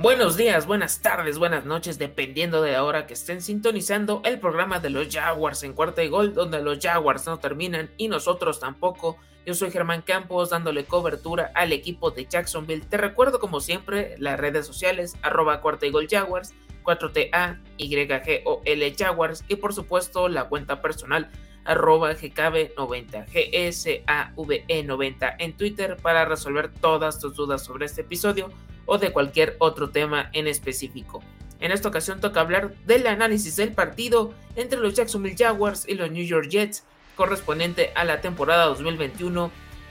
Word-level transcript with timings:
Buenos 0.00 0.36
días, 0.36 0.64
buenas 0.68 1.02
tardes, 1.02 1.38
buenas 1.38 1.64
noches, 1.64 1.98
dependiendo 1.98 2.62
de 2.62 2.70
la 2.70 2.84
hora 2.84 3.08
que 3.08 3.14
estén 3.14 3.42
sintonizando 3.42 4.22
el 4.24 4.38
programa 4.38 4.78
de 4.78 4.90
los 4.90 5.12
Jaguars 5.12 5.64
en 5.64 5.72
cuarta 5.72 6.04
y 6.04 6.08
gol, 6.08 6.34
donde 6.34 6.62
los 6.62 6.78
Jaguars 6.78 7.26
no 7.26 7.40
terminan 7.40 7.90
y 7.96 8.06
nosotros 8.06 8.60
tampoco. 8.60 9.16
Yo 9.44 9.54
soy 9.54 9.72
Germán 9.72 10.02
Campos 10.02 10.50
dándole 10.50 10.84
cobertura 10.84 11.50
al 11.52 11.72
equipo 11.72 12.12
de 12.12 12.26
Jacksonville. 12.26 12.86
Te 12.88 12.96
recuerdo 12.96 13.40
como 13.40 13.58
siempre 13.58 14.14
las 14.18 14.38
redes 14.38 14.68
sociales 14.68 15.16
arroba 15.20 15.60
cuarta 15.60 15.84
y 15.86 15.90
gol 15.90 16.06
Jaguars, 16.08 16.54
4TA, 16.84 17.60
YGOL 17.76 18.96
Jaguars 18.96 19.44
y 19.48 19.56
por 19.56 19.74
supuesto 19.74 20.28
la 20.28 20.44
cuenta 20.44 20.80
personal 20.80 21.28
arroba 21.68 22.14
GKB90, 22.14 23.26
GSAVE90 23.28 25.36
en 25.38 25.56
Twitter 25.56 25.96
para 25.96 26.24
resolver 26.24 26.72
todas 26.72 27.20
tus 27.20 27.36
dudas 27.36 27.62
sobre 27.62 27.86
este 27.86 28.00
episodio 28.00 28.50
o 28.86 28.98
de 28.98 29.12
cualquier 29.12 29.54
otro 29.58 29.90
tema 29.90 30.30
en 30.32 30.46
específico. 30.46 31.22
En 31.60 31.70
esta 31.70 31.88
ocasión 31.88 32.20
toca 32.20 32.40
hablar 32.40 32.72
del 32.86 33.06
análisis 33.06 33.56
del 33.56 33.72
partido 33.72 34.32
entre 34.56 34.80
los 34.80 34.94
Jacksonville 34.94 35.36
Jaguars 35.36 35.86
y 35.86 35.94
los 35.94 36.10
New 36.10 36.24
York 36.24 36.48
Jets 36.48 36.84
correspondiente 37.16 37.92
a 37.94 38.04
la 38.04 38.22
temporada 38.22 38.64
2021. 38.66 39.50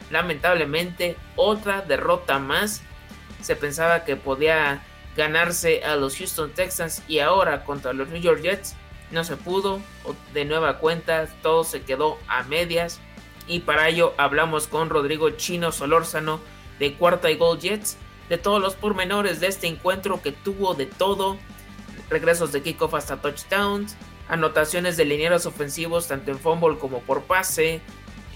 Lamentablemente, 0.10 1.16
otra 1.36 1.82
derrota 1.82 2.40
más. 2.40 2.82
Se 3.42 3.56
pensaba 3.56 4.04
que 4.04 4.16
podía 4.16 4.82
ganarse 5.16 5.84
a 5.84 5.96
los 5.96 6.18
Houston 6.18 6.52
Texans 6.52 7.04
y 7.08 7.20
ahora 7.20 7.64
contra 7.66 7.94
los 7.94 8.08
New 8.10 8.22
York 8.22 8.42
Jets 8.42 8.76
no 9.12 9.24
se 9.24 9.38
pudo. 9.38 9.82
De 10.34 10.46
nueva 10.46 10.80
cuenta, 10.80 11.28
todo 11.42 11.64
se 11.64 11.82
quedó 11.82 12.18
a 12.28 12.44
medias. 12.44 13.00
Y 13.48 13.60
para 13.60 13.88
ello 13.90 14.14
hablamos 14.18 14.68
con 14.68 14.90
Rodrigo 14.90 15.30
Chino 15.32 15.72
Solórzano 15.72 16.40
de 16.80 16.94
Cuarta 16.96 17.32
y 17.32 17.38
Gold 17.38 17.62
Jets 17.62 17.98
de 18.30 18.38
todos 18.38 18.62
los 18.62 18.76
pormenores 18.76 19.40
de 19.40 19.48
este 19.48 19.68
encuentro 19.68 20.22
que 20.22 20.32
tuvo 20.32 20.74
de 20.74 20.86
todo, 20.86 21.38
regresos 22.10 22.52
de 22.52 22.62
kickoff 22.62 22.94
hasta 22.94 23.22
touchdowns, 23.22 23.96
anotaciones 24.28 24.98
de 24.98 25.06
linieros 25.06 25.46
ofensivos 25.46 26.08
tanto 26.08 26.32
en 26.32 26.40
fumble 26.40 26.78
como 26.78 27.00
por 27.02 27.24
pase, 27.24 27.82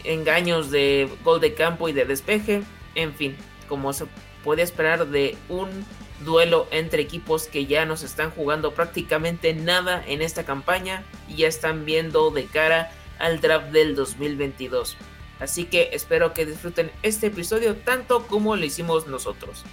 engaños 0.03 0.71
de 0.71 1.09
gol 1.23 1.41
de 1.41 1.53
campo 1.53 1.89
y 1.89 1.93
de 1.93 2.05
despeje, 2.05 2.63
en 2.95 3.13
fin, 3.13 3.35
como 3.67 3.93
se 3.93 4.05
puede 4.43 4.61
esperar 4.61 5.07
de 5.07 5.37
un 5.49 5.85
duelo 6.23 6.67
entre 6.71 7.01
equipos 7.01 7.47
que 7.47 7.65
ya 7.65 7.85
nos 7.85 8.03
están 8.03 8.31
jugando 8.31 8.73
prácticamente 8.73 9.53
nada 9.53 10.03
en 10.07 10.21
esta 10.21 10.43
campaña 10.43 11.03
y 11.27 11.37
ya 11.37 11.47
están 11.47 11.85
viendo 11.85 12.31
de 12.31 12.45
cara 12.45 12.91
al 13.19 13.41
draft 13.41 13.67
del 13.67 13.95
2022. 13.95 14.97
Así 15.39 15.65
que 15.65 15.89
espero 15.93 16.33
que 16.33 16.45
disfruten 16.45 16.91
este 17.01 17.27
episodio 17.27 17.75
tanto 17.75 18.27
como 18.27 18.55
lo 18.55 18.63
hicimos 18.63 19.07
nosotros. 19.07 19.63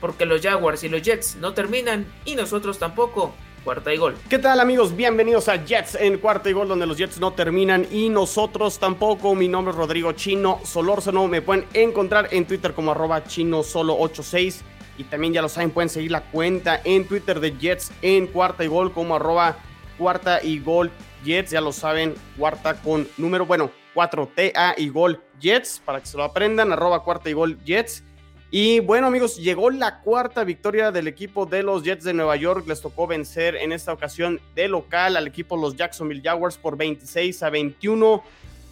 Porque 0.00 0.26
los 0.26 0.42
Jaguars 0.42 0.84
y 0.84 0.88
los 0.88 1.02
Jets 1.02 1.36
no 1.36 1.54
terminan 1.54 2.06
y 2.24 2.34
nosotros 2.34 2.78
tampoco. 2.78 3.34
Cuarta 3.64 3.92
y 3.92 3.96
gol. 3.96 4.14
¿Qué 4.30 4.38
tal 4.38 4.60
amigos? 4.60 4.94
Bienvenidos 4.94 5.48
a 5.48 5.56
Jets 5.64 5.96
en 5.96 6.18
cuarta 6.18 6.48
y 6.48 6.52
gol 6.52 6.68
donde 6.68 6.86
los 6.86 6.96
Jets 6.96 7.18
no 7.18 7.32
terminan 7.32 7.86
y 7.90 8.08
nosotros 8.08 8.78
tampoco. 8.78 9.34
Mi 9.34 9.48
nombre 9.48 9.72
es 9.72 9.76
Rodrigo 9.76 10.12
Chino 10.12 10.60
Solórzano. 10.64 11.26
Me 11.26 11.42
pueden 11.42 11.66
encontrar 11.74 12.28
en 12.30 12.46
Twitter 12.46 12.72
como 12.72 12.92
arroba 12.92 13.24
chino 13.24 13.62
solo 13.62 13.98
86 13.98 14.64
y 14.98 15.04
también 15.04 15.32
ya 15.32 15.40
lo 15.40 15.48
saben, 15.48 15.70
pueden 15.70 15.88
seguir 15.88 16.10
la 16.10 16.22
cuenta 16.22 16.80
en 16.84 17.06
Twitter 17.06 17.40
de 17.40 17.56
Jets 17.56 17.92
en 18.02 18.26
cuarta 18.26 18.64
y 18.64 18.66
gol 18.66 18.92
como 18.92 19.16
arroba 19.16 19.56
cuarta 19.96 20.42
y 20.42 20.58
gol 20.58 20.90
Jets. 21.24 21.52
Ya 21.52 21.60
lo 21.60 21.72
saben, 21.72 22.14
cuarta 22.36 22.74
con 22.82 23.08
número, 23.16 23.46
bueno, 23.46 23.70
4TA 23.94 24.74
y 24.76 24.88
Gol 24.90 25.20
Jets, 25.40 25.82
para 25.84 26.00
que 26.00 26.06
se 26.06 26.16
lo 26.16 26.22
aprendan, 26.22 26.72
arroba 26.72 27.02
cuarta 27.02 27.30
y 27.30 27.32
Gol 27.32 27.58
Jets. 27.64 28.04
Y 28.50 28.80
bueno 28.80 29.08
amigos, 29.08 29.36
llegó 29.36 29.70
la 29.70 30.00
cuarta 30.00 30.42
victoria 30.42 30.90
del 30.90 31.06
equipo 31.06 31.44
de 31.44 31.62
los 31.62 31.82
Jets 31.82 32.04
de 32.04 32.14
Nueva 32.14 32.36
York. 32.36 32.66
Les 32.66 32.80
tocó 32.80 33.06
vencer 33.06 33.56
en 33.56 33.72
esta 33.72 33.92
ocasión 33.92 34.40
de 34.54 34.68
local 34.68 35.16
al 35.16 35.26
equipo 35.26 35.56
los 35.56 35.76
Jacksonville 35.76 36.22
Jaguars 36.22 36.56
por 36.56 36.76
26 36.76 37.42
a 37.42 37.50
21. 37.50 38.22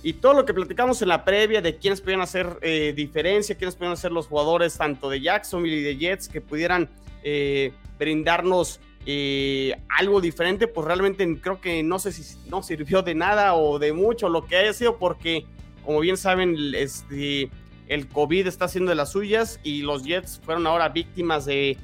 Y 0.06 0.12
todo 0.12 0.34
lo 0.34 0.44
que 0.44 0.54
platicamos 0.54 1.02
en 1.02 1.08
la 1.08 1.24
previa 1.24 1.60
de 1.60 1.78
quiénes 1.78 2.00
podían 2.00 2.20
hacer 2.20 2.60
eh, 2.62 2.92
diferencia, 2.94 3.56
quiénes 3.56 3.74
podían 3.74 3.96
ser 3.96 4.12
los 4.12 4.28
jugadores 4.28 4.78
tanto 4.78 5.10
de 5.10 5.20
Jacksonville 5.20 5.78
y 5.78 5.82
de 5.82 5.96
Jets 5.96 6.28
que 6.28 6.40
pudieran 6.40 6.88
eh, 7.24 7.72
brindarnos 7.98 8.78
eh, 9.04 9.74
algo 9.88 10.20
diferente, 10.20 10.68
pues 10.68 10.86
realmente 10.86 11.26
creo 11.40 11.60
que 11.60 11.82
no 11.82 11.98
sé 11.98 12.12
si 12.12 12.38
no 12.48 12.62
sirvió 12.62 13.02
de 13.02 13.16
nada 13.16 13.56
o 13.56 13.80
de 13.80 13.92
mucho 13.92 14.28
lo 14.28 14.46
que 14.46 14.56
haya 14.56 14.72
sido, 14.72 14.96
porque 14.96 15.44
como 15.84 15.98
bien 15.98 16.16
saben, 16.16 16.56
este, 16.76 17.50
el 17.88 18.06
COVID 18.06 18.46
está 18.46 18.66
haciendo 18.66 18.90
de 18.90 18.94
las 18.94 19.10
suyas 19.10 19.58
y 19.64 19.82
los 19.82 20.04
Jets 20.04 20.40
fueron 20.44 20.68
ahora 20.68 20.88
víctimas 20.88 21.46
de, 21.46 21.78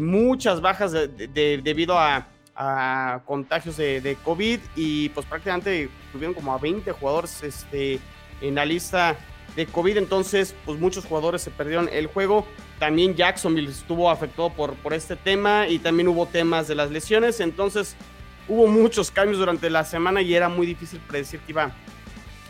muchas 0.00 0.60
bajas 0.60 0.92
debido 0.92 1.96
a, 1.96 2.26
contagios 3.24 3.76
de, 3.76 4.16
COVID 4.24 4.60
y 4.76 5.08
pues 5.10 5.26
prácticamente 5.26 5.88
tuvieron 6.12 6.34
como 6.34 6.52
a 6.52 6.58
20 6.58 6.92
jugadores 6.92 7.42
este, 7.42 8.00
en 8.40 8.54
la 8.54 8.64
lista 8.64 9.16
de 9.56 9.66
COVID, 9.66 9.96
entonces 9.96 10.54
pues 10.64 10.78
muchos 10.78 11.04
jugadores 11.04 11.42
se 11.42 11.50
perdieron 11.50 11.88
el 11.92 12.06
juego. 12.06 12.46
También 12.78 13.14
Jacksonville 13.14 13.70
estuvo 13.70 14.10
afectado 14.10 14.50
por, 14.50 14.74
por 14.74 14.94
este 14.94 15.16
tema 15.16 15.68
y 15.68 15.78
también 15.78 16.08
hubo 16.08 16.26
temas 16.26 16.68
de 16.68 16.74
las 16.74 16.90
lesiones, 16.90 17.40
entonces 17.40 17.96
hubo 18.48 18.66
muchos 18.66 19.10
cambios 19.10 19.38
durante 19.38 19.70
la 19.70 19.84
semana 19.84 20.22
y 20.22 20.34
era 20.34 20.48
muy 20.48 20.66
difícil 20.66 21.00
predecir 21.00 21.40
qué 21.40 21.52
iba 21.52 21.72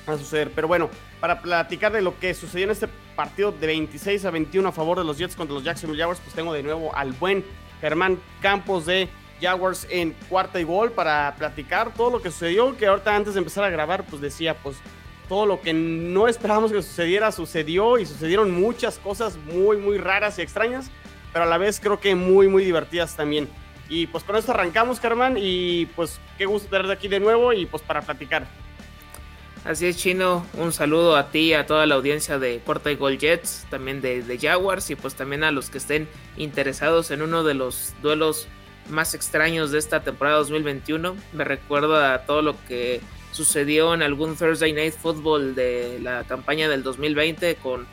a 0.07 0.19
suceder. 0.19 0.51
Pero 0.55 0.69
bueno, 0.69 0.91
para 1.21 1.41
platicar 1.41 1.93
de 1.93 2.03
lo 2.03 2.19
que 2.19 2.35
sucedió 2.35 2.65
en 2.65 2.71
este 2.71 2.89
partido 3.15 3.53
de 3.53 3.67
26 3.67 4.25
a 4.25 4.31
21 4.31 4.69
a 4.69 4.73
favor 4.73 4.99
de 4.99 5.05
los 5.05 5.19
Jets 5.19 5.37
contra 5.37 5.55
los 5.55 5.65
Jacksonville 5.65 6.01
Jaguars, 6.01 6.21
pues 6.21 6.35
tengo 6.35 6.53
de 6.53 6.63
nuevo 6.63 6.95
al 6.95 7.13
buen 7.13 7.45
Germán 7.81 8.19
Campos 8.41 8.87
de 8.87 9.09
Jaguars 9.41 9.87
en 9.91 10.15
cuarta 10.29 10.61
y 10.61 10.65
gol 10.65 10.93
para 10.93 11.35
platicar 11.37 11.93
todo 11.95 12.11
lo 12.11 12.23
que 12.23 12.31
sucedió, 12.31 12.77
que 12.77 12.87
ahorita 12.87 13.15
antes 13.15 13.35
de 13.35 13.39
empezar 13.39 13.65
a 13.65 13.71
grabar, 13.71 14.05
pues 14.05 14.21
decía, 14.21 14.55
pues 14.55 14.77
todo 15.29 15.47
lo 15.47 15.61
que 15.61 15.73
no 15.73 16.27
esperábamos 16.27 16.73
que 16.73 16.83
sucediera 16.83 17.31
sucedió 17.31 17.99
y 17.99 18.07
sucedieron 18.07 18.51
muchas 18.51 18.99
cosas 18.99 19.37
muy, 19.37 19.77
muy 19.77 19.97
raras 19.97 20.39
y 20.39 20.43
extrañas, 20.43 20.91
pero 21.33 21.45
a 21.45 21.49
la 21.49 21.57
vez 21.57 21.79
creo 21.79 22.01
que 22.01 22.15
muy, 22.15 22.49
muy 22.49 22.65
divertidas 22.65 23.17
también. 23.17 23.49
Y 23.89 24.07
pues 24.07 24.25
con 24.25 24.37
esto 24.37 24.53
arrancamos, 24.53 25.01
Carmen, 25.01 25.37
y 25.39 25.87
pues 25.97 26.21
qué 26.39 26.47
gusto 26.47 26.69
tenerte 26.69 26.93
aquí 26.93 27.09
de 27.09 27.21
nuevo 27.21 27.53
y 27.53 27.67
pues 27.67 27.83
para 27.83 28.03
platicar. 28.03 28.47
Así 29.65 29.87
es, 29.87 29.99
Chino. 29.99 30.47
Un 30.55 30.73
saludo 30.73 31.17
a 31.17 31.31
ti, 31.31 31.53
a 31.53 31.67
toda 31.67 31.87
la 31.87 31.97
audiencia 31.97 32.39
de 32.39 32.61
Corta 32.65 32.91
y 32.91 32.97
Gol 32.97 33.19
Jets, 33.19 33.67
también 33.69 34.01
de, 34.01 34.23
de, 34.23 34.39
Jaguars 34.39 34.89
y 34.91 34.97
pues 34.97 35.15
también 35.15 35.45
a 35.45 35.51
los 35.51 35.71
que 35.71 35.79
estén 35.79 36.09
interesados 36.39 37.11
en 37.11 37.21
uno 37.21 37.45
de 37.45 37.55
los 37.55 37.93
duelos 38.01 38.49
más 38.91 39.15
extraños 39.15 39.71
de 39.71 39.79
esta 39.79 40.03
temporada 40.03 40.39
2021. 40.39 41.17
Me 41.33 41.45
recuerdo 41.45 41.97
a 41.97 42.25
todo 42.27 42.43
lo 42.43 42.57
que 42.67 43.01
sucedió 43.33 43.95
en 43.95 44.03
algún 44.03 44.37
Thursday 44.37 44.73
Night 44.73 44.95
Football 44.95 45.55
de 45.55 45.99
la 46.03 46.25
campaña 46.25 46.69
del 46.69 46.83
2020 46.83 47.57
con 47.57 47.87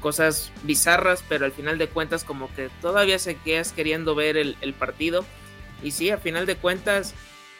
cosas 0.00 0.52
bizarras, 0.62 1.24
pero 1.28 1.46
al 1.46 1.52
final 1.52 1.78
de 1.78 1.88
cuentas 1.88 2.24
como 2.24 2.54
que 2.54 2.68
todavía 2.80 3.18
se 3.18 3.36
quedas 3.36 3.72
queriendo 3.72 4.14
ver 4.14 4.36
el, 4.36 4.74
partido. 4.74 5.24
Y 5.82 5.92
sí, 5.92 6.10
al 6.10 6.20
final 6.20 6.46
de 6.46 6.56
cuentas, 6.56 7.14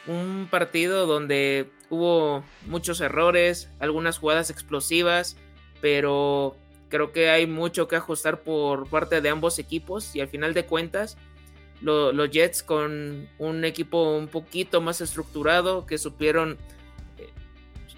un 0.06 0.46
partido 0.50 1.06
donde 1.06 1.70
hubo 1.90 2.44
muchos 2.66 3.00
errores, 3.00 3.70
algunas 3.78 4.18
jugadas 4.18 4.50
explosivas, 4.50 5.36
pero 5.80 6.56
creo 6.88 7.12
que 7.12 7.30
hay 7.30 7.46
mucho 7.46 7.88
que 7.88 7.96
ajustar 7.96 8.42
por 8.42 8.88
parte 8.88 9.20
de 9.20 9.28
ambos 9.30 9.58
equipos 9.58 10.14
y 10.14 10.20
al 10.20 10.28
final 10.28 10.54
de 10.54 10.66
cuentas 10.66 11.16
los 11.84 12.30
Jets 12.30 12.62
con 12.62 13.28
un 13.38 13.64
equipo 13.64 14.16
un 14.16 14.28
poquito 14.28 14.80
más 14.80 15.00
estructurado 15.00 15.86
que 15.86 15.98
supieron 15.98 16.58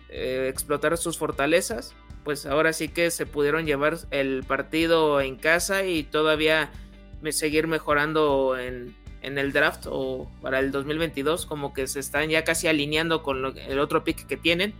eh, 0.09 0.49
explotar 0.49 0.97
sus 0.97 1.19
fortalezas, 1.19 1.95
pues 2.25 2.47
ahora 2.47 2.73
sí 2.73 2.89
que 2.89 3.11
se 3.11 3.27
pudieron 3.27 3.67
llevar 3.67 3.99
el 4.11 4.45
partido 4.45 5.21
en 5.21 5.37
casa 5.37 5.85
y 5.85 6.05
todavía 6.05 6.71
seguir 7.31 7.67
mejorando 7.67 8.57
en, 8.59 8.95
el 9.23 9.53
draft 9.53 9.87
o 9.91 10.31
para 10.41 10.61
el 10.61 10.71
2022, 10.71 11.47
como 11.47 11.73
que 11.73 11.87
se 11.89 11.99
están 12.01 12.29
ya 12.29 12.45
casi 12.45 12.69
alineando 12.69 13.23
con 13.23 13.59
el 13.59 13.79
otro 13.79 14.05
pick 14.05 14.27
que 14.27 14.37
tienen. 14.37 14.75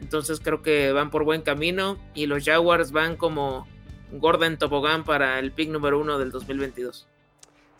Entonces 0.00 0.40
creo 0.40 0.62
que 0.62 0.90
van 0.90 1.10
por 1.10 1.24
buen 1.24 1.42
camino 1.42 1.96
y 2.12 2.26
los 2.26 2.44
Jaguars 2.44 2.90
van 2.90 3.16
como 3.16 3.68
Gordon 4.10 4.58
Tobogán 4.58 5.04
para 5.04 5.38
el 5.38 5.52
pick 5.52 5.70
número 5.70 6.00
uno 6.00 6.18
del 6.18 6.32
2022. 6.32 7.08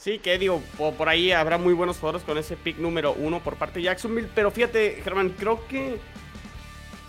Sí, 0.03 0.19
que 0.19 0.37
digo, 0.37 0.61
por 0.99 1.09
ahí 1.09 1.31
habrá 1.31 1.59
muy 1.59 1.75
buenos 1.75 1.99
jugadores 1.99 2.27
con 2.27 2.37
ese 2.37 2.57
pick 2.57 2.77
número 2.79 3.13
uno 3.13 3.39
por 3.39 3.55
parte 3.55 3.79
de 3.79 3.85
Jacksonville, 3.85 4.29
pero 4.35 4.51
fíjate, 4.51 5.01
Germán, 5.05 5.33
creo 5.39 5.65
que 5.69 6.01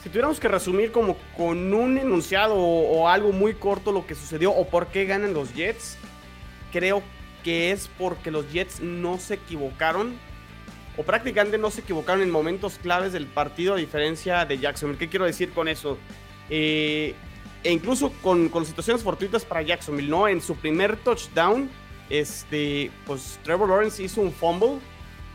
si 0.04 0.10
tuviéramos 0.10 0.40
que 0.40 0.48
resumir 0.48 0.92
como 0.92 1.18
con 1.36 1.74
un 1.74 1.98
enunciado 1.98 2.56
o, 2.56 3.10
algo 3.10 3.32
muy 3.32 3.56
corto 3.56 3.92
lo 3.92 4.06
que 4.06 4.14
sucedió 4.14 4.52
o 4.52 4.68
por 4.68 4.90
qué 4.90 5.06
ganan 5.06 5.34
los 5.34 5.56
Jets, 5.56 5.98
creo 6.72 7.02
que 7.44 7.72
es 7.72 7.90
porque 7.98 8.30
los 8.30 8.52
Jets 8.54 8.80
no 8.80 9.18
se 9.18 9.34
equivocaron 9.36 10.14
o 10.96 11.02
prácticamente 11.02 11.58
no 11.58 11.72
se 11.72 11.82
equivocaron 11.82 12.22
en 12.22 12.30
momentos 12.30 12.78
claves 12.78 13.12
del 13.12 13.26
partido 13.26 13.74
a 13.74 13.78
diferencia 13.78 14.46
de 14.46 14.60
Jacksonville. 14.60 15.00
¿Qué 15.00 15.10
quiero 15.10 15.26
decir 15.26 15.50
con 15.50 15.68
eso? 15.68 15.98
Eh, 16.48 17.16
e 17.64 17.72
incluso 17.72 18.14
con, 18.22 18.50
con, 18.50 18.68
situaciones 18.68 19.02
fortuitas 19.02 19.46
para 19.46 19.64
Jacksonville, 19.64 20.10
¿no? 20.12 20.28
En 20.28 20.42
su 20.42 20.56
primer 20.58 20.96
touchdown, 20.98 21.72
este, 22.14 22.92
pues 23.08 23.40
Trevor 23.44 23.70
Lawrence 23.70 24.04
hizo 24.04 24.22
un 24.22 24.32
fumble 24.32 24.78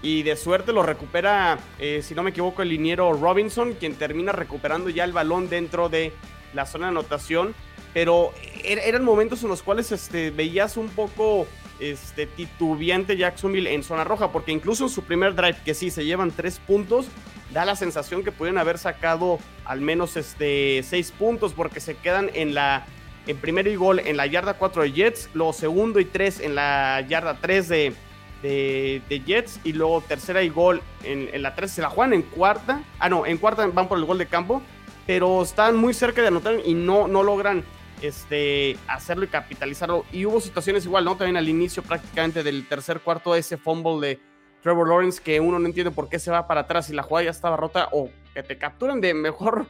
y 0.01 0.23
de 0.23 0.37
suerte 0.37 0.73
lo 0.73 0.85
recupera, 0.85 1.59
eh, 1.81 2.03
si 2.05 2.15
no 2.15 2.23
me 2.23 2.31
equivoco, 2.31 2.63
el 2.63 2.69
liniero 2.69 3.13
Robinson, 3.15 3.73
quien 3.73 3.97
termina 3.97 4.31
recuperando 4.31 4.89
ya 4.89 5.03
el 5.03 5.13
balón 5.13 5.49
dentro 5.49 5.89
de 5.89 6.13
la 6.55 6.67
zona 6.67 6.87
de 6.87 6.91
anotación. 6.91 7.53
Pero 7.93 8.33
er, 8.63 8.79
eran 8.79 9.03
momentos 9.03 9.43
en 9.43 9.49
los 9.49 9.65
cuales 9.65 9.91
este, 9.91 10.31
veías 10.31 10.77
un 10.77 10.89
poco 10.91 11.49
este, 11.81 12.27
titubeante 12.27 13.17
Jacksonville 13.17 13.75
en 13.75 13.83
zona 13.83 14.05
roja, 14.05 14.31
porque 14.31 14.53
incluso 14.53 14.85
en 14.85 14.91
su 14.91 15.03
primer 15.03 15.35
drive, 15.35 15.57
que 15.65 15.75
sí 15.75 15.91
se 15.91 16.05
llevan 16.05 16.31
tres 16.31 16.61
puntos, 16.65 17.09
da 17.53 17.65
la 17.65 17.75
sensación 17.75 18.23
que 18.23 18.31
pueden 18.31 18.57
haber 18.57 18.79
sacado 18.79 19.41
al 19.65 19.81
menos 19.81 20.17
este, 20.17 20.85
seis 20.85 21.11
puntos, 21.11 21.55
porque 21.55 21.81
se 21.81 21.97
quedan 21.97 22.31
en 22.35 22.55
la 22.55 22.87
en 23.29 23.37
primero 23.37 23.71
y 23.71 23.77
gol 23.77 24.01
en 24.01 24.17
la 24.17 24.27
yarda 24.27 24.55
4 24.55 24.83
de 24.83 24.93
Jets, 24.93 25.31
luego 25.35 25.53
segundo 25.53 26.01
y 26.01 26.05
tres 26.05 26.41
en 26.41 26.55
la 26.55 27.01
yarda 27.09 27.39
3 27.41 27.69
de, 27.69 27.95
de, 28.43 29.23
Jets, 29.25 29.61
y 29.65 29.75
luego 29.75 30.01
tercera 30.01 30.43
y 30.43 30.49
gol 30.49 30.83
en, 31.05 31.29
en 31.33 31.43
la 31.43 31.55
3 31.55 31.71
se 31.71 31.83
la 31.83 31.91
juegan 31.91 32.15
en 32.15 32.23
cuarta, 32.23 32.83
ah 32.99 33.09
no, 33.09 33.27
en 33.27 33.39
cuarta 33.39 33.67
van 33.67 33.87
por 33.87 33.99
el 33.99 34.05
gol 34.05 34.19
de 34.19 34.27
campo, 34.27 34.63
pero 35.07 35.43
están 35.43 35.77
muy 35.77 35.95
cerca 35.95 36.23
de 36.23 36.29
anotar 36.29 36.57
y 36.65 36.75
no, 36.75 37.07
no 37.07 37.23
logran 37.23 37.65
este, 38.03 38.77
hacerlo 38.87 39.25
y 39.25 39.29
capitalizarlo. 39.29 40.05
Y 40.13 40.25
hubo 40.27 40.41
situaciones 40.41 40.85
igual, 40.85 41.05
¿no? 41.05 41.17
También 41.17 41.37
al 41.37 41.49
inicio 41.49 41.83
prácticamente 41.83 42.43
del 42.43 42.67
tercer 42.67 43.01
cuarto, 43.01 43.35
ese 43.35 43.57
fumble 43.57 44.07
de 44.07 44.21
Trevor 44.63 44.89
Lawrence 44.89 45.23
que 45.23 45.41
uno 45.41 45.59
no 45.59 45.67
entiende 45.67 45.91
por 45.91 46.09
qué 46.09 46.19
se 46.19 46.31
va 46.31 46.47
para 46.47 46.63
atrás 46.63 46.91
y 46.91 46.93
la 46.93 47.03
jugada 47.03 47.25
ya 47.25 47.31
estaba 47.31 47.57
rota 47.57 47.89
o 47.93 48.11
que 48.35 48.43
te 48.43 48.59
capturan 48.59 49.01
de 49.01 49.15
mejor 49.15 49.67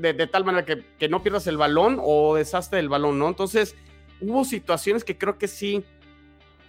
de, 0.00 0.26
tal 0.26 0.44
manera 0.44 0.64
que, 0.64 1.08
no 1.08 1.22
pierdas 1.22 1.46
el 1.46 1.56
balón 1.56 1.98
o 2.00 2.36
desastre 2.36 2.78
del 2.78 2.88
balón, 2.88 3.18
¿no? 3.18 3.28
Entonces, 3.28 3.76
hubo 4.20 4.44
situaciones 4.44 5.04
que 5.04 5.16
creo 5.16 5.38
que 5.38 5.48
sí. 5.48 5.84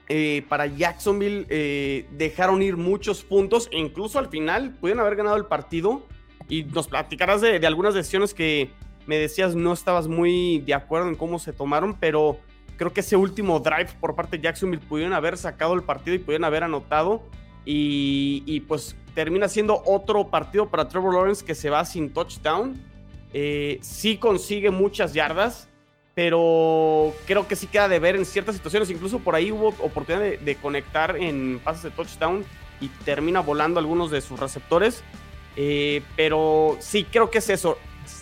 Eh, 0.10 0.46
para 0.50 0.66
Jacksonville 0.66 1.46
eh, 1.48 2.06
dejaron 2.12 2.62
ir 2.62 2.76
muchos 2.76 3.24
puntos 3.24 3.70
e 3.72 3.78
incluso 3.78 4.20
al 4.20 4.28
final 4.28 4.76
pudieron 4.76 5.00
haber 5.00 5.16
ganado 5.16 5.38
el 5.38 5.46
partido 5.46 6.06
y 6.50 6.66
nos 6.66 6.90
platicarás 6.90 7.40
de 7.40 7.66
algunas 7.66 7.94
decisiones 7.94 8.34
que, 8.34 8.70
me 9.06 9.18
decías 9.18 9.56
no 9.56 9.74
estabas 9.74 10.08
muy 10.08 10.60
de 10.60 10.74
acuerdo 10.74 11.10
en 11.10 11.16
cómo 11.16 11.40
se 11.40 11.54
tomaron, 11.54 11.98
pero 12.00 12.40
creo 12.78 12.94
que 12.94 13.02
ese 13.02 13.16
último 13.16 13.60
drive 13.60 13.90
por 14.00 14.16
parte 14.16 14.38
de 14.38 14.44
Jacksonville 14.44 14.84
pudieron 14.88 15.14
haber 15.14 15.38
sacado 15.38 15.74
el 15.74 15.84
partido 15.84 16.16
y 16.16 16.20
pudieron 16.20 16.46
haber 16.46 16.64
anotado. 16.64 17.24
Y, 17.66 18.60
pues 18.68 18.96
termina 19.14 19.48
siendo 19.48 19.82
otro 19.86 20.28
partido 20.28 20.70
para 20.70 20.88
Trevor 20.88 21.14
Lawrence 21.14 21.46
que 21.46 21.56
se 21.56 21.70
va 21.70 21.86
sin 21.86 22.12
touchdown. 22.12 22.80
Eh, 23.34 23.80
sí 23.82 24.18
consigue 24.18 24.72
muchas 24.72 25.14
yardas, 25.14 25.68
pero 26.16 27.14
creo 27.26 27.48
que 27.48 27.56
sí 27.56 27.68
queda 27.68 27.88
de 27.88 28.00
ver 28.00 28.16
en 28.16 28.26
ciertas 28.26 28.56
situaciones. 28.56 28.90
Incluso 28.90 29.20
por 29.20 29.36
ahí 29.36 29.52
hubo 29.52 29.70
oportunidad 29.70 30.40
de, 30.40 30.56
conectar 30.56 31.18
en 31.18 31.60
pases 31.64 31.84
de 31.84 31.92
touchdown 31.92 32.46
y 32.80 32.90
termina 33.06 33.40
volando 33.40 33.80
algunos 33.80 34.12
de 34.12 34.22
sus 34.22 34.40
receptores. 34.40 35.04
Eh, 35.56 36.02
pero 36.16 36.78
sí, 36.80 37.06
creo 37.06 37.30
que 37.30 37.40
es 37.40 37.50
eso. 37.50 37.78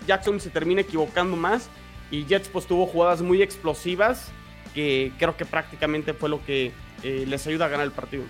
Jackson 0.07 0.39
se 0.39 0.49
termina 0.49 0.81
equivocando 0.81 1.35
más 1.35 1.69
y 2.11 2.25
Jets 2.25 2.49
pues 2.49 2.65
tuvo 2.65 2.85
jugadas 2.85 3.21
muy 3.21 3.41
explosivas 3.41 4.31
que 4.73 5.11
creo 5.17 5.35
que 5.35 5.45
prácticamente 5.45 6.13
fue 6.13 6.29
lo 6.29 6.43
que 6.45 6.71
eh, 7.03 7.25
les 7.27 7.45
ayuda 7.47 7.65
a 7.65 7.69
ganar 7.69 7.85
el 7.85 7.91
partido. 7.91 8.23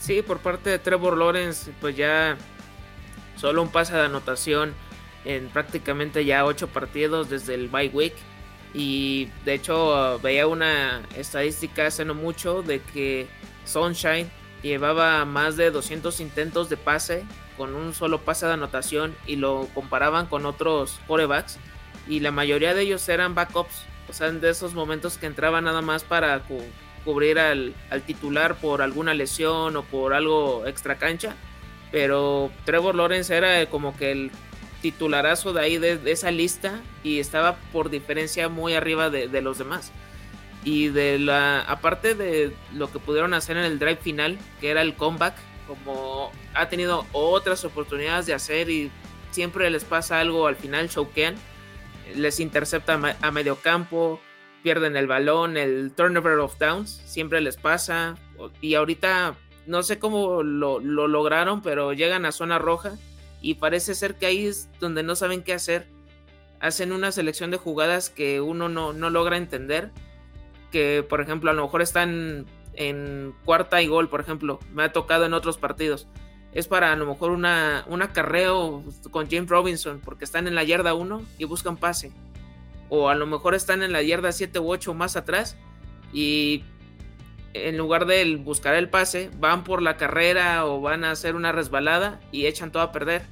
Sí, 0.00 0.22
por 0.22 0.38
parte 0.38 0.70
de 0.70 0.78
Trevor 0.78 1.16
Lawrence 1.16 1.72
pues 1.80 1.94
ya 1.94 2.36
solo 3.36 3.62
un 3.62 3.70
pase 3.70 3.94
de 3.94 4.02
anotación 4.02 4.74
en 5.24 5.48
prácticamente 5.48 6.24
ya 6.24 6.44
ocho 6.46 6.68
partidos 6.68 7.28
desde 7.28 7.54
el 7.54 7.68
bye 7.68 7.88
week. 7.88 8.14
Y 8.72 9.28
de 9.44 9.54
hecho 9.54 10.18
veía 10.22 10.46
una 10.46 11.02
estadística 11.16 11.86
hace 11.86 12.04
no 12.04 12.14
mucho 12.14 12.62
de 12.62 12.80
que 12.80 13.28
Sunshine 13.64 14.30
llevaba 14.62 15.24
más 15.24 15.56
de 15.56 15.70
200 15.70 16.20
intentos 16.20 16.68
de 16.70 16.76
pase 16.76 17.24
con 17.56 17.74
un 17.74 17.92
solo 17.92 18.20
pase 18.20 18.46
de 18.46 18.52
anotación 18.52 19.14
y 19.26 19.36
lo 19.36 19.68
comparaban 19.74 20.26
con 20.26 20.46
otros 20.46 20.98
corebacks 21.06 21.58
y 22.08 22.20
la 22.20 22.30
mayoría 22.30 22.74
de 22.74 22.82
ellos 22.82 23.08
eran 23.08 23.34
backups, 23.34 23.84
o 24.08 24.12
sea, 24.12 24.30
de 24.30 24.50
esos 24.50 24.72
momentos 24.74 25.18
que 25.18 25.26
entraban 25.26 25.64
nada 25.64 25.82
más 25.82 26.04
para 26.04 26.40
cubrir 27.04 27.38
al, 27.38 27.74
titular 28.06 28.56
por 28.56 28.82
alguna 28.82 29.14
lesión 29.14 29.76
o 29.76 29.82
por 29.84 30.14
algo 30.14 30.66
extra 30.66 30.96
cancha, 30.96 31.34
pero 31.90 32.50
Trevor 32.64 32.94
Lawrence 32.94 33.36
era 33.36 33.66
como 33.66 33.96
que 33.96 34.12
el 34.12 34.30
titularazo 34.82 35.52
de 35.52 35.60
ahí 35.60 35.78
de, 35.78 36.00
esa 36.06 36.30
lista 36.30 36.80
y 37.02 37.20
estaba 37.20 37.56
por 37.72 37.90
diferencia 37.90 38.48
muy 38.48 38.74
arriba 38.74 39.10
de, 39.10 39.28
de 39.28 39.42
los 39.42 39.58
demás. 39.58 39.92
Y 40.62 40.88
de 40.88 41.18
la 41.18 41.62
aparte 41.62 42.14
de 42.14 42.54
lo 42.74 42.92
que 42.92 42.98
pudieron 42.98 43.32
hacer 43.32 43.56
en 43.56 43.64
el 43.64 43.78
drive 43.78 43.96
final 43.96 44.38
que 44.60 44.70
era 44.70 44.82
el 44.82 44.94
comeback 44.94 45.34
como 45.70 46.32
ha 46.52 46.68
tenido 46.68 47.06
otras 47.12 47.64
oportunidades 47.64 48.26
de 48.26 48.34
hacer 48.34 48.68
y 48.68 48.90
siempre 49.30 49.70
les 49.70 49.84
pasa 49.84 50.18
algo 50.18 50.48
al 50.48 50.56
final, 50.56 50.88
choquean, 50.88 51.36
les 52.16 52.40
intercepta 52.40 52.98
a 53.20 53.30
medio 53.30 53.54
campo, 53.56 54.20
pierden 54.62 54.96
el 54.96 55.06
balón, 55.06 55.56
el 55.56 55.92
turnover 55.92 56.38
of 56.38 56.58
downs, 56.58 57.02
siempre 57.04 57.40
les 57.40 57.56
pasa. 57.56 58.16
Y 58.60 58.74
ahorita 58.74 59.36
no 59.66 59.82
sé 59.82 59.98
cómo 59.98 60.42
lo, 60.42 60.80
lograron, 60.80 61.62
pero 61.62 61.92
llegan 61.92 62.24
a 62.24 62.32
zona 62.32 62.58
roja 62.58 62.92
y 63.40 63.54
parece 63.54 63.94
ser 63.94 64.16
que 64.16 64.26
ahí 64.26 64.46
es 64.46 64.68
donde 64.80 65.02
no 65.02 65.16
saben 65.16 65.42
qué 65.42 65.52
hacer. 65.52 65.86
Hacen 66.60 66.92
una 66.92 67.12
selección 67.12 67.50
de 67.50 67.56
jugadas 67.56 68.10
que 68.10 68.40
uno 68.40 68.68
no, 68.68 68.92
no 68.92 69.10
logra 69.10 69.36
entender. 69.36 69.90
Que 70.70 71.04
por 71.08 71.20
ejemplo 71.20 71.50
a 71.50 71.54
lo 71.54 71.62
mejor 71.62 71.82
están 71.82 72.46
en 72.74 73.34
cuarta 73.44 73.82
y 73.82 73.86
gol, 73.86 74.08
por 74.08 74.20
ejemplo, 74.20 74.60
me 74.72 74.84
ha 74.84 74.92
tocado 74.92 75.24
en 75.24 75.34
otros 75.34 75.58
partidos. 75.58 76.06
Es 76.52 76.66
para 76.66 76.92
a 76.92 76.96
lo 76.96 77.06
mejor 77.06 77.30
una, 77.30 77.84
un 77.88 78.02
acarreo 78.02 78.82
con 79.10 79.30
James 79.30 79.48
Robinson, 79.48 80.00
porque 80.04 80.24
están 80.24 80.46
en 80.48 80.54
la 80.54 80.64
yarda 80.64 80.94
1 80.94 81.22
y 81.38 81.44
buscan 81.44 81.76
pase. 81.76 82.12
O 82.90 83.08
a 83.08 83.14
lo 83.14 83.26
mejor 83.26 83.54
están 83.54 83.82
en 83.82 83.92
la 83.92 84.02
yarda 84.02 84.32
7 84.32 84.58
u 84.58 84.70
8 84.70 84.92
más 84.92 85.16
atrás 85.16 85.56
y 86.12 86.64
en 87.54 87.78
lugar 87.78 88.06
de 88.06 88.36
buscar 88.36 88.74
el 88.74 88.88
pase, 88.88 89.30
van 89.38 89.64
por 89.64 89.80
la 89.82 89.96
carrera 89.96 90.66
o 90.66 90.80
van 90.80 91.04
a 91.04 91.10
hacer 91.10 91.34
una 91.34 91.52
resbalada 91.52 92.20
y 92.30 92.46
echan 92.46 92.70
todo 92.70 92.82
a 92.82 92.92
perder. 92.92 93.22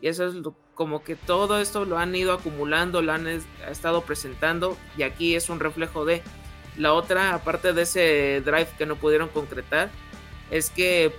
Y 0.00 0.08
eso 0.08 0.26
es 0.26 0.34
como 0.74 1.02
que 1.02 1.16
todo 1.16 1.60
esto 1.60 1.84
lo 1.84 1.98
han 1.98 2.14
ido 2.14 2.32
acumulando, 2.32 3.02
lo 3.02 3.12
han 3.12 3.26
estado 3.68 4.02
presentando 4.02 4.78
y 4.96 5.02
aquí 5.02 5.34
es 5.34 5.50
un 5.50 5.60
reflejo 5.60 6.04
de 6.04 6.22
la 6.76 6.94
otra, 6.94 7.34
aparte 7.34 7.72
de 7.72 7.82
ese 7.82 8.42
drive 8.44 8.68
que 8.78 8.86
no 8.86 8.96
pudieron 8.96 9.28
concretar, 9.28 9.90
es 10.50 10.70
que 10.70 11.12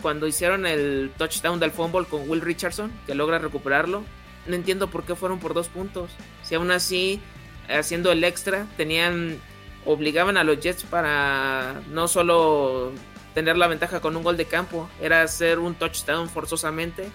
cuando 0.00 0.26
hicieron 0.26 0.66
el 0.66 1.12
touchdown 1.18 1.60
del 1.60 1.70
fumble 1.70 2.06
con 2.06 2.28
Will 2.28 2.40
Richardson, 2.40 2.90
que 3.06 3.14
logra 3.14 3.38
recuperarlo, 3.38 4.02
no 4.46 4.54
entiendo 4.54 4.88
por 4.88 5.04
qué 5.04 5.14
fueron 5.14 5.38
por 5.38 5.54
dos 5.54 5.68
puntos. 5.68 6.10
Si 6.42 6.54
aún 6.54 6.70
así, 6.70 7.20
haciendo 7.68 8.12
el 8.12 8.24
extra, 8.24 8.66
tenían, 8.76 9.38
obligaban 9.84 10.36
a 10.36 10.44
los 10.44 10.60
Jets 10.60 10.84
para 10.84 11.80
no 11.90 12.08
solo 12.08 12.92
tener 13.34 13.56
la 13.56 13.66
ventaja 13.66 14.00
con 14.00 14.16
un 14.16 14.22
gol 14.22 14.36
de 14.36 14.44
campo, 14.46 14.88
era 15.00 15.22
hacer 15.22 15.58
un 15.58 15.74
touchdown 15.74 16.28
forzosamente. 16.28 17.08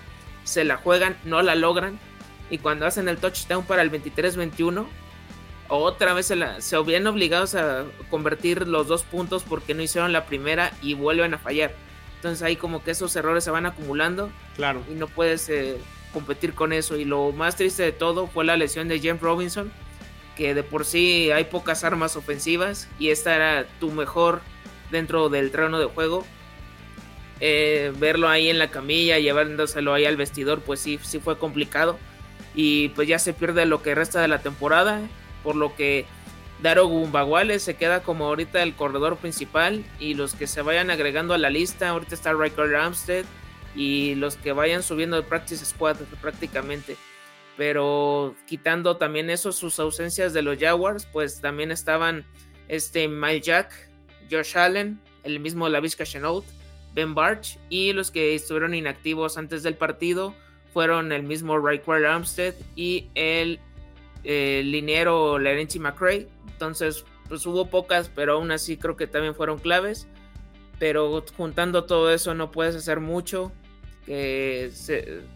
Se 0.44 0.64
la 0.64 0.78
juegan, 0.78 1.18
no 1.26 1.42
la 1.42 1.56
logran. 1.56 2.00
Y 2.50 2.60
cuando 2.60 2.86
hacen 2.86 3.10
el 3.10 3.18
touchdown 3.18 3.66
para 3.66 3.82
el 3.82 3.92
23-21, 3.92 4.86
otra 5.70 6.14
vez 6.14 6.28
se, 6.28 6.38
la, 6.38 6.62
se 6.62 6.78
habían 6.78 7.06
obligados 7.08 7.56
a 7.56 7.86
convertir 8.10 8.68
los 8.68 8.88
dos 8.88 9.04
puntos 9.04 9.44
porque 9.44 9.74
no 9.74 9.82
hicieron 9.82 10.14
la 10.14 10.26
primera 10.26 10.72
y 10.82 10.94
vuelven 10.94 11.34
a 11.34 11.38
fallar. 11.38 11.74
Entonces 12.16 12.42
ahí 12.42 12.56
como 12.56 12.84
que 12.84 12.92
esos 12.92 13.16
errores 13.16 13.44
se 13.44 13.52
van 13.52 13.66
acumulando. 13.66 14.32
Claro. 14.56 14.82
Y 14.90 14.94
no 14.94 15.08
puedes 15.08 15.50
eh, 15.50 15.78
competir 16.18 16.56
con 16.56 16.74
eso. 16.74 16.98
Y 16.98 17.06
lo 17.06 17.32
más 17.32 17.56
triste 17.56 17.84
de 17.84 17.92
todo 17.92 18.26
fue 18.26 18.44
la 18.44 18.58
lesión 18.58 18.88
de 18.88 19.00
James 19.00 19.22
Robinson, 19.22 19.72
que 20.36 20.56
de 20.56 20.64
por 20.64 20.84
sí 20.84 21.30
hay 21.30 21.44
pocas 21.44 21.84
armas 21.84 22.16
ofensivas 22.16 22.90
y 22.98 23.10
esta 23.10 23.36
era 23.36 23.68
tu 23.80 23.92
mejor 23.92 24.42
dentro 24.90 25.30
del 25.30 25.52
terreno 25.52 25.78
de 25.78 25.86
juego. 25.86 26.26
Eh, 27.40 27.94
verlo 28.00 28.30
ahí 28.30 28.50
en 28.50 28.58
la 28.58 28.72
camilla, 28.72 29.20
llevándoselo 29.20 29.94
ahí 29.94 30.06
al 30.06 30.18
vestidor, 30.18 30.62
pues 30.62 30.80
sí, 30.80 31.00
sí 31.04 31.20
fue 31.20 31.38
complicado. 31.38 32.00
Y 32.56 32.90
pues 32.90 33.08
ya 33.08 33.20
se 33.20 33.34
pierde 33.34 33.68
lo 33.68 33.84
que 33.84 33.94
resta 33.94 34.20
de 34.20 34.28
la 34.28 34.40
temporada 34.40 35.02
por 35.44 35.56
lo 35.56 35.76
que 35.76 36.08
Daro 36.64 36.88
Gumbaguales 36.88 37.62
se 37.62 37.76
queda 37.76 38.02
como 38.02 38.26
ahorita 38.26 38.64
el 38.64 38.74
corredor 38.74 39.18
principal 39.18 39.86
y 40.00 40.16
los 40.16 40.34
que 40.34 40.48
se 40.48 40.64
vayan 40.64 40.90
agregando 40.90 41.36
a 41.36 41.38
la 41.38 41.52
lista, 41.52 41.90
ahorita 41.90 42.16
está 42.16 42.34
Riker 42.34 42.72
Ramstead 42.72 43.26
y 43.76 44.16
los 44.16 44.36
que 44.36 44.52
vayan 44.52 44.84
subiendo 44.84 45.18
de 45.18 45.24
Practice 45.24 45.66
Squad 45.66 45.98
prácticamente. 46.22 46.96
Pero 47.56 48.36
quitando 48.46 48.98
también 48.98 49.30
eso, 49.30 49.52
sus 49.52 49.80
ausencias 49.80 50.34
de 50.34 50.44
los 50.44 50.60
Jaguars, 50.60 51.08
pues 51.12 51.42
también 51.42 51.72
estaban 51.72 52.26
este 52.68 53.08
Mike 53.08 53.42
Jack, 53.42 53.90
Josh 54.30 54.58
Allen, 54.58 55.00
el 55.24 55.40
mismo 55.40 55.68
Lavisca 55.68 56.06
Chenault, 56.06 56.46
Ben 56.94 57.16
Barch 57.16 57.58
y 57.70 57.94
los 57.94 58.12
que 58.12 58.36
estuvieron 58.36 58.74
inactivos 58.74 59.38
antes 59.38 59.64
del 59.64 59.76
partido 59.76 60.36
fueron 60.74 61.12
el 61.12 61.24
mismo 61.24 61.58
Riker 61.58 62.06
Armstead 62.06 62.54
y 62.76 63.08
el 63.16 63.60
el 64.28 64.72
liniero 64.72 65.40
Larenchi 65.40 65.80
McRae. 65.80 66.28
Entonces, 66.48 67.06
pues 67.28 67.46
hubo 67.46 67.70
pocas, 67.70 68.12
pero 68.14 68.34
aún 68.34 68.52
así 68.52 68.78
creo 68.78 68.96
que 68.96 69.08
también 69.08 69.36
fueron 69.36 69.58
claves. 69.58 70.08
Pero 70.80 71.24
juntando 71.36 71.86
todo 71.86 72.12
eso 72.14 72.34
no 72.34 72.52
puedes 72.52 72.76
hacer 72.76 73.00
mucho. 73.00 73.52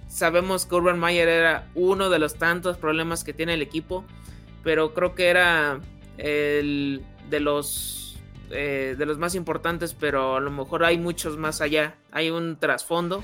Sabemos 0.07 0.65
que 0.65 0.75
Urban 0.75 0.99
Meyer 0.99 1.27
era 1.27 1.67
uno 1.75 2.09
de 2.09 2.19
los 2.19 2.35
tantos 2.35 2.77
problemas 2.77 3.23
que 3.23 3.33
tiene 3.33 3.55
el 3.55 3.61
equipo, 3.61 4.05
pero 4.63 4.93
creo 4.93 5.13
que 5.15 5.27
era 5.27 5.81
el 6.17 7.03
de 7.29 7.39
los 7.39 8.01
eh, 8.53 8.95
de 8.97 9.05
los 9.05 9.17
más 9.17 9.35
importantes, 9.35 9.93
pero 9.93 10.35
a 10.35 10.39
lo 10.41 10.51
mejor 10.51 10.83
hay 10.83 10.97
muchos 10.97 11.37
más 11.37 11.61
allá. 11.61 11.95
Hay 12.11 12.29
un 12.29 12.57
trasfondo 12.57 13.23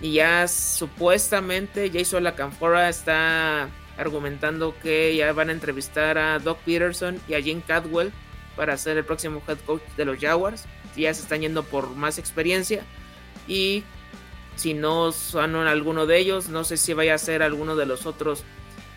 y 0.00 0.14
ya 0.14 0.46
supuestamente 0.46 1.90
Jason 1.92 2.24
Lacanfora 2.24 2.88
está 2.88 3.70
argumentando 3.96 4.74
que 4.82 5.16
ya 5.16 5.32
van 5.32 5.48
a 5.48 5.52
entrevistar 5.52 6.18
a 6.18 6.38
Doc 6.38 6.58
Peterson 6.66 7.18
y 7.28 7.34
a 7.34 7.40
Jim 7.40 7.62
Cadwell 7.66 8.12
para 8.56 8.76
ser 8.76 8.98
el 8.98 9.04
próximo 9.04 9.42
head 9.48 9.58
coach 9.64 9.82
de 9.96 10.04
los 10.04 10.18
Jaguars. 10.18 10.66
Ya 10.96 11.12
se 11.14 11.22
están 11.22 11.40
yendo 11.40 11.62
por 11.62 11.90
más 11.90 12.18
experiencia. 12.18 12.82
Y 13.46 13.84
si 14.56 14.74
no 14.74 15.12
son 15.12 15.54
alguno 15.54 16.06
de 16.06 16.18
ellos, 16.18 16.48
no 16.48 16.64
sé 16.64 16.76
si 16.76 16.94
vaya 16.94 17.14
a 17.14 17.18
ser 17.18 17.42
alguno 17.42 17.76
de 17.76 17.86
los 17.86 18.06
otros 18.06 18.44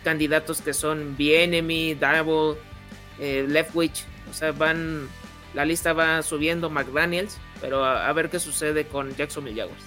candidatos 0.02 0.62
que 0.62 0.72
son 0.72 1.16
Bienemy, 1.16 1.94
Double, 1.94 2.58
eh, 3.18 3.44
Leftwich. 3.48 4.04
O 4.30 4.34
sea, 4.34 4.52
van. 4.52 5.08
La 5.52 5.64
lista 5.64 5.92
va 5.92 6.22
subiendo 6.22 6.70
McDaniels. 6.70 7.38
Pero 7.60 7.84
a, 7.84 8.10
ver 8.12 8.30
qué 8.30 8.38
sucede 8.38 8.86
con 8.86 9.14
Jacksonville 9.14 9.60
Jaguars. 9.60 9.82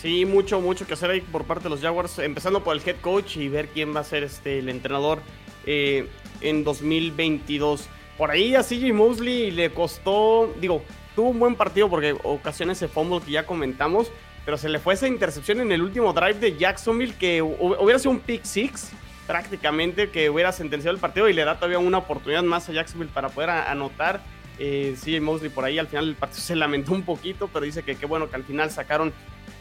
Sí, 0.00 0.24
mucho, 0.24 0.60
mucho 0.60 0.86
que 0.86 0.94
hacer 0.94 1.10
ahí 1.10 1.20
por 1.20 1.44
parte 1.44 1.64
de 1.64 1.70
los 1.70 1.80
Jaguars, 1.80 2.18
empezando 2.18 2.62
por 2.62 2.76
el 2.76 2.82
head 2.86 2.96
coach 3.00 3.36
y 3.36 3.48
ver 3.48 3.68
quién 3.68 3.94
va 3.94 4.00
a 4.00 4.04
ser 4.04 4.24
este, 4.24 4.58
el 4.58 4.68
entrenador 4.68 5.20
eh, 5.66 6.08
en 6.40 6.64
2022. 6.64 7.86
Por 8.16 8.30
ahí 8.30 8.54
a 8.54 8.62
CJ 8.62 8.92
Mosley 8.92 9.50
le 9.50 9.70
costó, 9.70 10.54
digo, 10.60 10.82
tuvo 11.14 11.30
un 11.30 11.38
buen 11.38 11.54
partido 11.54 11.88
porque 11.88 12.16
ocasiones 12.22 12.78
ese 12.78 12.88
fumble 12.88 13.20
que 13.24 13.32
ya 13.32 13.46
comentamos, 13.46 14.10
pero 14.44 14.56
se 14.56 14.68
le 14.68 14.78
fue 14.78 14.94
esa 14.94 15.08
intercepción 15.08 15.60
en 15.60 15.72
el 15.72 15.82
último 15.82 16.12
drive 16.12 16.34
de 16.34 16.56
Jacksonville 16.56 17.14
que 17.14 17.42
hubiera 17.42 17.98
sido 17.98 18.12
un 18.12 18.20
pick 18.20 18.44
six 18.44 18.92
prácticamente 19.26 20.10
que 20.10 20.28
hubiera 20.28 20.50
sentenciado 20.50 20.92
el 20.92 21.00
partido 21.00 21.28
y 21.28 21.32
le 21.32 21.44
da 21.44 21.54
todavía 21.54 21.78
una 21.78 21.98
oportunidad 21.98 22.42
más 22.42 22.68
a 22.68 22.72
Jacksonville 22.72 23.12
para 23.12 23.28
poder 23.28 23.50
anotar. 23.50 24.20
Eh, 24.58 24.96
CJ 25.00 25.20
Mosley 25.20 25.50
por 25.50 25.64
ahí 25.64 25.78
al 25.78 25.86
final 25.86 26.06
del 26.06 26.16
partido 26.16 26.42
se 26.42 26.56
lamentó 26.56 26.92
un 26.92 27.02
poquito, 27.02 27.48
pero 27.52 27.64
dice 27.64 27.82
que 27.82 27.94
qué 27.94 28.06
bueno 28.06 28.28
que 28.28 28.36
al 28.36 28.44
final 28.44 28.70
sacaron 28.70 29.12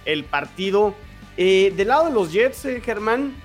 el 0.05 0.23
partido. 0.23 0.95
Eh, 1.37 1.71
del 1.77 1.89
lado 1.89 2.05
de 2.07 2.11
los 2.11 2.31
Jets, 2.31 2.65
eh, 2.65 2.81
Germán, 2.83 3.35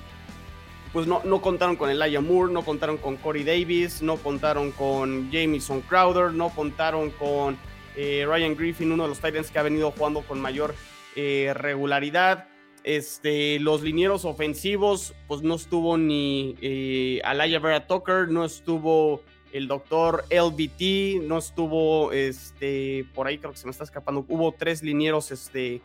pues 0.94 1.06
no, 1.06 1.20
no 1.24 1.42
contaron 1.42 1.76
con 1.76 1.90
Elijah 1.90 2.20
Moore, 2.20 2.52
no 2.52 2.62
contaron 2.62 2.96
con 2.96 3.16
Corey 3.16 3.44
Davis, 3.44 4.00
no 4.00 4.16
contaron 4.16 4.72
con 4.72 5.30
Jamison 5.30 5.82
Crowder, 5.82 6.32
no 6.32 6.48
contaron 6.48 7.10
con 7.10 7.58
eh, 7.96 8.24
Ryan 8.26 8.56
Griffin, 8.56 8.92
uno 8.92 9.04
de 9.04 9.08
los 9.10 9.20
Titans 9.20 9.50
que 9.50 9.58
ha 9.58 9.62
venido 9.62 9.90
jugando 9.90 10.22
con 10.22 10.40
mayor 10.40 10.74
regularidad. 11.14 12.48
Este, 12.84 13.58
los 13.60 13.80
linieros 13.80 14.26
ofensivos, 14.26 15.14
pues 15.26 15.40
no 15.40 15.54
estuvo 15.54 15.96
ni 15.96 16.54
eh, 16.60 17.22
Alaya 17.24 17.58
Vera 17.58 17.86
Tucker, 17.86 18.28
no 18.28 18.44
estuvo 18.44 19.22
el 19.54 19.68
doctor 19.68 20.26
LBT, 20.30 21.22
no 21.22 21.38
estuvo, 21.38 22.12
este, 22.12 23.06
por 23.14 23.26
ahí 23.26 23.38
creo 23.38 23.52
que 23.52 23.58
se 23.58 23.64
me 23.64 23.70
está 23.70 23.84
escapando, 23.84 24.26
hubo 24.28 24.52
tres 24.52 24.82
linieros, 24.82 25.30
este, 25.30 25.80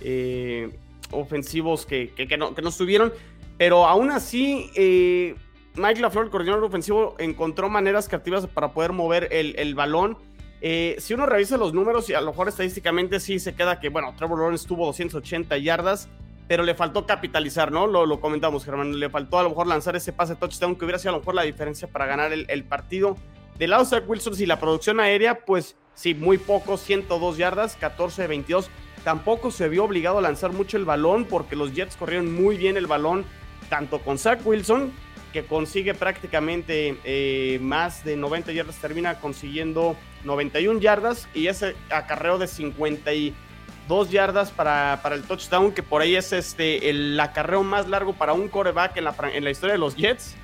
eh, 0.00 0.70
ofensivos 1.10 1.86
que, 1.86 2.12
no, 2.38 2.54
que 2.54 2.62
no 2.62 2.68
estuvieron. 2.68 3.12
Pero 3.58 3.86
aún 3.86 4.12
así, 4.12 4.70
eh, 4.76 5.34
Mike 5.74 6.00
LaFleur, 6.00 6.26
el 6.26 6.30
coordinador 6.30 6.62
ofensivo, 6.62 7.16
encontró 7.18 7.68
maneras 7.68 8.06
creativas 8.06 8.46
para 8.46 8.72
poder 8.72 8.92
mover 8.92 9.28
el, 9.32 9.74
balón. 9.74 10.18
Eh, 10.66 10.96
si 10.98 11.12
uno 11.12 11.26
revisa 11.26 11.58
los 11.58 11.74
números, 11.74 12.08
y 12.08 12.14
a 12.14 12.22
lo 12.22 12.30
mejor 12.30 12.48
estadísticamente 12.48 13.20
sí 13.20 13.38
se 13.38 13.54
queda 13.54 13.80
que, 13.80 13.90
bueno, 13.90 14.14
Trevor 14.16 14.38
Lawrence 14.38 14.66
tuvo 14.66 14.86
280 14.86 15.58
yardas, 15.58 16.08
pero 16.48 16.62
le 16.62 16.74
faltó 16.74 17.04
capitalizar, 17.04 17.70
¿no? 17.70 17.86
Lo, 17.86 18.18
comentamos, 18.18 18.64
Germán. 18.64 18.98
Le 18.98 19.10
faltó 19.10 19.38
a 19.38 19.42
lo 19.42 19.50
mejor 19.50 19.66
lanzar 19.66 19.94
ese 19.94 20.14
pase 20.14 20.36
touchdown 20.36 20.74
que 20.74 20.86
hubiera 20.86 20.98
sido 20.98 21.10
a 21.10 21.12
lo 21.12 21.18
mejor 21.18 21.34
la 21.34 21.42
diferencia 21.42 21.86
para 21.86 22.06
ganar 22.06 22.32
el, 22.32 22.64
partido. 22.64 23.14
Del 23.58 23.70
lado 23.70 23.84
de 23.84 23.90
Zach 23.90 24.08
Wilson, 24.08 24.36
si 24.36 24.46
la 24.46 24.58
producción 24.58 25.00
aérea, 25.00 25.44
pues 25.44 25.76
sí, 25.92 26.14
muy 26.14 26.38
poco, 26.38 26.78
102 26.78 27.36
yardas, 27.36 27.76
14 27.76 28.22
de 28.22 28.28
22 28.28 28.70
tampoco 29.04 29.50
se 29.50 29.68
vio 29.68 29.84
obligado 29.84 30.16
a 30.16 30.22
lanzar 30.22 30.54
mucho 30.54 30.78
el 30.78 30.86
balón 30.86 31.26
porque 31.26 31.56
los 31.56 31.74
Jets 31.74 31.94
corrieron 31.94 32.34
muy 32.34 32.56
bien 32.56 32.78
el 32.78 32.86
balón, 32.86 33.26
tanto 33.68 33.98
con 33.98 34.16
Zach 34.16 34.40
Wilson, 34.42 34.94
que 35.30 35.44
consigue 35.44 35.92
prácticamente 35.92 36.96
eh, 37.04 37.58
más 37.60 38.02
de 38.02 38.16
90 38.16 38.52
yardas, 38.52 38.76
termina 38.76 39.20
consiguiendo 39.20 39.94
91 40.24 40.80
yardas 40.80 41.28
y 41.34 41.48
ese 41.48 41.76
acarreo 41.90 42.38
de 42.38 42.46
52 42.46 44.10
yardas 44.10 44.50
para, 44.50 45.00
para 45.02 45.14
el 45.14 45.22
touchdown, 45.22 45.72
que 45.72 45.82
por 45.82 46.02
ahí 46.02 46.16
es 46.16 46.32
este, 46.32 46.90
el 46.90 47.18
acarreo 47.20 47.62
más 47.62 47.88
largo 47.88 48.14
para 48.14 48.32
un 48.32 48.48
coreback 48.48 48.96
en 48.96 49.04
la, 49.04 49.14
en 49.32 49.44
la 49.44 49.50
historia 49.50 49.74
de 49.74 49.78
los 49.78 49.96
Jets 49.96 50.34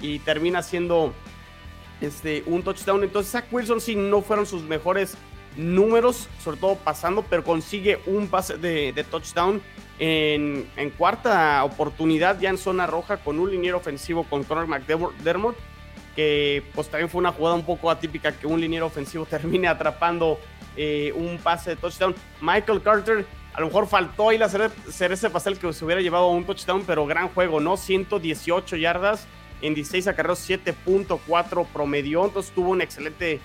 y 0.00 0.18
termina 0.20 0.62
siendo 0.62 1.12
este, 2.00 2.42
un 2.46 2.62
touchdown. 2.62 3.04
Entonces 3.04 3.32
Zach 3.32 3.46
Wilson 3.50 3.80
sí 3.80 3.94
no 3.94 4.22
fueron 4.22 4.46
sus 4.46 4.62
mejores 4.62 5.16
números, 5.56 6.28
sobre 6.42 6.58
todo 6.58 6.76
pasando, 6.76 7.24
pero 7.28 7.44
consigue 7.44 8.00
un 8.06 8.28
pase 8.28 8.56
de, 8.56 9.04
touchdown 9.10 9.60
en, 9.98 10.66
cuarta 10.96 11.62
oportunidad 11.64 12.40
ya 12.40 12.50
en 12.50 12.58
zona 12.58 12.86
roja 12.86 13.18
con 13.18 13.38
un 13.38 13.50
liniero 13.50 13.78
ofensivo 13.78 14.24
con 14.24 14.44
Conor 14.44 14.66
McDermott, 14.66 15.56
que 16.16 16.62
pues 16.74 16.88
también 16.88 17.08
fue 17.08 17.20
una 17.20 17.32
jugada 17.32 17.56
un 17.56 17.64
poco 17.64 17.90
atípica 17.90 18.32
que 18.32 18.46
un 18.46 18.60
liniero 18.60 18.86
ofensivo 18.86 19.26
termine 19.30 19.68
atrapando 19.68 20.38
eh, 20.76 21.12
un 21.14 21.38
pase 21.38 21.70
de 21.70 21.76
touchdown. 21.76 22.14
Michael 22.40 22.82
Carter, 22.82 23.26
a 23.52 23.60
lo 23.60 23.66
mejor 23.66 23.86
faltó 23.86 24.30
ahí 24.30 24.38
la 24.38 24.46
ese 24.46 25.30
pastel 25.30 25.58
que 25.58 25.72
se 25.72 25.84
hubiera 25.84 26.00
llevado 26.00 26.24
a 26.24 26.30
un 26.30 26.44
touchdown, 26.44 26.84
pero 26.86 27.06
gran 27.06 27.28
juego, 27.28 27.60
¿no? 27.60 27.76
118 27.76 28.76
yardas 28.76 29.26
en 29.62 29.74
16 29.74 30.08
acarreos, 30.08 30.48
7.4 30.48 31.66
promedio, 31.66 32.24
entonces 32.24 32.52
tuvo 32.54 32.70
un 32.70 32.80
excelente 32.80 33.40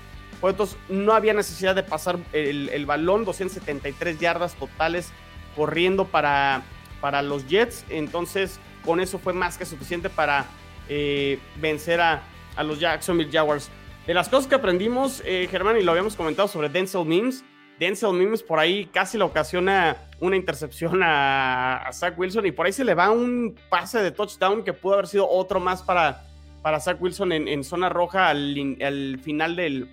entonces 0.50 0.78
no 0.90 1.14
había 1.14 1.34
necesidad 1.34 1.76
de 1.76 1.84
pasar 1.84 2.20
el, 2.34 2.86
balón, 2.86 3.26
273 3.26 4.20
yardas 4.20 4.56
totales 4.56 5.10
corriendo 5.56 6.06
para, 6.06 6.64
para 7.02 7.22
los 7.22 7.48
Jets. 7.48 7.86
Entonces 7.90 8.60
con 8.84 9.00
eso 9.00 9.18
fue 9.18 9.34
más 9.34 9.58
que 9.58 9.66
suficiente 9.66 10.10
para 10.10 10.46
eh, 10.90 11.40
vencer 11.60 12.02
a, 12.02 12.24
los 12.64 12.80
Jacksonville 12.80 13.32
Jaguars. 13.32 13.70
De 14.08 14.14
las 14.14 14.30
cosas 14.30 14.48
que 14.48 14.56
aprendimos, 14.56 15.22
eh, 15.26 15.48
Germán, 15.50 15.78
y 15.78 15.84
lo 15.84 15.92
habíamos 15.92 16.16
comentado 16.16 16.48
sobre 16.48 16.70
Denzel 16.70 17.06
Mims, 17.06 17.44
Denzel 17.80 18.14
Mims 18.14 18.42
por 18.42 18.60
ahí 18.60 18.86
casi 18.86 19.18
le 19.18 19.24
ocasiona 19.24 19.98
una 20.20 20.36
intercepción 20.36 21.02
a, 21.04 21.90
Zach 21.92 22.18
Wilson 22.18 22.46
y 22.46 22.52
por 22.52 22.66
ahí 22.66 22.72
se 22.72 22.86
le 22.86 22.94
va 22.94 23.12
un 23.12 23.56
pase 23.70 24.02
de 24.02 24.12
touchdown 24.12 24.64
que 24.64 24.72
pudo 24.74 24.94
haber 24.94 25.08
sido 25.08 25.30
otro 25.30 25.60
más 25.60 25.84
para, 25.84 26.26
para 26.62 26.80
Zach 26.80 27.02
Wilson 27.02 27.32
en, 27.32 27.64
zona 27.64 27.90
roja 27.90 28.30
al 28.30 29.20
final 29.22 29.56
del, 29.56 29.90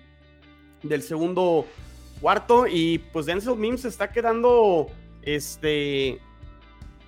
del 0.81 1.01
segundo 1.01 1.65
cuarto. 2.21 2.67
Y 2.67 2.99
pues 3.11 3.25
Denzel 3.25 3.57
Mims 3.57 3.81
se 3.81 3.89
está 3.89 4.11
quedando 4.11 4.87
este, 5.23 6.19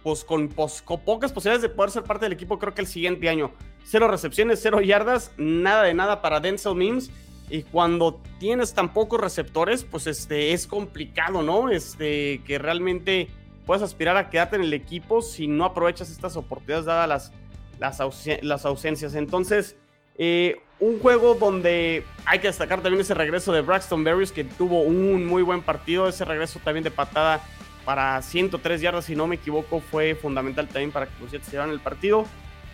pues 0.03 0.23
con, 0.23 0.49
pocas 0.49 1.31
posibilidades 1.31 1.61
de 1.61 1.69
poder 1.69 1.91
ser 1.91 2.03
parte 2.03 2.25
del 2.25 2.33
equipo, 2.33 2.59
creo 2.59 2.73
que 2.73 2.81
el 2.81 2.87
siguiente 2.87 3.29
año. 3.29 3.51
Cero 3.87 4.07
recepciones, 4.07 4.59
cero 4.61 4.81
yardas, 4.81 5.31
nada 5.37 5.83
de 5.83 5.93
nada 5.93 6.21
para 6.21 6.39
Denzel 6.39 6.75
Mims. 6.75 7.11
Y 7.49 7.61
cuando 7.61 8.19
tienes 8.39 8.73
tan 8.73 8.91
pocos 8.91 9.21
receptores, 9.21 9.83
pues 9.83 10.07
este, 10.07 10.53
es 10.53 10.65
complicado, 10.65 11.43
¿no? 11.43 11.69
Este, 11.69 12.41
que 12.43 12.57
realmente 12.57 13.29
puedes 13.67 13.83
aspirar 13.83 14.17
a 14.17 14.31
quedarte 14.31 14.55
en 14.55 14.63
el 14.63 14.73
equipo 14.73 15.21
si 15.21 15.47
no 15.47 15.65
aprovechas 15.65 16.09
estas 16.09 16.35
oportunidades 16.35 16.85
dadas 16.85 17.31
las, 17.79 18.01
las, 18.41 18.65
ausencias. 18.65 19.13
Entonces, 19.13 19.75
eh, 20.17 20.57
un 20.79 20.99
juego 20.99 21.35
donde 21.35 22.03
hay 22.25 22.39
que 22.39 22.47
destacar 22.47 22.81
también 22.81 23.01
ese 23.01 23.13
regreso 23.13 23.53
de 23.53 23.61
Braxton 23.61 24.03
Berries, 24.03 24.31
que 24.31 24.43
tuvo 24.43 24.81
un 24.81 25.27
muy 25.27 25.43
buen 25.43 25.61
partido. 25.61 26.07
Ese 26.07 26.25
regreso 26.25 26.59
también 26.63 26.83
de 26.83 26.91
patada 26.91 27.41
para 27.85 28.19
103 28.23 28.81
yardas, 28.81 29.05
si 29.05 29.15
no 29.15 29.27
me 29.27 29.35
equivoco, 29.35 29.79
fue 29.79 30.15
fundamental 30.15 30.67
también 30.67 30.91
para 30.91 31.05
que 31.05 31.13
los 31.21 31.31
Jets 31.31 31.45
se 31.45 31.51
llevaran 31.51 31.73
el 31.73 31.79
partido. 31.79 32.25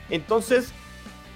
Entonces, 0.09 0.73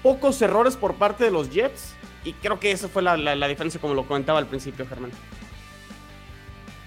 pocos 0.06 0.40
errores 0.40 0.76
por 0.76 0.94
parte 0.94 1.24
de 1.24 1.32
los 1.32 1.50
Jets. 1.50 1.96
Y 2.22 2.32
creo 2.34 2.60
que 2.60 2.70
esa 2.70 2.86
fue 2.86 3.02
la, 3.02 3.16
la 3.16 3.48
diferencia, 3.48 3.80
como 3.80 3.92
lo 3.92 4.06
comentaba 4.06 4.38
al 4.38 4.46
principio, 4.46 4.86
Germán. 4.86 5.10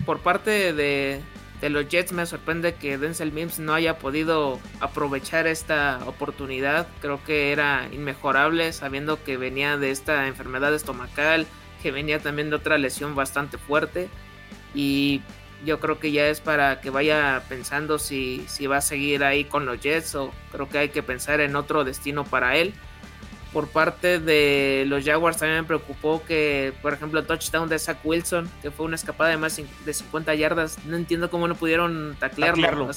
Por 0.05 0.19
parte 0.19 0.71
de, 0.71 1.19
de 1.59 1.69
los 1.69 1.89
Jets 1.89 2.13
me 2.13 2.25
sorprende 2.25 2.75
que 2.75 2.97
Denzel 2.97 3.33
Mims 3.33 3.59
no 3.59 3.73
haya 3.73 3.97
podido 3.97 4.57
aprovechar 4.79 5.47
esta 5.47 5.99
oportunidad. 6.05 6.87
Creo 7.01 7.21
que 7.25 7.51
era 7.51 7.89
inmejorable 7.91 8.71
sabiendo 8.71 9.21
que 9.21 9.35
venía 9.35 9.75
de 9.75 9.91
esta 9.91 10.27
enfermedad 10.27 10.73
estomacal, 10.73 11.45
que 11.83 11.91
venía 11.91 12.19
también 12.19 12.49
de 12.49 12.55
otra 12.55 12.77
lesión 12.77 13.15
bastante 13.15 13.57
fuerte. 13.57 14.07
Y 14.73 15.21
yo 15.65 15.81
creo 15.81 15.99
que 15.99 16.13
ya 16.13 16.27
es 16.27 16.39
para 16.39 16.79
que 16.79 16.89
vaya 16.89 17.43
pensando 17.49 17.99
si, 17.99 18.45
si 18.47 18.65
va 18.65 18.77
a 18.77 18.81
seguir 18.81 19.25
ahí 19.25 19.43
con 19.43 19.65
los 19.65 19.81
Jets 19.81 20.15
o 20.15 20.31
creo 20.53 20.69
que 20.69 20.77
hay 20.77 20.89
que 20.89 21.03
pensar 21.03 21.41
en 21.41 21.57
otro 21.57 21.83
destino 21.83 22.23
para 22.23 22.55
él. 22.55 22.73
Por 23.53 23.67
parte 23.67 24.19
de 24.19 24.83
los 24.87 25.03
Jaguars 25.03 25.37
también 25.37 25.61
me 25.61 25.67
preocupó 25.67 26.23
que, 26.23 26.73
por 26.81 26.93
ejemplo, 26.93 27.19
el 27.19 27.25
touchdown 27.25 27.67
de 27.67 27.79
Zach 27.79 27.97
Wilson, 28.03 28.49
que 28.61 28.69
fue 28.69 28.85
una 28.85 28.95
escapada 28.95 29.31
de 29.31 29.37
más 29.37 29.59
de 29.85 29.93
50 29.93 30.35
yardas, 30.35 30.77
no 30.85 30.95
entiendo 30.95 31.29
cómo 31.29 31.47
no 31.47 31.55
pudieron 31.55 32.15
taclearlo. 32.19 32.89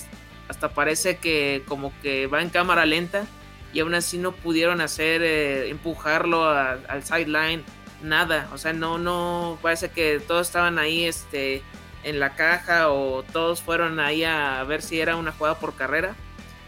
Hasta, 0.48 0.74
parece 0.74 1.16
que 1.16 1.62
como 1.66 1.92
que 2.02 2.26
va 2.26 2.42
en 2.42 2.50
cámara 2.50 2.84
lenta 2.84 3.24
y 3.72 3.80
aún 3.80 3.94
así 3.94 4.18
no 4.18 4.32
pudieron 4.32 4.82
hacer, 4.82 5.22
eh, 5.22 5.70
empujarlo 5.70 6.46
al 6.46 7.02
sideline, 7.04 7.64
nada. 8.02 8.48
O 8.52 8.58
sea, 8.58 8.74
no, 8.74 8.98
no, 8.98 9.58
parece 9.62 9.90
que 9.90 10.20
todos 10.20 10.48
estaban 10.48 10.78
ahí 10.78 11.04
este, 11.04 11.62
en 12.04 12.20
la 12.20 12.34
caja 12.34 12.90
o 12.90 13.22
todos 13.22 13.62
fueron 13.62 13.98
ahí 14.00 14.24
a 14.24 14.62
ver 14.64 14.82
si 14.82 15.00
era 15.00 15.16
una 15.16 15.32
jugada 15.32 15.58
por 15.58 15.74
carrera. 15.74 16.14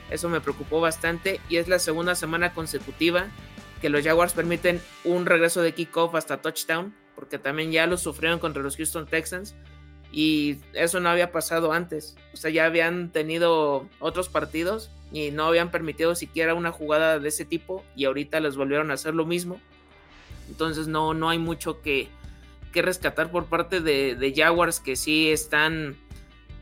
Eso 0.08 0.30
me 0.30 0.40
preocupó 0.40 0.80
bastante 0.80 1.40
y 1.50 1.56
es 1.56 1.68
la 1.68 1.78
segunda 1.78 2.14
semana 2.14 2.54
consecutiva 2.54 3.26
que 3.84 3.90
los 3.90 4.02
Jaguars 4.02 4.32
permiten 4.32 4.80
un 5.04 5.26
regreso 5.26 5.60
de 5.60 5.74
kickoff 5.74 6.14
hasta 6.14 6.38
touchdown, 6.38 6.94
porque 7.14 7.38
también 7.38 7.70
ya 7.70 7.86
lo 7.86 7.98
sufrieron 7.98 8.38
contra 8.38 8.62
los 8.62 8.78
Houston 8.78 9.04
Texans 9.04 9.54
y 10.10 10.56
eso 10.72 11.00
no 11.00 11.10
había 11.10 11.32
pasado 11.32 11.70
antes. 11.70 12.16
O 12.32 12.38
sea, 12.38 12.50
ya 12.50 12.64
habían 12.64 13.10
tenido 13.12 13.86
otros 14.00 14.30
partidos 14.30 14.90
y 15.12 15.32
no 15.32 15.44
habían 15.44 15.70
permitido 15.70 16.14
siquiera 16.14 16.54
una 16.54 16.72
jugada 16.72 17.18
de 17.18 17.28
ese 17.28 17.44
tipo 17.44 17.84
y 17.94 18.06
ahorita 18.06 18.40
les 18.40 18.56
volvieron 18.56 18.90
a 18.90 18.94
hacer 18.94 19.14
lo 19.14 19.26
mismo. 19.26 19.60
Entonces 20.48 20.88
no, 20.88 21.12
no 21.12 21.28
hay 21.28 21.36
mucho 21.36 21.82
que, 21.82 22.08
que 22.72 22.80
rescatar 22.80 23.30
por 23.30 23.44
parte 23.44 23.82
de, 23.82 24.14
de, 24.14 24.32
Jaguars 24.34 24.80
que 24.80 24.96
sí 24.96 25.30
están 25.30 25.98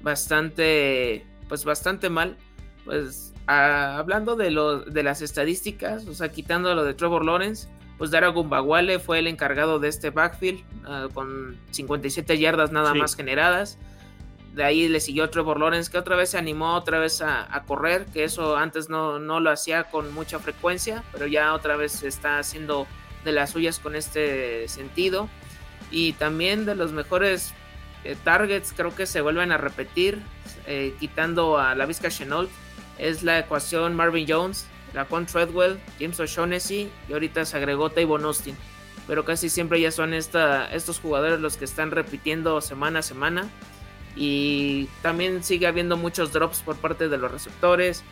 bastante, 0.02 1.24
pues 1.48 1.64
bastante 1.64 2.10
mal. 2.10 2.36
Pues 2.84 3.31
hablando 3.46 4.36
de, 4.36 4.50
de 4.86 5.02
las 5.02 5.22
estadísticas, 5.22 6.06
o 6.06 6.14
sea, 6.14 6.30
quitando 6.30 6.74
lo 6.74 6.84
de 6.84 6.94
Trevor 6.94 7.24
Lawrence, 7.24 7.68
pues 7.98 8.10
Dara 8.10 8.28
Gumbawale 8.28 8.98
fue 8.98 9.20
el 9.20 9.28
encargado 9.28 9.78
de 9.78 9.88
este 9.88 10.10
backfield 10.10 10.64
ah, 10.84 11.06
con 11.14 11.56
57 11.70 12.36
yardas 12.38 12.72
nada 12.72 12.94
más 12.94 13.14
generadas. 13.14 13.78
De 14.54 14.64
ahí 14.64 14.88
le 14.88 15.00
siguió 15.00 15.30
Trevor 15.30 15.60
Lawrence, 15.60 15.90
que 15.90 15.98
otra 15.98 16.16
vez 16.16 16.30
se 16.30 16.38
animó 16.38 16.74
otra 16.74 16.98
vez 16.98 17.22
a, 17.22 17.62
correr, 17.66 18.06
que 18.06 18.24
eso 18.24 18.56
antes 18.56 18.88
no, 18.88 19.18
no, 19.18 19.38
lo 19.38 19.50
hacía 19.50 19.84
con 19.84 20.12
mucha 20.12 20.38
frecuencia, 20.40 21.04
pero 21.12 21.26
ya 21.26 21.54
otra 21.54 21.76
vez 21.76 22.02
está 22.02 22.38
haciendo 22.38 22.86
de 23.24 23.32
las 23.32 23.50
suyas 23.50 23.78
con 23.78 23.94
este 23.94 24.66
sentido. 24.68 25.28
Y 25.90 26.14
también 26.14 26.66
de 26.66 26.74
los 26.74 26.90
mejores 26.90 27.54
eh, 28.04 28.16
targets, 28.24 28.74
creo 28.76 28.94
que 28.94 29.06
se 29.06 29.20
vuelven 29.20 29.52
a 29.52 29.58
repetir, 29.58 30.20
eh, 30.66 30.94
quitando 30.98 31.56
a 31.58 31.74
la 31.74 31.86
Vizca 31.86 32.10
Chenault, 32.10 32.50
es 33.02 33.24
la 33.24 33.40
ecuación 33.40 33.96
Marvin 33.96 34.26
Jones, 34.28 34.66
la 34.94 35.06
con 35.06 35.26
Treadwell, 35.26 35.78
James 35.98 36.20
O'Shaughnessy 36.20 36.88
y 37.08 37.12
ahorita 37.12 37.44
se 37.44 37.56
agregó 37.56 37.90
Tavon 37.90 38.24
Austin. 38.24 38.56
Pero 39.08 39.24
casi 39.24 39.48
siempre 39.48 39.80
ya 39.80 39.90
son 39.90 40.14
estos 40.14 41.00
jugadores 41.00 41.40
los 41.40 41.56
que 41.56 41.64
están 41.64 41.90
repitiendo 41.90 42.60
semana 42.60 43.00
a 43.00 43.02
semana. 43.02 43.48
Y 44.14 44.88
también 45.02 45.42
sigue 45.42 45.66
habiendo 45.66 45.96
muchos 45.96 46.32
drops 46.32 46.60
por 46.60 46.76
parte 46.76 47.08
de 47.08 47.18
los 47.18 47.32
receptores. 47.32 48.04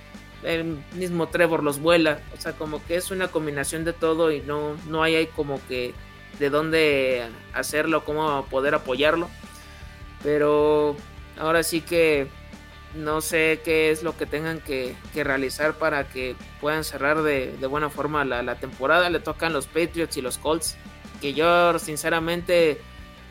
El 0.42 0.82
mismo 0.94 1.28
Trevor 1.28 1.62
los 1.62 1.78
vuela. 1.78 2.20
O 2.36 2.40
sea, 2.40 2.52
como 2.54 2.84
que 2.84 2.96
es 2.96 3.12
una 3.12 3.28
combinación 3.28 3.84
de 3.84 3.92
todo 3.92 4.32
y 4.32 4.40
no, 4.40 4.76
no 4.88 5.04
hay, 5.04 5.14
hay 5.14 5.26
como 5.28 5.60
que 5.68 5.94
de 6.40 6.50
dónde 6.50 7.28
hacerlo, 7.52 8.04
cómo 8.04 8.44
poder 8.46 8.74
apoyarlo. 8.74 9.28
Pero 10.24 10.96
ahora 11.38 11.62
sí 11.62 11.82
que 11.82 12.26
no 12.94 13.20
sé 13.20 13.60
qué 13.64 13.90
es 13.90 14.02
lo 14.02 14.16
que 14.16 14.26
tengan 14.26 14.60
que, 14.60 14.96
realizar 15.14 15.74
para 15.74 16.08
que 16.08 16.34
puedan 16.60 16.84
cerrar 16.84 17.22
de, 17.22 17.54
buena 17.68 17.90
forma 17.90 18.24
la, 18.24 18.54
temporada. 18.56 19.10
Le 19.10 19.20
tocan 19.20 19.52
los 19.52 19.66
Patriots 19.66 20.16
y 20.16 20.22
los 20.22 20.38
Colts. 20.38 20.76
Que 21.20 21.34
yo, 21.34 21.78
sinceramente, 21.78 22.80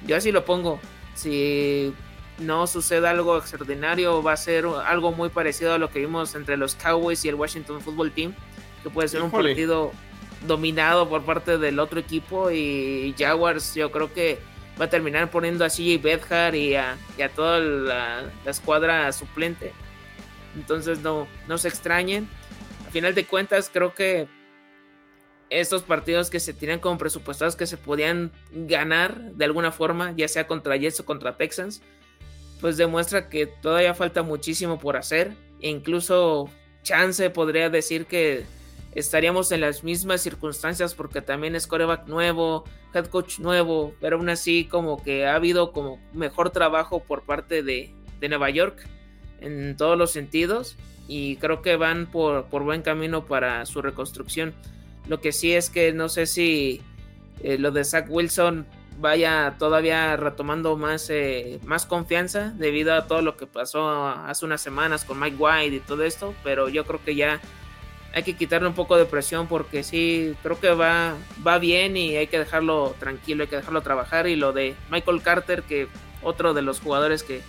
yo 0.05 0.15
así 0.15 0.31
lo 0.31 0.45
pongo. 0.45 0.79
Si 1.15 1.93
no 2.37 2.67
sucede 2.67 3.07
algo 3.07 3.37
extraordinario, 3.37 4.23
va 4.23 4.33
a 4.33 4.37
ser 4.37 4.65
algo 4.65 5.11
muy 5.11 5.29
parecido 5.29 5.73
a 5.73 5.77
lo 5.77 5.89
que 5.89 5.99
vimos 5.99 6.35
entre 6.35 6.55
los 6.55 6.75
Cowboys 6.75 7.25
y 7.25 7.29
el 7.29 7.35
Washington 7.35 7.81
Football 7.81 8.11
Team. 8.11 8.33
Que 8.83 8.89
puede 8.89 9.09
ser 9.09 9.21
un 9.21 9.31
partido 9.31 9.91
dominado 10.47 11.09
por 11.09 11.23
parte 11.23 11.57
del 11.57 11.79
otro 11.79 11.99
equipo. 11.99 12.49
Y 12.51 13.13
Jaguars, 13.17 13.75
yo 13.75 13.91
creo 13.91 14.13
que 14.13 14.39
va 14.79 14.85
a 14.85 14.89
terminar 14.89 15.29
poniendo 15.29 15.65
a 15.65 15.69
CJ 15.69 16.01
Bedhar 16.01 16.55
y 16.55 16.75
a, 16.75 16.97
toda 17.35 17.59
la, 17.59 18.31
escuadra 18.45 19.11
suplente. 19.11 19.73
Entonces 20.55 20.99
no, 20.99 21.27
no 21.47 21.57
se 21.57 21.67
extrañen. 21.67 22.27
A 22.87 22.91
final 22.91 23.13
de 23.13 23.25
cuentas, 23.25 23.69
creo 23.71 23.93
que 23.93 24.27
estos 25.49 25.83
partidos 25.83 26.29
que 26.29 26.39
se 26.39 26.53
tienen 26.53 26.79
como 26.79 26.97
presupuestados 26.97 27.55
que 27.55 27.67
se 27.67 27.77
podían 27.77 28.31
ganar 28.51 29.19
de 29.33 29.45
alguna 29.45 29.71
forma, 29.71 30.13
ya 30.15 30.27
sea 30.27 30.47
contra 30.47 30.77
Jets 30.77 30.99
o 31.01 31.05
contra 31.05 31.37
Texans, 31.37 31.81
pues 32.61 32.77
demuestra 32.77 33.29
que 33.29 33.47
todavía 33.47 33.93
falta 33.93 34.23
muchísimo 34.23 34.79
por 34.79 34.95
hacer. 34.97 35.33
E 35.61 35.69
incluso 35.69 36.49
Chance 36.83 37.29
podría 37.31 37.69
decir 37.69 38.05
que 38.05 38.45
estaríamos 38.93 39.51
en 39.51 39.61
las 39.61 39.83
mismas 39.83 40.21
circunstancias 40.21 40.95
porque 40.95 41.21
también 41.21 41.55
es 41.55 41.67
coreback 41.67 42.07
nuevo, 42.07 42.63
head 42.93 43.07
coach 43.07 43.39
nuevo, 43.39 43.93
pero 43.99 44.17
aún 44.17 44.29
así 44.29 44.65
como 44.65 45.01
que 45.01 45.25
ha 45.27 45.35
habido 45.35 45.71
como 45.71 45.99
mejor 46.13 46.49
trabajo 46.49 47.01
por 47.03 47.23
parte 47.23 47.63
de, 47.63 47.93
Nueva 48.21 48.49
York 48.49 48.85
en 49.39 49.77
todos 49.77 49.97
los 49.97 50.11
sentidos 50.11 50.75
y 51.07 51.37
creo 51.37 51.61
que 51.61 51.77
van 51.77 52.05
por, 52.05 52.49
buen 52.49 52.81
camino 52.81 53.25
para 53.25 53.65
su 53.65 53.81
reconstrucción. 53.81 54.53
Lo 55.07 55.21
que 55.21 55.31
sí 55.31 55.53
es 55.53 55.69
que 55.69 55.93
no 55.93 56.09
sé 56.09 56.25
si 56.25 56.81
eh, 57.41 57.57
lo 57.57 57.71
de 57.71 57.85
Zach 57.85 58.07
Wilson 58.09 58.67
vaya 58.99 59.55
todavía 59.57 60.17
retomando 60.17 60.75
más, 60.75 61.09
eh, 61.09 61.59
más 61.63 61.85
confianza 61.85 62.53
debido 62.57 62.93
a 62.93 63.07
todo 63.07 63.21
lo 63.21 63.37
que 63.37 63.47
pasó 63.47 64.09
hace 64.09 64.45
unas 64.45 64.59
semanas 64.59 65.05
con 65.05 65.17
Mike 65.17 65.37
White 65.39 65.75
y 65.77 65.79
todo 65.79 66.03
esto, 66.03 66.35
pero 66.43 66.67
yo 66.67 66.83
creo 66.83 67.01
que 67.03 67.15
ya 67.15 67.39
hay 68.13 68.23
que 68.23 68.35
quitarle 68.35 68.67
un 68.67 68.73
poco 68.73 68.97
de 68.97 69.05
presión 69.05 69.47
porque 69.47 69.83
sí, 69.83 70.35
creo 70.41 70.59
que 70.59 70.71
va, 70.71 71.15
va 71.45 71.59
bien 71.59 71.95
y 71.95 72.15
hay 72.15 72.27
que 72.27 72.39
dejarlo 72.39 72.95
tranquilo, 72.99 73.43
hay 73.43 73.49
que 73.49 73.57
dejarlo 73.57 73.81
trabajar. 73.81 74.27
Y 74.27 74.35
lo 74.35 74.51
de 74.51 74.75
Michael 74.89 75.21
Carter, 75.21 75.63
que 75.63 75.87
otro 76.23 76.53
de 76.53 76.61
los 76.61 76.79
jugadores 76.79 77.23
que 77.23 77.41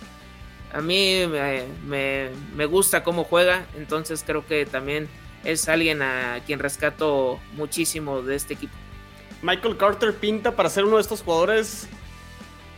a 0.73 0.81
mí 0.81 1.25
me, 1.27 2.65
gusta 2.67 3.03
cómo 3.03 3.23
juega, 3.23 3.65
entonces 3.75 4.23
creo 4.25 4.45
que 4.45 4.65
también 4.65 5.09
es 5.43 5.67
alguien 5.67 6.01
a 6.01 6.39
quien 6.45 6.59
rescato 6.59 7.39
muchísimo 7.53 8.21
de 8.21 8.35
este 8.35 8.53
equipo. 8.53 8.73
Michael 9.41 9.75
Carter 9.77 10.13
pinta 10.15 10.55
para 10.55 10.69
ser 10.69 10.85
uno 10.85 10.97
de 10.97 11.01
estos 11.01 11.23
jugadores 11.23 11.89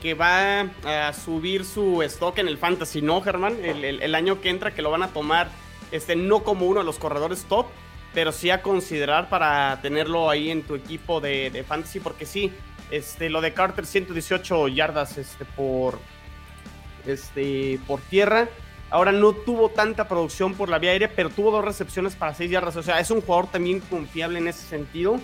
que 0.02 0.13
va 0.13 0.62
a 0.86 1.13
subir 1.13 1.65
su 1.65 2.02
stock 2.04 2.38
en 2.38 2.48
el 2.48 2.58
fantasy, 2.58 3.02
¿no, 3.02 3.22
Germán? 3.22 3.58
el 3.63 4.15
año 4.15 4.41
que 4.41 4.50
entra 4.50 4.74
que 4.74 4.82
lo 4.82 4.89
van 4.89 5.04
a 5.04 5.10
tomar 5.10 5.50
este, 5.93 6.15
no 6.15 6.43
como 6.43 6.65
uno 6.65 6.79
de 6.79 6.86
los 6.86 6.97
corredores 6.97 7.45
top, 7.45 7.67
pero 8.15 8.32
sí 8.32 8.49
a 8.49 8.63
considerar 8.63 9.29
para 9.29 9.79
tenerlo 9.82 10.29
ahí 10.29 10.49
en 10.49 10.63
tu 10.63 10.73
equipo 10.75 11.21
de, 11.21 11.63
fantasy, 11.67 11.99
porque 11.99 12.25
sí, 12.25 12.51
este, 12.89 13.29
lo 13.29 13.41
de 13.41 13.53
Carter, 13.53 13.86
118 13.86 14.69
yardas 14.69 15.19
este, 15.19 15.45
por, 15.45 15.99
este, 17.06 17.79
por 17.88 18.01
tierra. 18.01 18.49
Ahora 18.89 19.12
no 19.12 19.34
tuvo 19.34 19.69
tanta 19.69 20.08
producción 20.08 20.56
por 20.56 20.67
la 20.67 20.79
vía 20.79 20.91
aérea, 20.91 21.12
pero 21.15 21.29
tuvo 21.29 21.51
dos 21.51 21.63
recepciones 21.63 22.15
para 22.15 22.34
6 22.34 22.49
yardas. 22.49 22.75
O 22.75 22.84
sea, 22.84 22.99
es 22.99 23.12
un 23.12 23.21
jugador 23.21 23.51
también 23.51 23.79
confiable 23.79 24.39
en 24.39 24.47
ese 24.47 24.65
sentido 24.67 25.19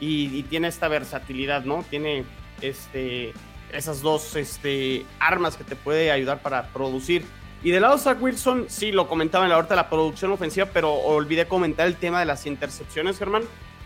y, 0.00 0.42
tiene 0.44 0.68
esta 0.68 0.88
versatilidad, 0.88 1.64
¿no? 1.64 1.84
Tiene 1.88 2.24
este, 2.62 3.34
esas 3.72 4.00
dos 4.00 4.36
este, 4.36 5.04
armas 5.18 5.56
que 5.56 5.64
te 5.64 5.76
puede 5.76 6.10
ayudar 6.10 6.40
para 6.40 6.68
producir. 6.68 7.24
Y 7.64 7.70
del 7.70 7.80
lado 7.80 7.96
de 7.96 8.02
Zach 8.02 8.20
Wilson, 8.20 8.66
sí, 8.68 8.92
lo 8.92 9.08
comentaba 9.08 9.46
en 9.46 9.50
la 9.50 9.56
horta 9.56 9.74
la 9.74 9.88
producción 9.88 10.30
ofensiva, 10.30 10.68
pero 10.70 10.92
olvidé 10.92 11.48
comentar 11.48 11.86
el 11.86 11.96
tema 11.96 12.20
de 12.20 12.26
las 12.26 12.44
intercepciones, 12.44 13.18
Germán. 13.18 13.44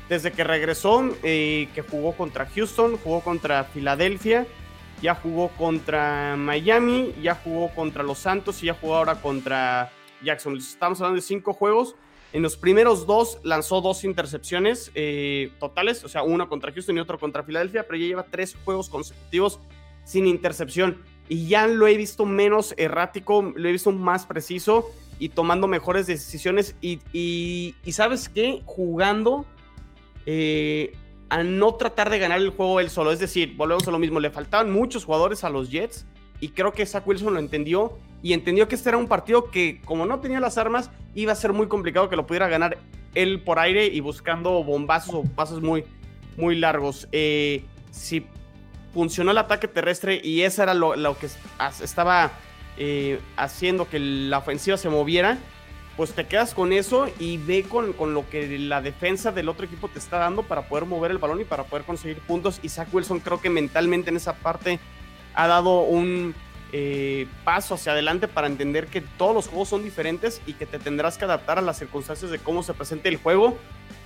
Desde 0.08 0.32
que 0.32 0.42
regresó, 0.42 1.08
eh, 1.22 1.68
que 1.76 1.82
jugó 1.82 2.12
contra 2.16 2.46
Houston, 2.46 2.96
jugó 2.96 3.20
contra 3.20 3.62
Filadelfia, 3.62 4.48
ya 5.00 5.14
jugó 5.14 5.50
contra 5.50 6.34
Miami, 6.36 7.14
ya 7.22 7.36
jugó 7.36 7.72
contra 7.72 8.02
Los 8.02 8.18
Santos 8.18 8.60
y 8.64 8.66
ya 8.66 8.74
jugó 8.74 8.96
ahora 8.96 9.20
contra 9.20 9.92
Jackson. 10.24 10.56
Estamos 10.56 11.00
hablando 11.00 11.20
de 11.20 11.26
cinco 11.26 11.52
juegos. 11.52 11.94
En 12.32 12.42
los 12.42 12.56
primeros 12.56 13.06
dos 13.06 13.38
lanzó 13.44 13.80
dos 13.80 14.02
intercepciones 14.02 14.90
eh, 14.96 15.52
totales, 15.60 16.02
o 16.02 16.08
sea, 16.08 16.24
uno 16.24 16.48
contra 16.48 16.72
Houston 16.72 16.96
y 16.96 17.00
otro 17.00 17.16
contra 17.16 17.44
Filadelfia, 17.44 17.84
pero 17.84 17.96
ya 17.96 18.06
lleva 18.06 18.24
tres 18.24 18.56
juegos 18.64 18.88
consecutivos 18.88 19.60
sin 20.02 20.26
intercepción 20.26 21.04
y 21.28 21.48
ya 21.48 21.66
lo 21.66 21.86
he 21.86 21.96
visto 21.96 22.26
menos 22.26 22.74
errático, 22.76 23.42
lo 23.54 23.68
he 23.68 23.72
visto 23.72 23.92
más 23.92 24.26
preciso 24.26 24.90
y 25.18 25.30
tomando 25.30 25.66
mejores 25.66 26.06
decisiones 26.06 26.74
y, 26.80 27.00
y, 27.12 27.74
sabes 27.92 28.28
qué, 28.28 28.62
jugando 28.64 29.44
eh, 30.26 30.96
a 31.28 31.42
no 31.42 31.74
tratar 31.74 32.10
de 32.10 32.18
ganar 32.18 32.38
el 32.38 32.50
juego 32.50 32.80
él 32.80 32.90
solo, 32.90 33.12
es 33.12 33.18
decir, 33.18 33.56
volvemos 33.56 33.86
a 33.88 33.90
lo 33.90 33.98
mismo, 33.98 34.20
le 34.20 34.30
faltaban 34.30 34.70
muchos 34.70 35.04
jugadores 35.04 35.44
a 35.44 35.50
los 35.50 35.70
Jets 35.70 36.06
y 36.40 36.50
creo 36.50 36.72
que 36.72 36.86
Zach 36.86 37.06
Wilson 37.06 37.34
lo 37.34 37.40
entendió 37.40 37.98
y 38.22 38.32
entendió 38.32 38.68
que 38.68 38.76
este 38.76 38.90
era 38.90 38.98
un 38.98 39.08
partido 39.08 39.50
que 39.50 39.80
como 39.84 40.06
no 40.06 40.20
tenía 40.20 40.40
las 40.40 40.56
armas 40.56 40.90
iba 41.14 41.32
a 41.32 41.36
ser 41.36 41.52
muy 41.52 41.66
complicado 41.66 42.08
que 42.08 42.16
lo 42.16 42.26
pudiera 42.26 42.48
ganar 42.48 42.78
él 43.14 43.42
por 43.42 43.58
aire 43.58 43.86
y 43.86 44.00
buscando 44.00 44.62
bombazos 44.62 45.14
o 45.14 45.22
pasos 45.24 45.60
muy, 45.62 45.84
muy 46.36 46.54
largos. 46.54 47.08
Eh, 47.10 47.64
si 47.90 48.24
funcionó 48.92 49.30
el 49.30 49.38
ataque 49.38 49.68
terrestre 49.68 50.20
y 50.22 50.42
eso 50.42 50.62
era 50.62 50.74
lo, 50.74 51.18
que 51.18 51.28
estaba 51.82 52.32
eh, 52.76 53.20
haciendo 53.36 53.88
que 53.88 53.98
la 53.98 54.38
ofensiva 54.38 54.76
se 54.76 54.88
moviera, 54.88 55.38
pues 55.96 56.12
te 56.12 56.26
quedas 56.26 56.54
con 56.54 56.72
eso 56.72 57.08
y 57.18 57.38
ve 57.38 57.64
con, 57.64 57.92
con, 57.92 58.14
lo 58.14 58.28
que 58.28 58.58
la 58.58 58.80
defensa 58.80 59.32
del 59.32 59.48
otro 59.48 59.66
equipo 59.66 59.88
te 59.88 59.98
está 59.98 60.18
dando 60.18 60.44
para 60.44 60.68
poder 60.68 60.84
mover 60.84 61.10
el 61.10 61.18
balón 61.18 61.40
y 61.40 61.44
para 61.44 61.64
poder 61.64 61.84
conseguir 61.84 62.18
puntos. 62.18 62.60
Y 62.62 62.68
Zach 62.68 62.88
Wilson 62.92 63.20
creo 63.20 63.40
que 63.40 63.50
mentalmente 63.50 64.10
en 64.10 64.16
esa 64.16 64.34
parte 64.34 64.78
ha 65.34 65.48
dado 65.48 65.80
un 65.80 66.34
eh, 66.70 67.26
paso 67.44 67.74
hacia 67.74 67.92
adelante 67.92 68.28
para 68.28 68.46
entender 68.46 68.88
que 68.88 69.00
todos 69.00 69.34
los 69.34 69.48
juegos 69.48 69.70
son 69.70 69.82
diferentes 69.82 70.42
y 70.46 70.52
que 70.52 70.66
te 70.66 70.78
tendrás 70.78 71.16
que 71.16 71.24
adaptar 71.24 71.58
a 71.58 71.62
las 71.62 71.78
circunstancias 71.78 72.30
de 72.30 72.38
cómo 72.38 72.62
se 72.62 72.74
presente 72.74 73.08
el 73.08 73.16
juego 73.16 73.56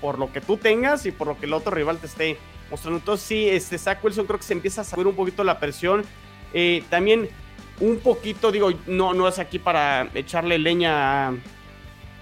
por 0.00 0.18
lo 0.20 0.32
que 0.32 0.40
tú 0.40 0.56
tengas 0.56 1.04
y 1.04 1.10
por 1.10 1.26
lo 1.26 1.36
que 1.38 1.46
el 1.46 1.54
otro 1.54 1.72
rival 1.72 1.98
te 1.98 2.06
esté 2.06 2.38
mostrando. 2.72 2.98
Entonces 2.98 3.26
sí, 3.26 3.48
este 3.48 3.78
Zach 3.78 4.02
Wilson 4.02 4.26
creo 4.26 4.38
que 4.38 4.44
se 4.44 4.52
empieza 4.52 4.80
a 4.80 4.85
saber 4.85 5.06
un 5.06 5.14
poquito 5.14 5.44
la 5.44 5.61
presión. 5.61 6.04
Eh, 6.52 6.82
también 6.90 7.28
un 7.78 7.98
poquito, 7.98 8.50
digo, 8.50 8.70
no, 8.87 9.14
no 9.14 9.28
es 9.28 9.38
aquí 9.38 9.61
para 9.61 10.11
echarle 10.14 10.58
leña 10.58 11.28
a 11.28 11.35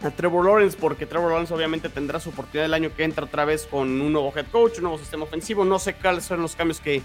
a 0.03 0.11
Trevor 0.11 0.47
Lawrence, 0.47 0.77
porque 0.79 1.07
Trevor 1.07 1.31
Lawrence 1.31 1.53
obviamente 1.53 1.89
tendrá 1.89 2.21
su 2.21 2.31
oportunidad 2.31 2.67
el 2.67 2.75
año 2.75 2.91
que 2.95 3.05
entra 3.05 3.25
otra 3.25 3.45
vez 3.45 3.67
con 3.67 4.01
un 4.01 4.13
nuevo 4.13 4.33
head 4.35 4.47
coach, 4.51 4.79
un 4.79 4.85
nuevo 4.85 4.99
sistema 4.99 5.25
ofensivo. 5.25 5.65
No 5.65 5.79
sé 5.79 5.95
cuáles 5.95 6.25
son 6.25 6.41
los 6.41 6.57
cambios 6.57 6.81
que 6.81 7.03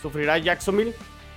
sufrirá 0.00 0.38
Jacksonville, 0.38 0.94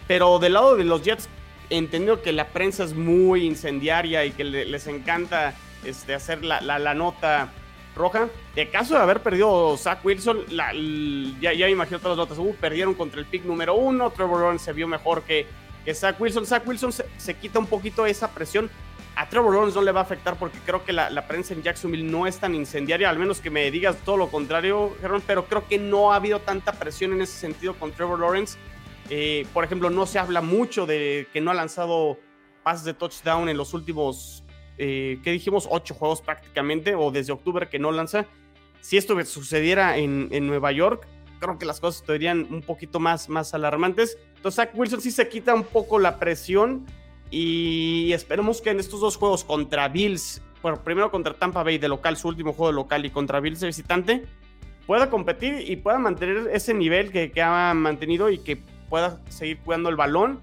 pero 0.07 0.39
del 0.39 0.53
lado 0.53 0.77
de 0.77 0.83
los 0.83 1.03
Jets, 1.03 1.27
entendido 1.69 2.21
que 2.21 2.31
la 2.31 2.47
prensa 2.47 2.83
es 2.83 2.93
muy 2.93 3.45
incendiaria 3.45 4.25
y 4.25 4.31
que 4.31 4.43
les 4.43 4.87
encanta 4.87 5.53
este, 5.83 6.13
hacer 6.13 6.43
la, 6.43 6.61
la, 6.61 6.93
nota 6.93 7.51
roja. 7.95 8.29
De 8.55 8.69
caso 8.69 8.95
de 8.95 9.01
haber 9.01 9.21
perdido 9.21 9.75
Zach 9.77 10.03
Wilson, 10.03 10.45
ya, 10.49 11.53
ya 11.53 11.65
me 11.65 11.71
imagino 11.71 11.99
todas 11.99 12.17
las 12.17 12.29
notas. 12.29 12.37
Uh, 12.37 12.55
perdieron 12.59 12.93
contra 12.93 13.19
el 13.19 13.25
pick 13.25 13.43
número 13.45 13.75
uno. 13.75 14.11
Trevor 14.11 14.41
Lawrence 14.41 14.65
se 14.65 14.73
vio 14.73 14.87
mejor 14.87 15.23
que, 15.23 15.45
que 15.85 15.93
Zach 15.93 16.19
Wilson. 16.19 16.45
Zach 16.45 16.67
Wilson 16.67 16.91
se 16.91 17.33
quita 17.35 17.59
un 17.59 17.67
poquito 17.67 18.05
esa 18.05 18.29
presión 18.31 18.69
a 19.15 19.27
Trevor 19.27 19.53
Lawrence 19.53 19.75
no 19.77 19.83
le 19.83 19.91
va 19.91 20.01
a 20.01 20.03
afectar 20.03 20.37
porque 20.37 20.57
creo 20.65 20.85
que 20.85 20.93
la, 20.93 21.27
prensa 21.27 21.53
en 21.53 21.61
Jacksonville 21.61 22.09
no 22.09 22.27
es 22.27 22.37
tan 22.37 22.55
incendiaria, 22.55 23.09
al 23.09 23.19
menos 23.19 23.41
que 23.41 23.49
me 23.49 23.69
digas 23.69 23.97
todo 24.05 24.17
lo 24.17 24.29
contrario, 24.29 24.95
Gerón, 25.01 25.21
pero 25.25 25.45
creo 25.45 25.67
que 25.67 25.77
no 25.77 26.13
ha 26.13 26.15
habido 26.15 26.39
tanta 26.39 26.73
presión 26.73 27.13
en 27.13 27.21
ese 27.21 27.37
sentido 27.37 27.75
con 27.75 27.91
Trevor 27.91 28.19
Lawrence. 28.19 28.57
Eh, 29.09 29.45
por 29.53 29.63
ejemplo, 29.63 29.89
no 29.89 30.05
se 30.05 30.19
habla 30.19 30.41
mucho 30.41 30.85
de 30.85 31.27
que 31.33 31.41
no 31.41 31.51
ha 31.51 31.53
lanzado 31.53 32.17
pases 32.63 32.85
de 32.85 32.93
touchdown 32.93 33.49
en 33.49 33.57
los 33.57 33.73
últimos, 33.73 34.43
eh, 34.83 35.19
¿qué 35.23 35.31
dijimos? 35.31 35.67
Ocho 35.69 35.93
juegos 35.93 36.21
prácticamente, 36.21 36.95
o 36.95 37.11
desde 37.11 37.31
octubre 37.31 37.69
que 37.69 37.77
no 37.77 37.91
lanza. 37.91 38.25
Si 38.79 38.97
esto 38.97 39.23
sucediera 39.25 39.97
en, 39.97 40.47
Nueva 40.47 40.71
York, 40.71 41.07
creo 41.39 41.59
que 41.59 41.67
las 41.67 41.79
cosas 41.79 42.01
estarían 42.01 42.47
un 42.49 42.63
poquito 42.63 42.99
más, 42.99 43.29
más 43.29 43.53
alarmantes. 43.53 44.17
Entonces, 44.37 44.69
Wilson 44.73 44.99
sí 45.01 45.11
se 45.11 45.29
quita 45.29 45.53
un 45.53 45.65
poco 45.65 45.99
la 45.99 46.17
presión 46.17 46.87
y 47.29 48.11
esperemos 48.11 48.59
que 48.59 48.71
en 48.71 48.79
estos 48.79 49.01
dos 49.01 49.17
juegos 49.17 49.43
contra 49.43 49.87
Bills, 49.87 50.41
bueno, 50.63 50.83
primero 50.83 51.11
contra 51.11 51.35
Tampa 51.35 51.61
Bay 51.61 51.77
de 51.77 51.87
local, 51.87 52.17
su 52.17 52.27
último 52.27 52.51
juego 52.51 52.71
de 52.71 52.75
local, 52.75 53.05
y 53.05 53.11
contra 53.11 53.39
Bills 53.39 53.59
de 53.59 53.67
visitante, 53.67 54.25
pueda 54.87 55.11
competir 55.11 55.63
y 55.69 55.75
pueda 55.75 55.99
mantener 55.99 56.49
ese 56.51 56.73
nivel 56.73 57.11
que, 57.11 57.31
ha 57.39 57.75
mantenido 57.75 58.31
y 58.31 58.39
que 58.39 58.63
pueda 58.89 59.21
seguir 59.29 59.59
cuidando 59.59 59.89
el 59.89 59.95
balón. 59.95 60.39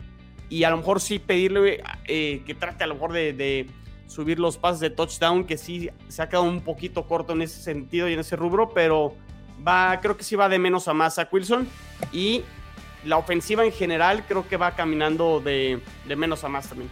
Y 0.48 0.62
a 0.62 0.70
lo 0.70 0.76
mejor 0.76 1.00
sí 1.00 1.18
pedirle 1.18 1.82
eh, 2.06 2.44
que 2.46 2.54
trate 2.54 2.84
a 2.84 2.86
lo 2.86 2.94
mejor 2.94 3.12
de, 3.12 3.66
subir 4.08 4.40
los 4.40 4.56
pases 4.56 4.80
de 4.80 4.90
touchdown, 4.90 5.44
que 5.44 5.56
sí 5.56 5.90
se 6.08 6.22
ha 6.22 6.28
quedado 6.28 6.44
un 6.44 6.62
poquito 6.62 7.06
corto 7.06 7.34
en 7.34 7.42
ese 7.42 7.60
sentido 7.60 8.08
y 8.08 8.14
en 8.14 8.20
ese 8.20 8.34
rubro, 8.34 8.70
pero 8.70 9.14
va, 9.66 10.00
creo 10.00 10.16
que 10.16 10.24
sí 10.24 10.34
va 10.34 10.48
de 10.48 10.58
menos 10.58 10.88
a 10.88 10.94
más 10.94 11.18
a 11.18 11.28
Wilson. 11.30 11.68
Y 12.12 12.42
la 13.04 13.18
ofensiva 13.18 13.64
en 13.64 13.72
general 13.72 14.24
creo 14.26 14.48
que 14.48 14.56
va 14.56 14.72
caminando 14.72 15.40
de, 15.40 15.80
menos 16.16 16.42
a 16.42 16.48
más 16.48 16.68
también. 16.68 16.90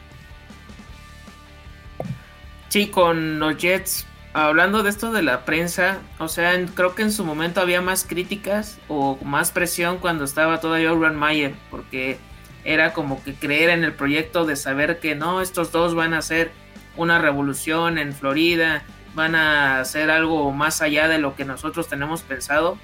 Sí, 2.68 2.88
con 2.88 3.38
los 3.38 3.56
Jets, 3.56 4.06
hablando 4.34 4.82
de 4.82 4.90
esto 4.90 5.10
de 5.10 5.22
la 5.22 5.44
prensa, 5.44 5.98
o 6.18 6.28
sea, 6.28 6.52
creo 6.74 6.94
que 6.94 7.02
en 7.02 7.12
su 7.12 7.24
momento 7.24 7.60
había 7.60 7.80
más 7.80 8.04
críticas 8.04 8.78
o 8.88 9.18
más 9.24 9.50
presión 9.52 9.98
cuando 9.98 10.24
estaba 10.24 10.60
todavía 10.60 10.92
Urban 10.92 11.16
Mayer, 11.16 11.54
porque 11.70 12.18
era 12.64 12.92
como 12.92 13.22
que 13.22 13.34
creer 13.34 13.70
en 13.70 13.84
el 13.84 13.94
proyecto 13.94 14.44
de 14.44 14.56
saber 14.56 14.98
que 14.98 15.14
no, 15.14 15.40
estos 15.40 15.72
dos 15.72 15.94
van 15.94 16.12
a 16.12 16.18
hacer 16.18 16.50
una 16.96 17.18
revolución 17.18 17.98
en 17.98 18.12
Florida, 18.12 18.82
van 19.14 19.34
a 19.34 19.80
hacer 19.80 20.10
algo 20.10 20.52
más 20.52 20.82
allá 20.82 21.08
de 21.08 21.18
lo 21.18 21.34
que 21.36 21.44
nosotros 21.44 21.88
tenemos 21.88 22.22
pensado 22.22 22.78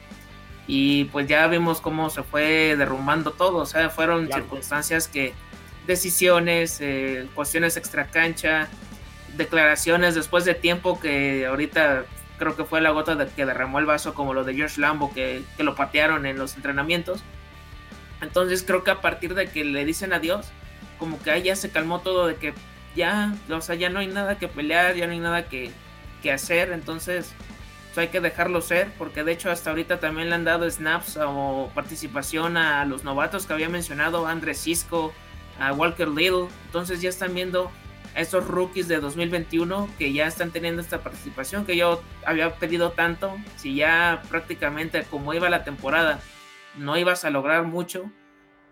y 0.66 1.04
pues 1.06 1.26
ya 1.26 1.46
vimos 1.48 1.80
cómo 1.80 2.08
se 2.10 2.22
fue 2.22 2.76
derrumbando 2.76 3.32
todo, 3.32 3.58
o 3.58 3.66
sea, 3.66 3.90
fueron 3.90 4.28
circunstancias 4.32 5.08
que, 5.08 5.34
decisiones, 5.86 6.78
eh, 6.80 7.26
cuestiones 7.34 7.76
extra 7.76 8.06
cancha, 8.06 8.68
declaraciones 9.36 10.14
después 10.14 10.44
de 10.44 10.54
tiempo 10.54 11.00
que 11.00 11.46
ahorita 11.46 12.04
creo 12.38 12.56
que 12.56 12.64
fue 12.64 12.80
la 12.80 12.90
gota 12.90 13.14
de, 13.14 13.26
que 13.26 13.46
derramó 13.46 13.78
el 13.78 13.86
vaso 13.86 14.14
como 14.14 14.34
lo 14.34 14.44
de 14.44 14.54
George 14.54 14.80
Lambo 14.80 15.12
que, 15.12 15.42
que 15.56 15.62
lo 15.62 15.74
patearon 15.74 16.26
en 16.26 16.38
los 16.38 16.56
entrenamientos. 16.56 17.22
Entonces 18.20 18.62
creo 18.62 18.84
que 18.84 18.92
a 18.92 19.00
partir 19.00 19.34
de 19.34 19.48
que 19.48 19.64
le 19.64 19.84
dicen 19.84 20.12
adiós, 20.12 20.46
como 20.98 21.20
que 21.20 21.30
ahí 21.30 21.42
ya 21.42 21.56
se 21.56 21.70
calmó 21.70 22.00
todo 22.00 22.26
de 22.26 22.36
que 22.36 22.54
ya, 22.94 23.34
o 23.50 23.60
sea, 23.60 23.74
ya 23.74 23.88
no 23.88 24.00
hay 24.00 24.06
nada 24.06 24.38
que 24.38 24.48
pelear, 24.48 24.94
ya 24.94 25.06
no 25.06 25.12
hay 25.12 25.20
nada 25.20 25.48
que, 25.48 25.70
que 26.22 26.32
hacer, 26.32 26.72
entonces 26.72 27.34
hay 28.00 28.08
que 28.08 28.20
dejarlo 28.20 28.62
ser, 28.62 28.90
porque 28.96 29.22
de 29.24 29.32
hecho 29.32 29.50
hasta 29.50 29.70
ahorita 29.70 30.00
también 30.00 30.30
le 30.30 30.34
han 30.34 30.44
dado 30.44 30.68
snaps 30.70 31.18
o 31.20 31.70
participación 31.74 32.56
a 32.56 32.84
los 32.84 33.04
novatos 33.04 33.46
que 33.46 33.52
había 33.52 33.68
mencionado, 33.68 34.26
a 34.26 34.30
Andrés 34.30 34.62
Cisco, 34.62 35.12
a 35.58 35.72
Walker 35.72 36.08
Little, 36.08 36.48
entonces 36.66 37.02
ya 37.02 37.10
están 37.10 37.34
viendo 37.34 37.70
a 38.14 38.20
estos 38.20 38.46
rookies 38.46 38.88
de 38.88 39.00
2021 39.00 39.88
que 39.98 40.12
ya 40.12 40.26
están 40.26 40.50
teniendo 40.50 40.80
esta 40.80 41.02
participación 41.02 41.66
que 41.66 41.76
yo 41.76 42.02
había 42.24 42.54
pedido 42.56 42.92
tanto, 42.92 43.36
si 43.56 43.74
ya 43.74 44.22
prácticamente 44.28 45.04
como 45.04 45.34
iba 45.34 45.48
la 45.50 45.64
temporada 45.64 46.20
no 46.76 46.96
ibas 46.96 47.24
a 47.24 47.30
lograr 47.30 47.64
mucho, 47.64 48.10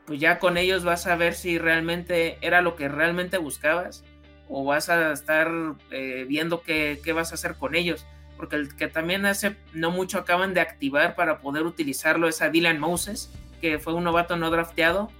pues 0.06 0.18
ya 0.18 0.38
con 0.38 0.56
ellos 0.56 0.84
vas 0.84 1.06
a 1.06 1.16
ver 1.16 1.34
si 1.34 1.58
realmente 1.58 2.38
era 2.40 2.62
lo 2.62 2.74
que 2.74 2.88
realmente 2.88 3.36
buscabas 3.38 4.04
o 4.50 4.64
vas 4.64 4.88
a 4.90 5.12
estar 5.12 5.50
eh, 5.90 6.26
viendo 6.28 6.62
qué, 6.62 7.00
qué 7.02 7.12
vas 7.12 7.32
a 7.32 7.36
hacer 7.36 7.54
con 7.54 7.74
ellos 7.74 8.04
porque 8.40 8.56
el 8.56 8.74
que 8.74 8.88
también 8.88 9.26
hace 9.26 9.54
no 9.74 9.90
mucho 9.90 10.16
acaban 10.16 10.54
de 10.54 10.62
activar 10.62 11.14
para 11.14 11.40
poder 11.40 11.64
utilizarlo 11.64 12.26
es 12.26 12.40
a 12.40 12.48
Dylan 12.48 12.80
Moses, 12.80 13.30
que 13.60 13.78
fue 13.78 13.92
un 13.92 14.02
novato 14.02 14.38
no 14.38 14.50
drafteado, 14.50 15.10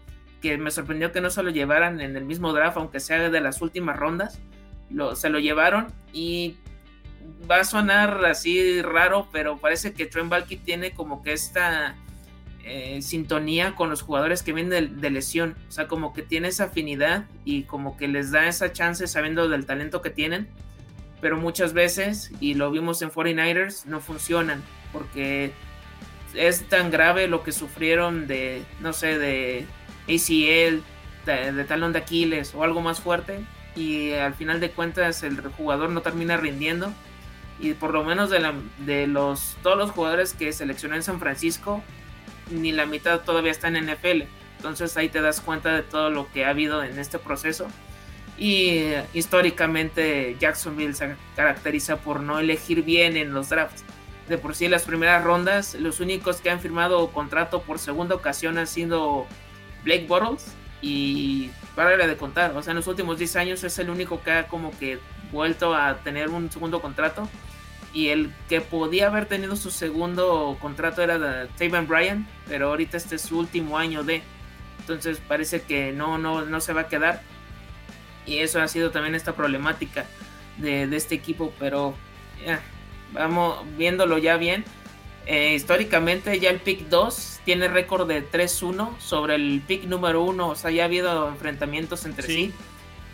que 0.40 0.56
me 0.56 0.70
sorprendió 0.70 1.12
que 1.12 1.20
no 1.20 1.28
se 1.28 1.42
lo 1.42 1.50
llevaran 1.50 2.00
en 2.00 2.16
el 2.16 2.24
mismo 2.24 2.54
draft, 2.54 2.78
aunque 2.78 2.98
sea 2.98 3.28
de 3.28 3.40
las 3.42 3.60
últimas 3.60 3.98
rondas. 3.98 4.40
Lo, 4.88 5.14
se 5.16 5.28
lo 5.28 5.38
llevaron 5.38 5.88
y 6.14 6.56
va 7.48 7.60
a 7.60 7.64
sonar 7.64 8.24
así 8.24 8.80
raro, 8.80 9.28
pero 9.30 9.58
parece 9.58 9.92
que 9.92 10.06
Trent 10.06 10.30
Balky 10.30 10.56
tiene 10.56 10.92
como 10.92 11.22
que 11.22 11.34
esta 11.34 11.96
eh, 12.64 13.00
sintonía 13.02 13.74
con 13.74 13.90
los 13.90 14.02
jugadores 14.02 14.42
que 14.42 14.52
vienen 14.52 15.00
de, 15.00 15.10
lesión. 15.10 15.56
O 15.68 15.72
sea, 15.72 15.88
como 15.88 16.12
que 16.12 16.22
tiene 16.22 16.48
esa 16.48 16.64
afinidad 16.64 17.24
y 17.44 17.62
como 17.62 17.96
que 17.96 18.08
les 18.08 18.30
da 18.30 18.46
esa 18.48 18.72
chance 18.72 19.06
sabiendo 19.06 19.48
del 19.48 19.66
talento 19.66 20.02
que 20.02 20.10
tienen 20.10 20.48
pero 21.20 21.36
muchas 21.36 21.72
veces, 21.72 22.32
y 22.40 22.54
lo 22.54 22.70
vimos 22.70 23.02
en 23.02 23.10
49ers, 23.10 23.84
no 23.84 24.00
funcionan 24.00 24.62
porque 24.92 25.52
es 26.34 26.66
tan 26.68 26.90
grave 26.90 27.28
lo 27.28 27.42
que 27.42 27.52
sufrieron 27.52 28.26
de, 28.26 28.62
no 28.80 28.92
sé, 28.92 29.18
de 29.18 29.66
ACL, 30.04 30.82
de, 31.26 31.64
talón 31.64 31.92
de 31.92 31.98
Aquiles 31.98 32.54
o 32.54 32.64
algo 32.64 32.80
más 32.80 33.00
fuerte, 33.00 33.40
y 33.76 34.12
al 34.12 34.34
final 34.34 34.60
de 34.60 34.70
cuentas 34.70 35.22
el 35.22 35.40
jugador 35.40 35.90
no 35.90 36.00
termina 36.02 36.36
rindiendo. 36.36 36.92
Y 37.62 37.74
por 37.74 37.92
lo 37.92 38.04
menos 38.04 38.30
de, 38.30 39.06
los, 39.06 39.56
todos 39.62 39.76
los 39.76 39.90
jugadores 39.90 40.32
que 40.32 40.50
seleccionó 40.50 40.96
en 40.96 41.02
San 41.02 41.20
Francisco, 41.20 41.82
ni 42.50 42.72
la 42.72 42.86
mitad 42.86 43.20
todavía 43.20 43.52
están 43.52 43.76
en 43.76 43.86
NFL. 43.86 44.22
Entonces 44.56 44.96
ahí 44.96 45.08
te 45.08 45.20
das 45.20 45.40
cuenta 45.40 45.74
de 45.74 45.82
todo 45.82 46.10
lo 46.10 46.30
que 46.32 46.44
ha 46.44 46.50
habido 46.50 46.82
en 46.82 46.98
este 46.98 47.18
proceso. 47.18 47.68
Y 48.38 48.92
históricamente 49.12 50.36
Jacksonville 50.38 50.94
se 50.94 51.14
caracteriza 51.36 51.96
por 51.96 52.20
no 52.20 52.38
elegir 52.38 52.82
bien 52.82 53.16
en 53.16 53.32
los 53.32 53.48
drafts. 53.50 53.84
De 54.28 54.38
por 54.38 54.54
sí, 54.54 54.66
en 54.66 54.70
las 54.70 54.84
primeras 54.84 55.24
rondas, 55.24 55.74
los 55.74 56.00
únicos 56.00 56.40
que 56.40 56.50
han 56.50 56.60
firmado 56.60 57.10
contrato 57.10 57.62
por 57.62 57.78
segunda 57.78 58.14
ocasión 58.14 58.58
han 58.58 58.66
sido 58.66 59.26
Blake 59.82 60.06
Bottles 60.06 60.54
y 60.80 61.50
para 61.74 61.96
de 61.96 62.16
contar. 62.16 62.56
O 62.56 62.62
sea, 62.62 62.72
en 62.72 62.76
los 62.76 62.86
últimos 62.86 63.18
10 63.18 63.36
años 63.36 63.64
es 63.64 63.78
el 63.78 63.90
único 63.90 64.22
que 64.22 64.30
ha 64.30 64.48
como 64.48 64.70
que 64.78 64.98
vuelto 65.32 65.74
a 65.74 65.96
tener 65.98 66.28
un 66.28 66.50
segundo 66.50 66.80
contrato. 66.80 67.28
Y 67.92 68.08
el 68.08 68.32
que 68.48 68.60
podía 68.60 69.08
haber 69.08 69.26
tenido 69.26 69.56
su 69.56 69.70
segundo 69.70 70.56
contrato 70.60 71.02
era 71.02 71.18
de 71.18 71.48
Taven 71.58 71.88
Bryan, 71.88 72.26
pero 72.46 72.68
ahorita 72.68 72.96
este 72.96 73.16
es 73.16 73.22
su 73.22 73.38
último 73.38 73.78
año 73.78 74.04
de. 74.04 74.22
Entonces 74.80 75.20
parece 75.26 75.62
que 75.62 75.92
no, 75.92 76.18
no, 76.18 76.44
no 76.44 76.60
se 76.60 76.72
va 76.72 76.82
a 76.82 76.88
quedar 76.88 77.22
y 78.26 78.38
eso 78.38 78.60
ha 78.60 78.68
sido 78.68 78.90
también 78.90 79.14
esta 79.14 79.34
problemática 79.34 80.06
de, 80.58 80.84
este 80.94 81.14
equipo, 81.14 81.52
pero 81.58 81.94
vamos 83.12 83.58
viéndolo 83.76 84.18
ya 84.18 84.36
bien, 84.36 84.64
eh, 85.26 85.54
históricamente 85.54 86.38
ya 86.38 86.50
el 86.50 86.60
pick 86.60 86.88
2 86.88 87.40
tiene 87.44 87.68
récord 87.68 88.06
de 88.06 88.28
3-1 88.28 88.98
sobre 88.98 89.34
el 89.34 89.62
pick 89.66 89.84
número 89.84 90.22
1, 90.22 90.48
o 90.48 90.54
sea, 90.54 90.70
ya 90.70 90.82
ha 90.82 90.86
habido 90.86 91.28
enfrentamientos 91.28 92.04
entre 92.04 92.26
sí. 92.26 92.52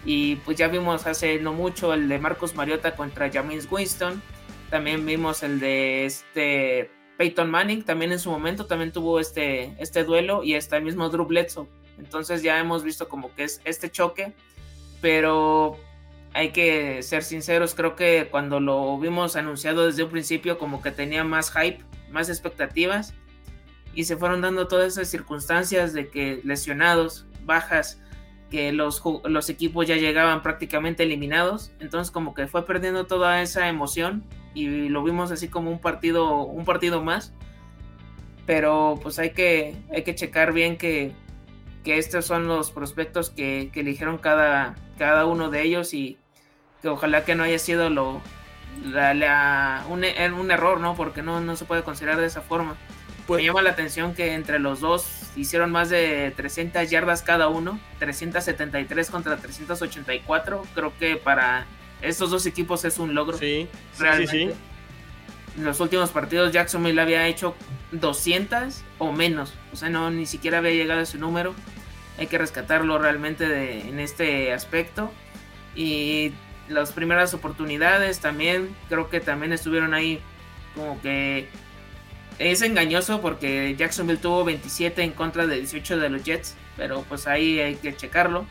Y 0.04 0.36
pues 0.36 0.56
ya 0.56 0.68
vimos 0.68 1.04
hace 1.06 1.40
no 1.40 1.52
mucho 1.52 1.92
el 1.92 2.08
de 2.08 2.20
Marcus 2.20 2.54
Mariota 2.54 2.94
contra 2.94 3.28
James 3.32 3.66
Winston. 3.68 4.22
También 4.70 5.06
vimos 5.06 5.42
el 5.42 5.60
de 5.60 6.06
este 6.06 6.90
Peyton 7.16 7.50
Manning, 7.50 7.84
también 7.84 8.12
en 8.12 8.18
su 8.18 8.30
momento 8.30 8.66
también 8.66 8.92
tuvo 8.92 9.20
este, 9.20 9.74
este 9.78 10.04
duelo 10.04 10.42
y 10.42 10.54
está 10.54 10.76
el 10.76 10.84
mismo 10.84 11.08
Drew 11.08 11.26
Bledsoe. 11.26 11.68
Entonces 11.98 12.42
ya 12.42 12.58
hemos 12.58 12.82
visto 12.82 13.08
como 13.08 13.34
que 13.34 13.44
es 13.44 13.60
este 13.64 13.90
choque, 13.90 14.34
pero 15.00 15.78
hay 16.34 16.50
que 16.50 17.02
ser 17.02 17.22
sinceros, 17.22 17.74
creo 17.74 17.96
que 17.96 18.28
cuando 18.30 18.60
lo 18.60 18.98
vimos 18.98 19.36
anunciado 19.36 19.86
desde 19.86 20.04
un 20.04 20.10
principio 20.10 20.58
como 20.58 20.82
que 20.82 20.90
tenía 20.90 21.24
más 21.24 21.50
hype, 21.52 21.82
más 22.10 22.28
expectativas 22.28 23.14
y 23.94 24.04
se 24.04 24.16
fueron 24.18 24.42
dando 24.42 24.68
todas 24.68 24.92
esas 24.92 25.08
circunstancias 25.08 25.94
de 25.94 26.08
que 26.08 26.42
lesionados, 26.44 27.24
bajas, 27.44 28.02
que 28.50 28.70
los, 28.72 29.02
los 29.24 29.48
equipos 29.48 29.86
ya 29.86 29.96
llegaban 29.96 30.42
prácticamente 30.42 31.04
eliminados, 31.04 31.72
entonces 31.80 32.10
como 32.10 32.34
que 32.34 32.46
fue 32.46 32.66
perdiendo 32.66 33.06
toda 33.06 33.40
esa 33.40 33.68
emoción 33.68 34.22
y 34.56 34.88
lo 34.88 35.04
vimos 35.04 35.30
así 35.32 35.48
como 35.48 35.70
un 35.70 35.78
partido, 35.78 36.38
un 36.38 36.64
partido 36.64 37.02
más, 37.02 37.34
pero 38.46 38.98
pues 39.02 39.18
hay 39.18 39.30
que, 39.30 39.76
hay 39.92 40.02
que 40.02 40.14
checar 40.14 40.54
bien 40.54 40.78
que, 40.78 41.12
que 41.84 41.98
estos 41.98 42.24
son 42.24 42.48
los 42.48 42.70
prospectos 42.70 43.28
que, 43.28 43.68
que, 43.70 43.80
eligieron 43.80 44.16
cada, 44.16 44.74
cada 44.96 45.26
uno 45.26 45.50
de 45.50 45.60
ellos 45.60 45.92
y 45.92 46.16
que 46.80 46.88
ojalá 46.88 47.24
que 47.26 47.34
no 47.34 47.42
haya 47.42 47.58
sido 47.58 47.90
lo, 47.90 48.22
un, 49.90 50.04
un, 50.40 50.50
error, 50.50 50.80
¿no? 50.80 50.94
Porque 50.94 51.22
no, 51.22 51.42
no 51.42 51.54
se 51.54 51.66
puede 51.66 51.82
considerar 51.82 52.18
de 52.18 52.26
esa 52.26 52.40
forma. 52.40 52.76
Pues, 53.26 53.42
Me 53.42 53.46
llama 53.46 53.60
la 53.60 53.70
atención 53.70 54.14
que 54.14 54.32
entre 54.32 54.58
los 54.58 54.80
dos 54.80 55.32
hicieron 55.36 55.70
más 55.70 55.90
de 55.90 56.32
300 56.34 56.88
yardas 56.88 57.22
cada 57.22 57.48
uno, 57.48 57.78
373 57.98 59.10
contra 59.10 59.36
384. 59.36 60.62
Creo 60.74 60.96
que 60.98 61.16
para 61.16 61.66
estos 62.02 62.30
dos 62.30 62.46
equipos 62.46 62.84
es 62.84 62.98
un 62.98 63.14
logro. 63.14 63.38
Sí, 63.38 63.68
realmente. 63.98 64.32
Sí, 64.32 64.50
En 65.56 65.64
los 65.64 65.80
últimos 65.80 66.10
partidos 66.10 66.52
Jacksonville 66.52 67.00
había 67.00 67.26
hecho 67.26 67.54
200 67.92 68.82
o 68.98 69.12
menos. 69.12 69.54
O 69.72 69.76
sea, 69.76 69.88
no 69.88 70.10
ni 70.10 70.26
siquiera 70.26 70.58
había 70.58 70.72
llegado 70.72 71.00
a 71.00 71.02
ese 71.04 71.18
número. 71.18 71.54
Hay 72.18 72.26
que 72.26 72.38
rescatarlo 72.38 72.98
realmente 72.98 73.48
de, 73.48 73.88
en 73.88 74.00
este 74.00 74.52
aspecto. 74.52 75.12
Y 75.74 76.32
las 76.68 76.92
primeras 76.92 77.34
oportunidades 77.34 78.20
también, 78.20 78.74
creo 78.88 79.08
que 79.08 79.20
también 79.20 79.52
estuvieron 79.52 79.94
ahí 79.94 80.20
como 80.74 81.00
que 81.00 81.48
es 82.38 82.62
engañoso 82.62 83.20
porque 83.20 83.74
Jacksonville 83.78 84.20
tuvo 84.20 84.44
27 84.44 85.02
en 85.02 85.12
contra 85.12 85.46
de 85.46 85.56
18 85.56 85.98
de 85.98 86.10
los 86.10 86.22
Jets, 86.22 86.54
pero 86.76 87.02
pues 87.08 87.26
ahí 87.26 87.58
hay 87.60 87.76
que 87.76 87.96
checarlo. 87.96 88.46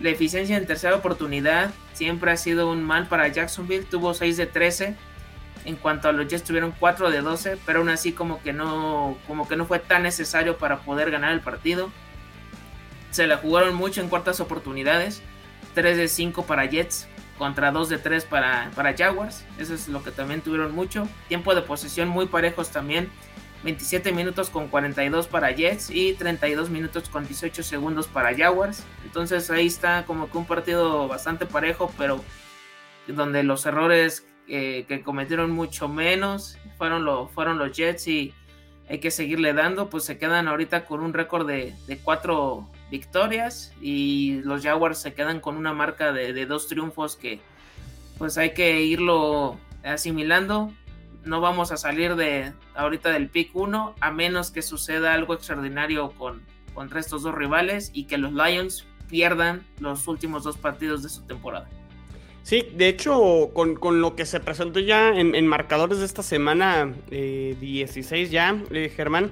La 0.00 0.10
eficiencia 0.10 0.56
en 0.56 0.66
tercera 0.66 0.96
oportunidad 0.96 1.72
siempre 1.92 2.32
ha 2.32 2.36
sido 2.36 2.70
un 2.70 2.82
mal 2.82 3.08
para 3.08 3.28
Jacksonville, 3.28 3.84
tuvo 3.84 4.14
6 4.14 4.36
de 4.36 4.46
13. 4.46 4.96
En 5.64 5.76
cuanto 5.76 6.08
a 6.08 6.12
los 6.12 6.26
Jets 6.26 6.42
tuvieron 6.42 6.74
4 6.78 7.10
de 7.10 7.20
12, 7.20 7.58
pero 7.64 7.80
aún 7.80 7.88
así 7.88 8.12
como 8.12 8.42
que 8.42 8.52
no 8.52 9.16
como 9.28 9.46
que 9.46 9.54
no 9.54 9.64
fue 9.64 9.78
tan 9.78 10.02
necesario 10.02 10.58
para 10.58 10.80
poder 10.80 11.10
ganar 11.10 11.32
el 11.32 11.40
partido. 11.40 11.90
Se 13.10 13.26
la 13.26 13.36
jugaron 13.36 13.74
mucho 13.74 14.00
en 14.00 14.08
cuartas 14.08 14.40
oportunidades, 14.40 15.22
3 15.74 15.96
de 15.96 16.08
5 16.08 16.46
para 16.46 16.64
Jets, 16.64 17.06
contra 17.38 17.70
2 17.70 17.90
de 17.90 17.98
3 17.98 18.24
para, 18.24 18.70
para 18.74 18.96
Jaguars. 18.96 19.44
Eso 19.58 19.74
es 19.74 19.86
lo 19.88 20.02
que 20.02 20.10
también 20.10 20.40
tuvieron 20.40 20.74
mucho. 20.74 21.06
Tiempo 21.28 21.54
de 21.54 21.62
posesión 21.62 22.08
muy 22.08 22.26
parejos 22.26 22.70
también. 22.70 23.10
27 23.64 24.12
minutos 24.12 24.50
con 24.50 24.68
42 24.68 25.28
para 25.28 25.50
Jets 25.52 25.90
y 25.90 26.14
32 26.14 26.70
minutos 26.70 27.08
con 27.08 27.26
18 27.26 27.62
segundos 27.62 28.08
para 28.08 28.36
Jaguars. 28.36 28.84
Entonces 29.04 29.50
ahí 29.50 29.66
está 29.66 30.04
como 30.04 30.30
que 30.30 30.38
un 30.38 30.46
partido 30.46 31.08
bastante 31.08 31.46
parejo, 31.46 31.92
pero 31.96 32.22
donde 33.06 33.42
los 33.42 33.66
errores 33.66 34.26
eh, 34.48 34.84
que 34.88 35.02
cometieron 35.02 35.50
mucho 35.50 35.88
menos 35.88 36.58
fueron, 36.76 37.04
lo, 37.04 37.28
fueron 37.28 37.58
los 37.58 37.76
Jets 37.76 38.08
y 38.08 38.34
hay 38.88 38.98
que 38.98 39.10
seguirle 39.10 39.52
dando, 39.52 39.88
pues 39.88 40.04
se 40.04 40.18
quedan 40.18 40.48
ahorita 40.48 40.84
con 40.84 41.00
un 41.00 41.12
récord 41.12 41.46
de, 41.46 41.74
de 41.86 41.98
4 41.98 42.68
victorias 42.92 43.72
y 43.80 44.42
los 44.44 44.62
Jaguars 44.62 44.98
se 44.98 45.14
quedan 45.14 45.40
con 45.40 45.56
una 45.56 45.72
marca 45.72 46.12
de, 46.12 46.46
dos 46.46 46.68
triunfos 46.68 47.16
que 47.16 47.40
pues 48.18 48.36
hay 48.38 48.52
que 48.52 48.82
irlo 48.82 49.56
asimilando. 49.82 50.72
No 51.24 51.40
vamos 51.40 51.70
a 51.72 51.76
salir 51.76 52.16
de 52.16 52.52
ahorita 52.74 53.10
del 53.10 53.28
pick 53.28 53.54
1 53.54 53.94
a 54.00 54.10
menos 54.10 54.50
que 54.50 54.62
suceda 54.62 55.14
algo 55.14 55.34
extraordinario 55.34 56.10
con, 56.12 56.42
contra 56.74 57.00
estos 57.00 57.22
dos 57.22 57.34
rivales 57.34 57.90
y 57.94 58.04
que 58.04 58.18
los 58.18 58.32
Lions 58.32 58.86
pierdan 59.08 59.64
los 59.78 60.08
últimos 60.08 60.42
dos 60.42 60.56
partidos 60.56 61.02
de 61.02 61.08
su 61.08 61.22
temporada. 61.22 61.68
Sí, 62.42 62.66
de 62.74 62.88
hecho, 62.88 63.50
con, 63.52 64.00
lo 64.00 64.16
que 64.16 64.26
se 64.26 64.40
presentó 64.40 64.80
ya 64.80 65.10
en, 65.10 65.46
marcadores 65.46 65.98
de 65.98 66.06
esta 66.06 66.24
semana 66.24 66.92
16 67.10 68.28
eh, 68.28 68.32
ya, 68.32 68.60
eh, 68.70 68.92
Germán, 68.94 69.30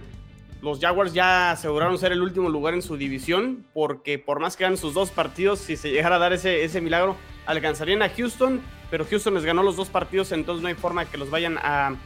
los 0.62 0.78
Jaguars 0.78 1.12
ya 1.12 1.50
aseguraron 1.50 1.98
ser 1.98 2.12
el 2.12 2.22
último 2.22 2.48
lugar 2.50 2.74
en 2.74 2.82
su 2.82 2.96
división, 2.96 3.66
porque 3.72 4.18
por 4.18 4.38
más 4.38 4.56
que 4.56 4.64
ganen 4.64 4.76
sus 4.76 4.94
dos 4.94 5.10
partidos, 5.10 5.58
si 5.58 5.76
se 5.76 5.90
llegara 5.90 6.16
a 6.16 6.18
dar 6.18 6.32
ese, 6.32 6.62
ese 6.62 6.80
milagro, 6.80 7.16
alcanzarían 7.46 8.02
a 8.02 8.10
Houston, 8.10 8.60
pero 8.90 9.06
Houston 9.08 9.34
les 9.34 9.44
ganó 9.44 9.62
los 9.62 9.76
dos 9.76 9.88
partidos, 9.88 10.32
entonces 10.32 10.62
no 10.62 10.68
hay 10.68 10.74
forma 10.74 11.04
que 11.04 11.16
los 11.16 11.30
vayan 11.30 11.58
a, 11.58 11.96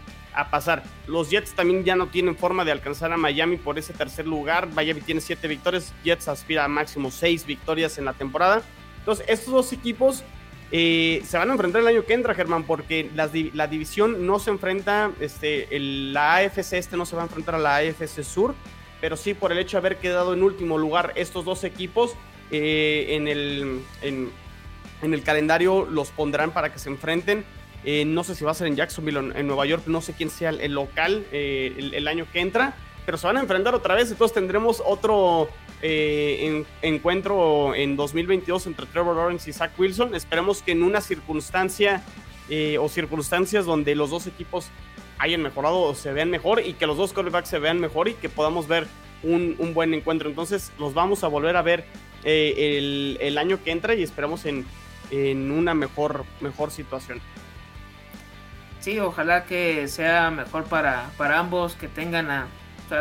pasar. 0.51 0.83
Los 1.07 1.31
Jets 1.31 1.53
también 1.53 1.85
ya 1.85 1.94
no 1.94 2.09
tienen 2.09 2.37
forma 2.37 2.64
de 2.64 2.73
alcanzar 2.73 3.12
a 3.12 3.16
Miami 3.16 3.57
por 3.57 3.79
ese 3.79 3.92
tercer 3.92 4.27
lugar. 4.27 4.68
Miami 4.73 5.01
tiene 5.01 5.20
siete 5.20 5.47
victorias, 5.47 5.94
Jets 6.03 6.27
aspira 6.27 6.64
a 6.64 6.68
máximo 6.68 7.12
seis 7.12 7.47
victorias 7.47 7.99
en 7.99 8.05
la 8.05 8.14
temporada. 8.14 8.62
Entonces, 8.99 9.25
estos 9.29 9.53
dos 9.55 9.73
equipos 9.73 10.25
eh, 10.73 11.23
se 11.25 11.38
van 11.38 11.51
a 11.51 11.53
enfrentar 11.53 11.83
el 11.83 11.87
año 11.87 12.05
que 12.05 12.14
entra, 12.14 12.35
Germán, 12.35 12.64
porque 12.64 13.09
la, 13.14 13.29
división 13.29 14.27
no 14.27 14.40
se 14.40 14.51
enfrenta, 14.51 15.12
este, 15.20 15.68
la 15.79 16.37
AFC 16.38 16.73
este 16.73 16.97
no 16.97 17.07
se 17.07 17.14
va 17.14 17.23
a 17.23 17.27
enfrentar 17.27 17.55
a 17.55 17.59
la 17.59 17.77
AFC 17.77 18.25
Sur, 18.25 18.57
pero 19.01 19.16
sí 19.16 19.35
por 19.35 19.53
el 19.53 19.59
hecho 19.59 19.77
de 19.77 19.79
haber 19.87 19.99
quedado 19.99 20.35
en 20.35 20.42
último 20.42 20.77
lugar 20.77 21.12
estos 21.14 21.44
dos 21.44 21.62
equipos 21.62 22.16
eh, 22.51 23.07
en, 23.11 23.29
el, 23.29 23.83
el 25.02 25.22
calendario 25.22 25.87
los 25.90 26.11
pondrán 26.11 26.52
para 26.52 26.72
que 26.72 26.78
se 26.78 26.88
enfrenten. 26.88 27.44
Eh, 27.85 28.04
no 28.07 28.24
sé 28.24 28.35
si 28.35 28.44
va 28.44 28.52
a 28.52 28.54
ser 28.54 28.66
en 28.68 28.76
Jacksonville 28.76 29.18
o 29.18 29.20
en 29.35 29.46
Nueva 29.46 29.66
York, 29.66 29.83
no 29.87 30.00
sé 30.00 30.14
quién 30.14 30.30
sea 30.30 30.50
el, 30.50 30.72
local 30.72 31.26
el 31.33 32.09
año 32.09 32.26
que 32.33 32.40
entra, 32.40 32.74
pero 33.04 33.18
se 33.18 33.26
van 33.26 33.37
a 33.37 33.40
enfrentar 33.40 33.74
otra 33.74 33.94
vez, 33.94 34.11
entonces 34.11 34.35
tendremos 34.35 34.83
otro 34.87 35.50
eh, 35.83 36.64
encuentro 36.80 37.74
en 37.74 37.94
2022 37.94 38.68
entre 38.68 38.87
Trevor 38.87 39.16
Lawrence 39.16 39.50
y 39.50 39.52
Zach 39.52 39.78
Wilson. 39.78 40.14
Esperemos 40.14 40.62
que 40.62 40.72
en 40.72 40.83
una 40.83 41.02
circunstancia 41.02 42.02
eh, 42.48 42.78
o 42.78 42.88
circunstancias 42.88 43.66
donde 43.66 43.94
los 43.94 44.09
dos 44.09 44.26
equipos 44.26 44.68
hayan 45.18 45.42
mejorado 45.42 45.83
o 45.83 45.94
se 45.94 46.12
vean 46.14 46.30
mejor 46.30 46.62
y 46.64 46.72
que 46.72 46.87
los 46.87 46.96
dos 46.96 47.12
quarterbacks 47.12 47.50
se 47.50 47.59
vean 47.59 47.80
mejor 47.80 48.09
y 48.09 48.14
que 48.14 48.30
podamos 48.30 48.66
ver 48.66 48.87
un, 49.22 49.57
buen 49.74 49.92
encuentro. 49.92 50.30
Entonces 50.30 50.72
los 50.78 50.94
vamos 50.94 51.22
a 51.22 51.28
volver 51.28 51.57
a 51.57 51.62
ver 51.62 51.85
eh, 52.24 53.18
el, 53.20 53.37
año 53.37 53.62
que 53.62 53.70
entra 53.70 53.94
y 53.94 54.02
esperamos 54.02 54.46
en, 54.46 54.64
en 55.14 55.50
una 55.50 55.74
mejor, 55.74 56.24
mejor 56.40 56.70
situación. 56.70 57.20
Sí, 58.85 58.98
ojalá 58.98 59.46
que 59.46 59.88
sea 59.88 60.31
mejor 60.31 60.64
para, 60.64 61.11
para 61.16 61.38
ambos, 61.38 61.74
que 61.74 61.88
tengan 61.88 62.31
a, 62.31 62.48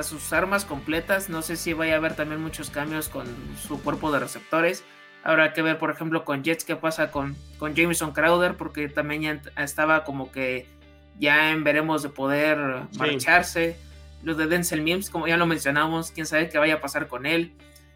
sus 0.02 0.32
armas 0.32 0.64
completas. 0.64 1.28
No 1.28 1.42
sé 1.42 1.58
si 1.58 1.74
vaya 1.74 1.96
a 1.96 1.98
haber 1.98 2.16
también 2.16 2.42
muchos 2.42 2.70
cambios 2.70 3.10
con 3.10 3.28
su 3.62 3.82
cuerpo 3.84 4.10
de 4.10 4.20
receptores. 4.20 4.86
Habrá 5.26 5.52
que 5.52 5.62
ver, 5.62 5.78
por 5.78 5.92
ejemplo, 5.92 6.24
con 6.24 6.42
Jets 6.42 6.64
qué 6.64 6.78
pasa 6.78 7.12
con, 7.12 7.36
con 7.58 7.76
Jameson 7.76 8.14
Crowder, 8.14 8.56
porque 8.56 8.88
también 8.88 9.22
ya 9.22 9.42
estaba 9.62 10.06
como 10.06 10.32
que 10.32 10.68
ya 11.20 11.52
en 11.52 11.66
veremos 11.66 12.02
de 12.02 12.08
poder 12.08 12.84
marcharse. 12.98 13.78
Los 14.24 14.38
de 14.38 14.48
Denzel 14.48 14.84
Mims, 14.84 15.10
como 15.10 15.28
ya 15.28 15.36
lo 15.36 15.46
mencionamos, 15.46 16.12
quién 16.12 16.26
sabe 16.26 16.48
qué 16.48 16.60
vaya 16.60 16.76
a 16.76 16.82
pasar 16.82 17.10
con 17.10 17.26
él. 17.26 17.54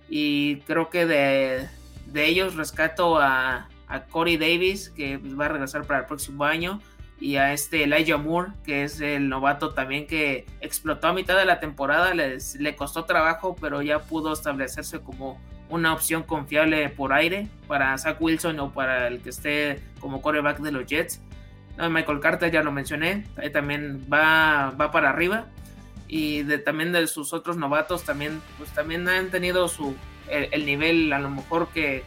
Y 0.10 0.58
creo 0.67 0.89
que 0.89 1.06
de, 1.06 1.69
de 2.08 2.25
ellos 2.25 2.56
rescato 2.56 3.17
a, 3.17 3.69
a 3.88 4.04
Corey 4.06 4.38
Davis, 4.38 4.89
que 4.89 5.17
va 5.17 5.45
a 5.45 5.50
regresar 5.50 5.86
para 5.86 6.02
el 6.02 6.06
próximo 6.06 6.43
año 6.43 6.82
y 7.19 7.38
a 7.38 7.54
este 7.54 7.84
Elijah 7.84 8.17
Moore, 8.17 8.52
que 8.63 8.84
es 8.84 9.02
el 9.02 9.28
novato 9.28 9.73
también 9.73 10.06
que 10.06 10.45
explotó 10.62 11.08
a 11.08 11.13
mitad 11.13 11.38
de 11.38 11.45
la 11.45 11.60
temporada, 11.60 12.13
les, 12.13 12.56
le 12.56 12.76
costó 12.76 13.06
trabajo, 13.06 13.56
pero 13.60 13.82
ya 13.82 14.00
pudo 14.00 14.34
establecerse 14.34 15.00
como 15.00 15.39
una 15.69 15.93
opción 15.93 16.23
confiable 16.23 16.89
por 16.89 17.13
aire 17.13 17.47
para 17.67 17.97
Zach 17.97 18.17
Wilson 18.21 18.60
o 18.60 18.71
para 18.71 19.08
el 19.08 19.19
que 19.21 19.30
esté 19.30 19.82
como 20.00 20.21
coreback 20.21 20.60
de 20.60 20.71
los 20.71 20.86
Jets. 20.86 21.21
Michael 21.78 22.19
Carter 22.19 22.52
ya 22.52 22.63
lo 22.63 22.71
mencioné, 22.71 23.26
ahí 23.38 23.52
también 23.52 24.08
va, 24.12 24.71
va 24.80 24.91
para 24.91 25.10
arriba. 25.10 25.47
Y 26.08 26.43
también 26.60 26.93
de 26.93 27.06
sus 27.08 27.34
otros 27.34 27.58
novatos 27.58 28.04
también, 28.04 28.41
pues 28.58 28.69
también 28.71 29.08
han 29.10 29.30
tenido 29.30 29.67
su, 29.67 29.93
el 30.30 30.65
nivel 30.65 31.12
a 31.12 31.19
lo 31.19 31.30
mejor 31.30 31.67
que 31.69 32.04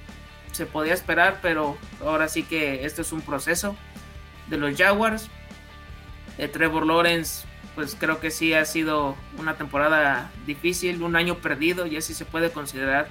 se 0.53 0.67
podía 0.67 0.95
esperar, 0.95 1.39
pero 1.43 1.77
ahora 2.05 2.29
sí 2.29 2.43
que 2.43 2.85
este 2.85 3.03
es 3.03 3.13
un 3.13 3.21
proceso 3.21 3.77
de 4.49 4.57
los 4.57 4.77
Jaguars. 4.77 5.29
Trevor 6.53 6.87
Lawrence, 6.87 7.47
pues 7.75 7.97
creo 7.99 8.21
que 8.21 8.31
sí 8.31 8.55
ha 8.55 8.65
sido 8.65 9.17
una 9.39 9.57
temporada 9.57 10.31
difícil, 10.47 11.03
un 11.03 11.17
año 11.17 11.37
perdido, 11.37 11.87
y 11.87 11.97
así 11.97 12.15
se 12.15 12.25
puede 12.25 12.51
considerar, 12.51 13.09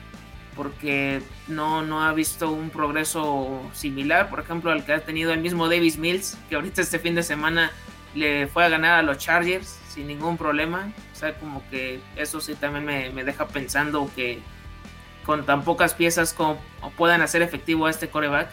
porque 0.55 1.21
no, 1.47 1.83
no 1.83 2.03
ha 2.03 2.13
visto 2.13 2.51
un 2.51 2.69
progreso 2.69 3.61
similar, 3.73 4.29
por 4.29 4.39
ejemplo, 4.39 4.71
al 4.71 4.85
que 4.85 4.93
ha 4.93 5.01
tenido 5.01 5.31
el 5.31 5.41
mismo 5.41 5.69
Davis 5.69 5.97
Mills, 5.97 6.37
que 6.49 6.55
ahorita 6.55 6.81
este 6.81 6.99
fin 6.99 7.15
de 7.15 7.23
semana 7.23 7.71
le 8.15 8.47
fue 8.47 8.65
a 8.65 8.69
ganar 8.69 8.99
a 8.99 9.03
los 9.03 9.19
Chargers 9.19 9.79
sin 9.87 10.07
ningún 10.07 10.37
problema. 10.37 10.91
O 11.13 11.15
sea, 11.15 11.37
como 11.37 11.63
que 11.69 11.99
eso 12.15 12.41
sí 12.41 12.55
también 12.55 12.85
me, 12.85 13.09
me 13.11 13.23
deja 13.23 13.47
pensando 13.47 14.09
que 14.15 14.39
con 15.29 15.45
tan 15.45 15.63
pocas 15.63 15.93
piezas 15.93 16.33
como 16.33 16.59
puedan 16.97 17.21
hacer 17.21 17.43
efectivo 17.43 17.85
a 17.85 17.91
este 17.91 18.09
coreback. 18.09 18.49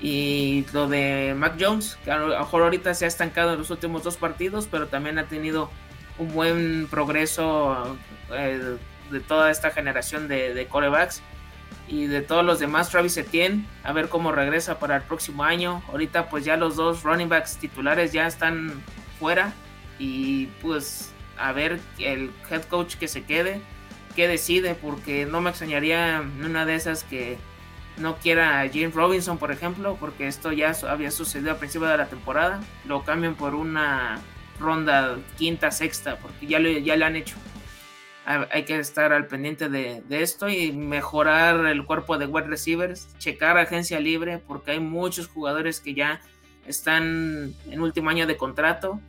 Y 0.00 0.64
lo 0.72 0.86
de 0.86 1.34
Mac 1.36 1.56
Jones, 1.58 1.98
que 2.04 2.12
a 2.12 2.16
lo 2.16 2.28
mejor 2.28 2.62
ahorita 2.62 2.94
se 2.94 3.06
ha 3.06 3.08
estancado 3.08 3.54
en 3.54 3.58
los 3.58 3.70
últimos 3.70 4.04
dos 4.04 4.16
partidos, 4.16 4.68
pero 4.70 4.86
también 4.86 5.18
ha 5.18 5.24
tenido 5.24 5.68
un 6.16 6.32
buen 6.32 6.86
progreso 6.88 7.98
eh, 8.32 8.76
de 9.10 9.18
toda 9.18 9.50
esta 9.50 9.72
generación 9.72 10.28
de, 10.28 10.54
de, 10.54 10.68
corebacks. 10.68 11.22
Y 11.88 12.06
de 12.06 12.22
todos 12.22 12.44
los 12.44 12.60
demás, 12.60 12.88
Travis 12.88 13.16
Etienne, 13.16 13.66
a 13.82 13.92
ver 13.92 14.08
cómo 14.08 14.30
regresa 14.30 14.78
para 14.78 14.94
el 14.94 15.02
próximo 15.02 15.42
año. 15.42 15.82
Ahorita 15.88 16.28
pues 16.28 16.44
ya 16.44 16.56
los 16.56 16.76
dos 16.76 17.02
running 17.02 17.28
backs 17.28 17.56
titulares 17.56 18.12
ya 18.12 18.28
están 18.28 18.80
fuera. 19.18 19.52
Y 19.98 20.46
pues 20.62 21.12
a 21.36 21.50
ver 21.50 21.80
el 21.98 22.30
head 22.48 22.62
coach 22.66 22.94
que 22.94 23.08
se 23.08 23.24
quede, 23.24 23.60
que 24.14 24.28
decide, 24.28 24.74
porque 24.74 25.26
no 25.26 25.40
me 25.40 25.50
extrañaría 25.50 26.22
una 26.44 26.66
de 26.66 26.74
esas 26.74 27.04
que 27.04 27.38
no 27.96 28.16
quiera 28.16 28.60
a 28.60 28.68
James 28.68 28.94
Robinson, 28.94 29.38
por 29.38 29.52
ejemplo, 29.52 29.96
porque 30.00 30.26
esto 30.26 30.52
ya 30.52 30.74
había 30.88 31.10
sucedido 31.10 31.52
a 31.52 31.58
principio 31.58 31.88
de 31.88 31.96
la 31.96 32.06
temporada, 32.06 32.60
lo 32.86 33.04
cambian 33.04 33.34
por 33.34 33.54
una 33.54 34.20
ronda 34.58 35.18
quinta, 35.36 35.70
sexta, 35.70 36.16
porque 36.16 36.46
ya 36.46 36.58
lo, 36.58 36.70
ya 36.70 36.94
han 36.94 37.16
hecho. 37.16 37.36
Hay 38.26 38.64
que 38.64 38.78
estar 38.78 39.12
al 39.12 39.26
pendiente 39.26 39.68
de, 39.68 40.02
esto 40.10 40.48
y 40.48 40.72
mejorar 40.72 41.66
el 41.66 41.84
cuerpo 41.84 42.16
de 42.16 42.26
wide 42.26 42.46
receivers, 42.46 43.08
checar 43.18 43.58
agencia 43.58 43.98
libre, 43.98 44.38
porque 44.38 44.72
hay 44.72 44.80
muchos 44.80 45.26
jugadores 45.26 45.80
que 45.80 45.94
ya 45.94 46.20
están 46.66 47.54
en 47.68 47.80
último 47.80 48.10
año 48.10 48.26
de 48.26 48.36
contrato. 48.36 49.00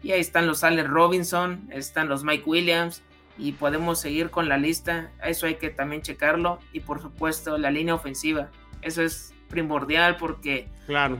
Y 0.00 0.12
ahí 0.12 0.20
están 0.20 0.46
los 0.46 0.62
Allen 0.62 0.86
Robinson, 0.86 1.68
están 1.72 2.08
los 2.08 2.22
Mike 2.22 2.44
Williams, 2.46 3.02
y 3.38 3.52
podemos 3.52 4.00
seguir 4.00 4.30
con 4.30 4.48
la 4.48 4.58
lista. 4.58 5.10
Eso 5.24 5.46
hay 5.46 5.54
que 5.54 5.70
también 5.70 6.02
checarlo. 6.02 6.58
Y 6.72 6.80
por 6.80 7.00
supuesto, 7.00 7.56
la 7.56 7.70
línea 7.70 7.94
ofensiva. 7.94 8.48
Eso 8.82 9.02
es 9.02 9.32
primordial 9.48 10.16
porque 10.16 10.68
claro. 10.86 11.18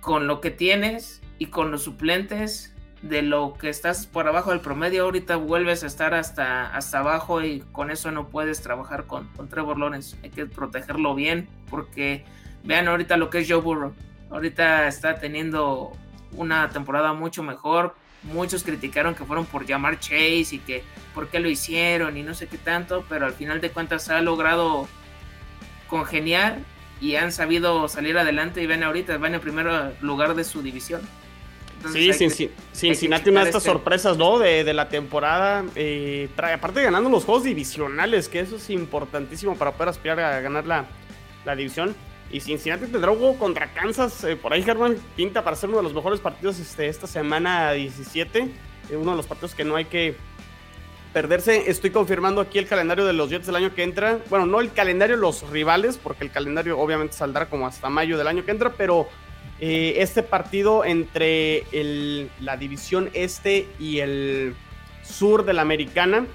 con 0.00 0.26
lo 0.26 0.40
que 0.40 0.50
tienes 0.50 1.22
y 1.38 1.46
con 1.46 1.70
los 1.70 1.84
suplentes 1.84 2.74
de 3.00 3.22
lo 3.22 3.54
que 3.54 3.68
estás 3.68 4.06
por 4.06 4.28
abajo 4.28 4.50
del 4.50 4.60
promedio, 4.60 5.04
ahorita 5.04 5.36
vuelves 5.36 5.82
a 5.82 5.86
estar 5.88 6.14
hasta, 6.14 6.72
hasta 6.74 7.00
abajo 7.00 7.42
y 7.42 7.60
con 7.72 7.90
eso 7.90 8.12
no 8.12 8.28
puedes 8.28 8.62
trabajar 8.62 9.06
con, 9.06 9.26
con 9.28 9.48
Trevor 9.48 9.78
Lawrence. 9.78 10.16
Hay 10.22 10.30
que 10.30 10.46
protegerlo 10.46 11.14
bien 11.14 11.48
porque 11.68 12.24
vean 12.62 12.86
ahorita 12.86 13.16
lo 13.16 13.30
que 13.30 13.40
es 13.40 13.50
Joe 13.50 13.60
Burrow. 13.60 13.92
Ahorita 14.30 14.86
está 14.86 15.18
teniendo 15.18 15.92
una 16.36 16.68
temporada 16.70 17.12
mucho 17.12 17.42
mejor 17.42 17.94
muchos 18.24 18.62
criticaron 18.62 19.14
que 19.14 19.24
fueron 19.24 19.46
por 19.46 19.66
llamar 19.66 19.98
Chase 19.98 20.48
y 20.52 20.58
que 20.58 20.84
por 21.14 21.28
qué 21.28 21.40
lo 21.40 21.48
hicieron 21.48 22.16
y 22.16 22.22
no 22.22 22.34
sé 22.34 22.46
qué 22.46 22.58
tanto, 22.58 23.04
pero 23.08 23.26
al 23.26 23.32
final 23.34 23.60
de 23.60 23.70
cuentas 23.70 24.08
ha 24.08 24.20
logrado 24.20 24.88
congeniar 25.88 26.58
y 27.00 27.16
han 27.16 27.32
sabido 27.32 27.88
salir 27.88 28.16
adelante 28.16 28.62
y 28.62 28.66
ven 28.66 28.82
ahorita, 28.82 29.18
van 29.18 29.34
en 29.34 29.40
primer 29.40 29.96
lugar 30.00 30.34
de 30.34 30.44
su 30.44 30.62
división. 30.62 31.02
sí, 31.92 32.12
Cincinnati, 32.72 33.30
una 33.30 33.40
de 33.40 33.46
estas 33.46 33.62
este 33.62 33.72
sorpresas, 33.72 34.16
¿no? 34.16 34.38
De, 34.38 34.72
la 34.72 34.88
temporada. 34.88 35.64
Eh, 35.74 36.28
trae, 36.36 36.54
aparte 36.54 36.82
ganando 36.82 37.10
los 37.10 37.24
juegos 37.24 37.42
divisionales, 37.42 38.28
que 38.28 38.38
eso 38.38 38.56
es 38.56 38.70
importantísimo 38.70 39.56
para 39.56 39.72
poder 39.72 39.88
aspirar 39.88 40.20
a 40.20 40.40
ganar 40.40 40.64
la, 40.64 40.86
la 41.44 41.56
división. 41.56 41.96
Y 42.32 42.40
Cincinnati 42.40 42.86
tendrá 42.86 43.10
un 43.10 43.18
juego 43.18 43.38
contra 43.38 43.72
Kansas. 43.72 44.24
Eh, 44.24 44.36
por 44.36 44.54
ahí 44.54 44.62
Germán 44.62 44.96
pinta 45.14 45.44
para 45.44 45.54
ser 45.54 45.68
uno 45.68 45.78
de 45.78 45.84
los 45.84 45.94
mejores 45.94 46.18
partidos 46.18 46.58
este, 46.58 46.88
esta 46.88 47.06
semana 47.06 47.72
17. 47.72 48.48
Eh, 48.90 48.96
uno 48.96 49.10
de 49.10 49.16
los 49.18 49.26
partidos 49.26 49.54
que 49.54 49.64
no 49.64 49.76
hay 49.76 49.84
que 49.84 50.16
perderse. 51.12 51.70
Estoy 51.70 51.90
confirmando 51.90 52.40
aquí 52.40 52.58
el 52.58 52.66
calendario 52.66 53.04
de 53.04 53.12
los 53.12 53.28
Jets 53.28 53.46
del 53.46 53.56
año 53.56 53.74
que 53.74 53.82
entra. 53.82 54.18
Bueno, 54.30 54.46
no 54.46 54.60
el 54.60 54.72
calendario 54.72 55.16
los 55.16 55.48
rivales, 55.50 55.98
porque 55.98 56.24
el 56.24 56.30
calendario 56.30 56.78
obviamente 56.78 57.14
saldrá 57.14 57.50
como 57.50 57.66
hasta 57.66 57.90
mayo 57.90 58.16
del 58.16 58.26
año 58.26 58.46
que 58.46 58.50
entra, 58.50 58.72
pero 58.72 59.08
eh, 59.60 59.96
este 59.98 60.22
partido 60.22 60.86
entre 60.86 61.64
el, 61.70 62.30
la 62.40 62.56
división 62.56 63.10
este 63.12 63.68
y 63.78 63.98
el 63.98 64.54
sur 65.02 65.44
de 65.44 65.52
la 65.52 65.62
americana 65.62 66.26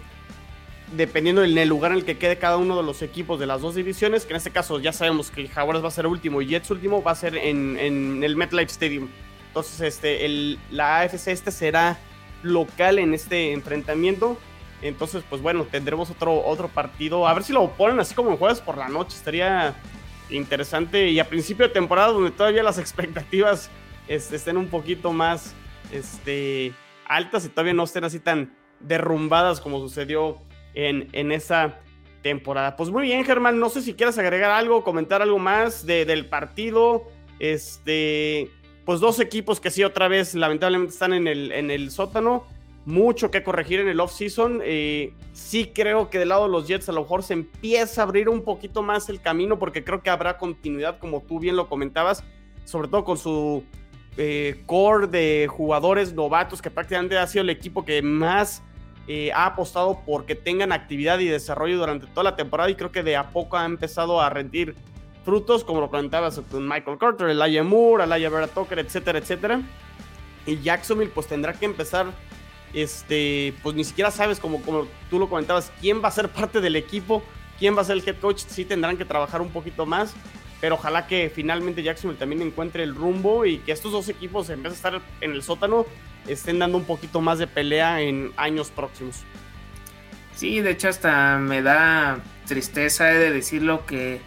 dependiendo 0.93 1.41
del 1.41 1.67
lugar 1.67 1.91
en 1.91 1.97
el 1.97 2.05
que 2.05 2.17
quede 2.17 2.37
cada 2.37 2.57
uno 2.57 2.77
de 2.77 2.83
los 2.83 3.01
equipos 3.01 3.39
de 3.39 3.45
las 3.45 3.61
dos 3.61 3.75
divisiones, 3.75 4.25
que 4.25 4.33
en 4.33 4.37
este 4.37 4.51
caso 4.51 4.79
ya 4.79 4.93
sabemos 4.93 5.31
que 5.31 5.47
Jaguars 5.47 5.83
va 5.83 5.89
a 5.89 5.91
ser 5.91 6.07
último 6.07 6.41
y 6.41 6.47
Jets 6.47 6.71
último, 6.71 7.03
va 7.03 7.11
a 7.11 7.15
ser 7.15 7.35
en, 7.35 8.23
el 8.23 8.35
MetLife 8.35 8.71
Stadium. 8.71 9.09
Entonces, 9.47 9.81
este, 9.81 10.25
el, 10.25 10.59
la 10.71 10.99
AFC 10.99 11.27
este 11.27 11.51
será 11.51 11.97
local 12.43 12.99
en 12.99 13.13
este 13.13 13.51
enfrentamiento. 13.53 14.37
Entonces, 14.81 15.23
pues 15.27 15.41
bueno, 15.41 15.65
tendremos 15.69 16.09
otro, 16.09 16.45
otro 16.45 16.67
partido. 16.67 17.27
A 17.27 17.33
ver 17.33 17.43
si 17.43 17.51
lo 17.51 17.67
ponen 17.71 17.99
así 17.99 18.13
como 18.13 18.29
en 18.29 18.37
jueves 18.37 18.61
por 18.61 18.77
la 18.77 18.87
noche. 18.87 19.17
Estaría 19.17 19.75
interesante. 20.29 21.09
Y 21.09 21.19
a 21.19 21.27
principio 21.27 21.67
de 21.67 21.73
temporada, 21.73 22.09
donde 22.09 22.31
todavía 22.31 22.61
las 22.63 22.77
expectativas 22.77 23.69
este, 24.07 24.35
estén 24.35 24.57
un 24.57 24.67
poquito 24.67 25.11
más 25.11 25.53
este, 25.91 26.73
altas 27.07 27.45
y 27.45 27.49
todavía 27.49 27.73
no 27.73 27.83
estén 27.83 28.03
así 28.03 28.19
tan 28.19 28.55
derrumbadas 28.79 29.59
como 29.59 29.79
sucedió 29.79 30.37
en, 30.77 31.31
esa 31.31 31.79
temporada. 32.21 32.75
Pues 32.75 32.89
muy 32.89 33.03
bien, 33.03 33.25
Germán, 33.25 33.59
no 33.59 33.69
sé 33.69 33.81
si 33.81 33.93
quieres 33.93 34.17
agregar 34.17 34.51
algo, 34.51 34.83
comentar 34.83 35.21
algo 35.21 35.39
más 35.39 35.85
del 35.85 36.25
partido. 36.27 37.05
Este, 37.39 38.49
pues 38.85 38.99
dos 38.99 39.19
equipos 39.19 39.59
que 39.59 39.71
sí 39.71 39.83
otra 39.83 40.07
vez 40.07 40.35
lamentablemente 40.35 40.93
están 40.93 41.13
en 41.13 41.27
el, 41.27 41.51
en 41.51 41.71
el 41.71 41.89
sótano. 41.89 42.45
Mucho 42.85 43.31
que 43.31 43.43
corregir 43.43 43.79
en 43.79 43.89
el 43.89 43.99
off-season. 43.99 44.61
Eh, 44.63 45.13
sí 45.33 45.71
creo 45.73 46.09
que 46.09 46.19
del 46.19 46.29
lado 46.29 46.43
de 46.43 46.51
los 46.51 46.67
Jets 46.67 46.87
a 46.89 46.93
lo 46.93 47.01
mejor 47.01 47.23
se 47.23 47.33
empieza 47.33 48.01
a 48.01 48.03
abrir 48.05 48.29
un 48.29 48.43
poquito 48.43 48.81
más 48.83 49.09
el 49.09 49.19
camino 49.19 49.59
porque 49.59 49.83
creo 49.83 50.01
que 50.01 50.09
habrá 50.09 50.37
continuidad, 50.37 50.99
como 50.99 51.21
tú 51.21 51.39
bien 51.39 51.55
lo 51.55 51.67
comentabas, 51.67 52.23
sobre 52.65 52.87
todo 52.87 53.03
con 53.03 53.17
su 53.17 53.63
eh, 54.15 54.61
core 54.67 55.07
de 55.07 55.47
jugadores 55.49 56.13
novatos 56.13 56.61
que 56.61 56.71
prácticamente 56.71 57.17
ha 57.17 57.27
sido 57.27 57.41
el 57.41 57.49
equipo 57.49 57.83
que 57.83 58.01
más 58.01 58.63
eh, 59.07 59.31
ha 59.33 59.45
apostado 59.45 60.01
porque 60.05 60.35
tengan 60.35 60.71
actividad 60.71 61.19
y 61.19 61.27
desarrollo 61.27 61.77
durante 61.77 62.07
toda 62.07 62.23
la 62.23 62.35
temporada 62.35 62.69
y 62.69 62.75
creo 62.75 62.91
que 62.91 63.03
de 63.03 63.15
a 63.15 63.29
poco 63.29 63.57
ha 63.57 63.65
empezado 63.65 64.19
a 64.19 64.29
rendir 64.29 64.75
frutos, 65.23 65.63
como 65.63 65.81
lo 65.81 65.89
comentabas 65.89 66.41
con 66.51 66.67
Michael 66.67 66.97
Carter, 66.97 67.29
Elijah 67.29 67.63
Moore, 67.63 68.03
Elijah 68.03 68.29
Vera 68.29 68.47
Tucker, 68.47 68.79
etcétera, 68.79 69.19
etcétera. 69.19 69.61
Y 70.45 70.61
Jacksonville 70.61 71.11
pues 71.13 71.27
tendrá 71.27 71.53
que 71.53 71.65
empezar, 71.65 72.07
este, 72.73 73.53
pues 73.63 73.75
ni 73.75 73.83
siquiera 73.83 74.11
sabes, 74.11 74.39
como, 74.39 74.61
como 74.61 74.87
tú 75.09 75.19
lo 75.19 75.29
comentabas, 75.29 75.71
quién 75.79 76.01
va 76.03 76.09
a 76.09 76.11
ser 76.11 76.29
parte 76.33 76.61
del 76.61 76.75
equipo, 76.75 77.23
quién 77.59 77.75
va 77.77 77.81
a 77.81 77.85
ser 77.85 77.97
el 77.97 78.07
head 78.07 78.19
coach, 78.19 78.39
sí 78.47 78.65
tendrán 78.65 78.97
que 78.97 79.05
trabajar 79.05 79.41
un 79.41 79.49
poquito 79.49 79.85
más 79.85 80.15
pero 80.61 80.75
ojalá 80.75 81.07
que 81.07 81.31
finalmente 81.33 81.83
Jacksonville 81.83 82.19
también 82.19 82.41
encuentre 82.41 82.83
el 82.83 82.95
rumbo 82.95 83.45
y 83.45 83.59
que 83.59 83.71
estos 83.71 83.91
dos 83.91 84.09
equipos, 84.09 84.49
en 84.49 84.63
vez 84.63 84.73
de 84.73 84.75
estar 84.75 85.01
en 85.21 85.31
el 85.31 85.43
sótano, 85.43 85.85
estén 86.27 86.59
dando 86.59 86.77
un 86.77 86.85
poquito 86.85 87.21
más 87.21 87.39
de 87.39 87.47
pelea 87.47 88.01
en 88.01 88.31
años 88.37 88.71
próximos. 88.71 89.23
Sí, 90.35 90.61
de 90.61 90.71
hecho 90.71 90.89
hasta 90.89 91.37
me 91.37 91.61
da 91.61 92.19
tristeza 92.45 93.05
de 93.05 93.31
decirlo 93.31 93.85
que 93.85 94.21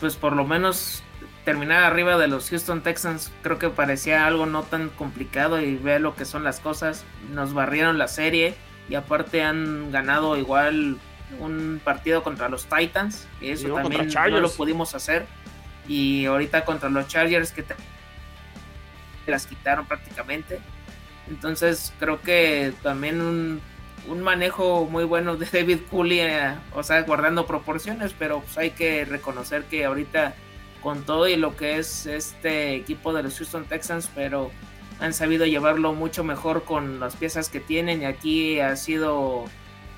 pues 0.00 0.16
por 0.16 0.34
lo 0.34 0.44
menos 0.44 1.02
terminar 1.44 1.82
arriba 1.82 2.18
de 2.18 2.28
los 2.28 2.50
Houston 2.50 2.82
Texans 2.82 3.32
creo 3.42 3.58
que 3.58 3.68
parecía 3.68 4.26
algo 4.26 4.46
no 4.46 4.62
tan 4.62 4.90
complicado 4.90 5.60
y 5.60 5.76
ve 5.76 5.98
lo 5.98 6.14
que 6.14 6.24
son 6.24 6.44
las 6.44 6.60
cosas. 6.60 7.04
Nos 7.32 7.54
barrieron 7.54 7.98
la 7.98 8.06
serie 8.06 8.54
y 8.88 8.94
aparte 8.94 9.42
han 9.42 9.90
ganado 9.90 10.36
igual 10.36 10.98
un 11.38 11.80
partido 11.84 12.22
contra 12.22 12.48
los 12.48 12.66
Titans, 12.66 13.26
y 13.40 13.50
eso 13.50 13.74
también 13.74 14.08
no 14.08 14.40
lo 14.40 14.50
pudimos 14.50 14.94
hacer. 14.94 15.26
Y 15.88 16.26
ahorita 16.26 16.64
contra 16.64 16.90
los 16.90 17.08
Chargers 17.08 17.50
que 17.50 17.62
te 17.62 17.74
las 19.26 19.46
quitaron 19.46 19.86
prácticamente. 19.86 20.60
Entonces 21.28 21.92
creo 21.98 22.20
que 22.20 22.72
también 22.82 23.20
un, 23.20 23.60
manejo 24.22 24.86
muy 24.86 25.04
bueno 25.04 25.36
de 25.36 25.46
David 25.46 25.80
Cooley, 25.90 26.20
eh, 26.20 26.54
o 26.74 26.82
sea, 26.82 27.02
guardando 27.02 27.46
proporciones, 27.46 28.14
pero 28.18 28.40
pues 28.40 28.56
hay 28.56 28.70
que 28.70 29.04
reconocer 29.04 29.64
que 29.64 29.84
ahorita 29.84 30.34
con 30.82 31.02
todo 31.02 31.28
y 31.28 31.36
lo 31.36 31.56
que 31.56 31.78
es 31.78 32.06
este 32.06 32.74
equipo 32.74 33.12
de 33.12 33.22
los 33.22 33.36
Houston 33.36 33.64
Texans, 33.64 34.10
pero 34.14 34.50
han 35.00 35.12
sabido 35.12 35.44
llevarlo 35.44 35.92
mucho 35.92 36.24
mejor 36.24 36.64
con 36.64 37.00
las 37.00 37.16
piezas 37.16 37.48
que 37.50 37.60
tienen 37.60 38.02
y 38.02 38.04
aquí 38.06 38.60
ha 38.60 38.76
sido 38.76 39.44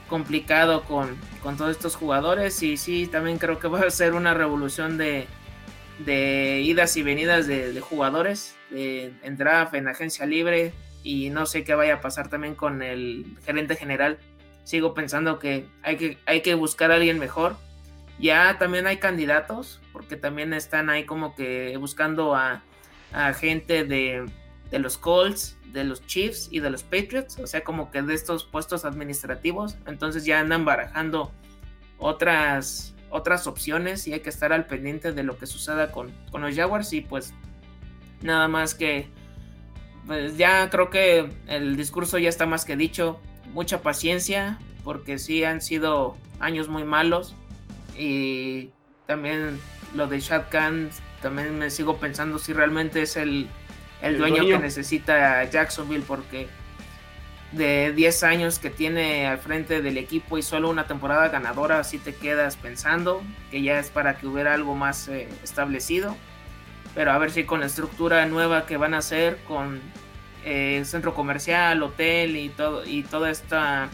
complicado 0.08 0.82
con, 0.82 1.16
con 1.40 1.56
todos 1.56 1.70
estos 1.70 1.94
jugadores 1.94 2.62
y 2.64 2.76
sí, 2.76 3.06
también 3.06 3.38
creo 3.38 3.60
que 3.60 3.68
va 3.68 3.80
a 3.80 3.90
ser 3.90 4.14
una 4.14 4.34
revolución 4.34 4.98
de, 4.98 5.28
de 6.04 6.60
idas 6.62 6.96
y 6.96 7.02
venidas 7.02 7.46
de, 7.46 7.78
jugadores, 7.80 8.56
de, 8.70 9.12
en 9.22 9.36
draft, 9.36 9.74
en 9.74 9.88
agencia 9.88 10.26
libre, 10.26 10.72
y 11.02 11.30
no 11.30 11.46
sé 11.46 11.64
qué 11.64 11.74
vaya 11.74 11.94
a 11.94 12.00
pasar 12.00 12.28
también 12.28 12.54
con 12.54 12.82
el 12.82 13.36
gerente 13.44 13.76
general. 13.76 14.18
Sigo 14.64 14.94
pensando 14.94 15.38
que 15.38 15.66
hay 15.82 15.96
que, 15.96 16.18
hay 16.26 16.42
que 16.42 16.54
buscar 16.54 16.90
a 16.90 16.96
alguien 16.96 17.18
mejor. 17.18 17.56
Ya 18.18 18.58
también 18.58 18.86
hay 18.86 18.98
candidatos, 18.98 19.80
porque 19.92 20.16
también 20.16 20.52
están 20.52 20.90
ahí 20.90 21.04
como 21.04 21.34
que 21.34 21.74
buscando 21.78 22.34
a, 22.34 22.62
a 23.12 23.32
gente 23.32 23.84
de, 23.84 24.26
de 24.70 24.78
los 24.78 24.98
Colts, 24.98 25.56
de 25.72 25.84
los 25.84 26.04
Chiefs 26.06 26.48
y 26.50 26.60
de 26.60 26.70
los 26.70 26.82
Patriots, 26.82 27.38
o 27.38 27.46
sea, 27.46 27.62
como 27.62 27.90
que 27.90 28.02
de 28.02 28.14
estos 28.14 28.44
puestos 28.44 28.84
administrativos. 28.84 29.76
Entonces 29.86 30.24
ya 30.24 30.40
andan 30.40 30.64
barajando 30.64 31.32
otras, 31.98 32.94
otras 33.10 33.46
opciones 33.46 34.06
y 34.06 34.12
hay 34.12 34.20
que 34.20 34.30
estar 34.30 34.52
al 34.52 34.66
pendiente 34.66 35.12
de 35.12 35.22
lo 35.22 35.36
que 35.36 35.46
suceda 35.46 35.92
con, 35.92 36.12
con 36.30 36.42
los 36.42 36.54
Jaguars 36.54 36.92
y 36.92 37.00
pues 37.00 37.34
nada 38.22 38.48
más 38.48 38.74
que 38.74 39.08
pues 40.06 40.36
ya 40.36 40.68
creo 40.70 40.90
que 40.90 41.30
el 41.46 41.76
discurso 41.76 42.18
ya 42.18 42.28
está 42.28 42.46
más 42.46 42.64
que 42.64 42.76
dicho. 42.76 43.20
Mucha 43.52 43.82
paciencia, 43.82 44.58
porque 44.82 45.18
sí 45.18 45.44
han 45.44 45.60
sido 45.60 46.16
años 46.40 46.68
muy 46.68 46.84
malos. 46.84 47.34
Y 47.96 48.70
también 49.06 49.60
lo 49.94 50.06
de 50.06 50.20
Shad 50.20 50.44
Khan, 50.50 50.90
también 51.22 51.58
me 51.58 51.70
sigo 51.70 51.98
pensando 51.98 52.38
si 52.38 52.52
realmente 52.52 53.02
es 53.02 53.16
el, 53.16 53.48
el, 54.02 54.18
dueño, 54.18 54.46
que 54.46 54.58
necesita 54.58 55.44
Jacksonville, 55.44 56.04
porque 56.06 56.48
de 57.52 57.92
10 57.92 58.22
años 58.22 58.58
que 58.58 58.70
tiene 58.70 59.26
al 59.26 59.38
frente 59.38 59.82
del 59.82 59.98
equipo 59.98 60.38
y 60.38 60.42
solo 60.42 60.70
una 60.70 60.86
temporada 60.86 61.28
ganadora, 61.28 61.80
así 61.80 61.98
te 61.98 62.14
quedas 62.14 62.56
pensando 62.56 63.22
que 63.50 63.62
ya 63.62 63.78
es 63.78 63.90
para 63.90 64.16
que 64.16 64.26
hubiera 64.26 64.54
algo 64.54 64.74
más 64.74 65.08
eh, 65.08 65.28
establecido 65.42 66.16
pero 66.94 67.12
a 67.12 67.18
ver 67.18 67.30
si 67.30 67.44
con 67.44 67.60
la 67.60 67.66
estructura 67.66 68.26
nueva 68.26 68.66
que 68.66 68.76
van 68.76 68.94
a 68.94 68.98
hacer 68.98 69.38
con 69.46 69.80
eh, 70.44 70.82
centro 70.84 71.14
comercial, 71.14 71.82
hotel 71.82 72.36
y 72.36 72.48
todo 72.48 72.84
y 72.84 73.02
toda 73.02 73.30
esta 73.30 73.88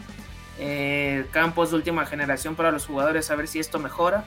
eh, 0.59 1.25
campos 1.31 1.69
de 1.71 1.75
última 1.77 2.05
generación 2.05 2.55
para 2.55 2.71
los 2.71 2.85
jugadores, 2.85 3.29
a 3.29 3.35
ver 3.35 3.47
si 3.47 3.59
esto 3.59 3.79
mejora 3.79 4.25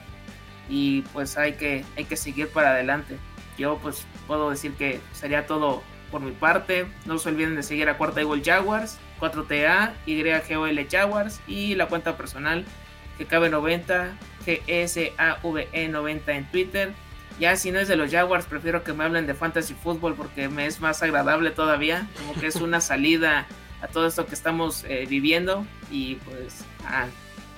y 0.69 1.01
pues 1.13 1.37
hay 1.37 1.53
que 1.53 1.83
hay 1.97 2.05
que 2.05 2.15
seguir 2.15 2.47
para 2.49 2.71
adelante. 2.71 3.17
Yo 3.57 3.77
pues 3.81 4.05
puedo 4.27 4.49
decir 4.49 4.73
que 4.73 5.01
sería 5.11 5.45
todo 5.45 5.83
por 6.09 6.21
mi 6.21 6.31
parte. 6.31 6.87
No 7.05 7.17
se 7.17 7.29
olviden 7.29 7.55
de 7.55 7.63
seguir 7.63 7.89
a 7.89 7.97
Cuarta 7.97 8.21
Gol 8.23 8.41
Jaguars, 8.43 8.97
4TA, 9.21 9.93
YGOL 10.05 10.87
Jaguars 10.89 11.39
y 11.47 11.75
la 11.75 11.85
cuenta 11.85 12.17
personal 12.17 12.65
que 13.17 13.25
cabe 13.25 13.49
90 13.49 14.13
GSAVE 14.45 15.87
90 15.89 16.31
en 16.31 16.45
Twitter. 16.51 16.93
Ya 17.39 17.55
si 17.55 17.71
no 17.71 17.79
es 17.79 17.87
de 17.87 17.95
los 17.95 18.11
Jaguars, 18.11 18.45
prefiero 18.45 18.83
que 18.83 18.93
me 18.93 19.03
hablen 19.03 19.27
de 19.27 19.33
fantasy 19.33 19.73
fútbol 19.73 20.15
porque 20.15 20.49
me 20.49 20.65
es 20.65 20.79
más 20.81 21.01
agradable 21.01 21.51
todavía, 21.51 22.07
como 22.17 22.39
que 22.39 22.47
es 22.47 22.57
una 22.57 22.81
salida 22.81 23.47
a 23.81 23.87
todo 23.87 24.07
esto 24.07 24.25
que 24.25 24.35
estamos 24.35 24.83
eh, 24.87 25.05
viviendo. 25.09 25.65
Y 25.89 26.15
pues, 26.15 26.65
ah, 26.85 27.07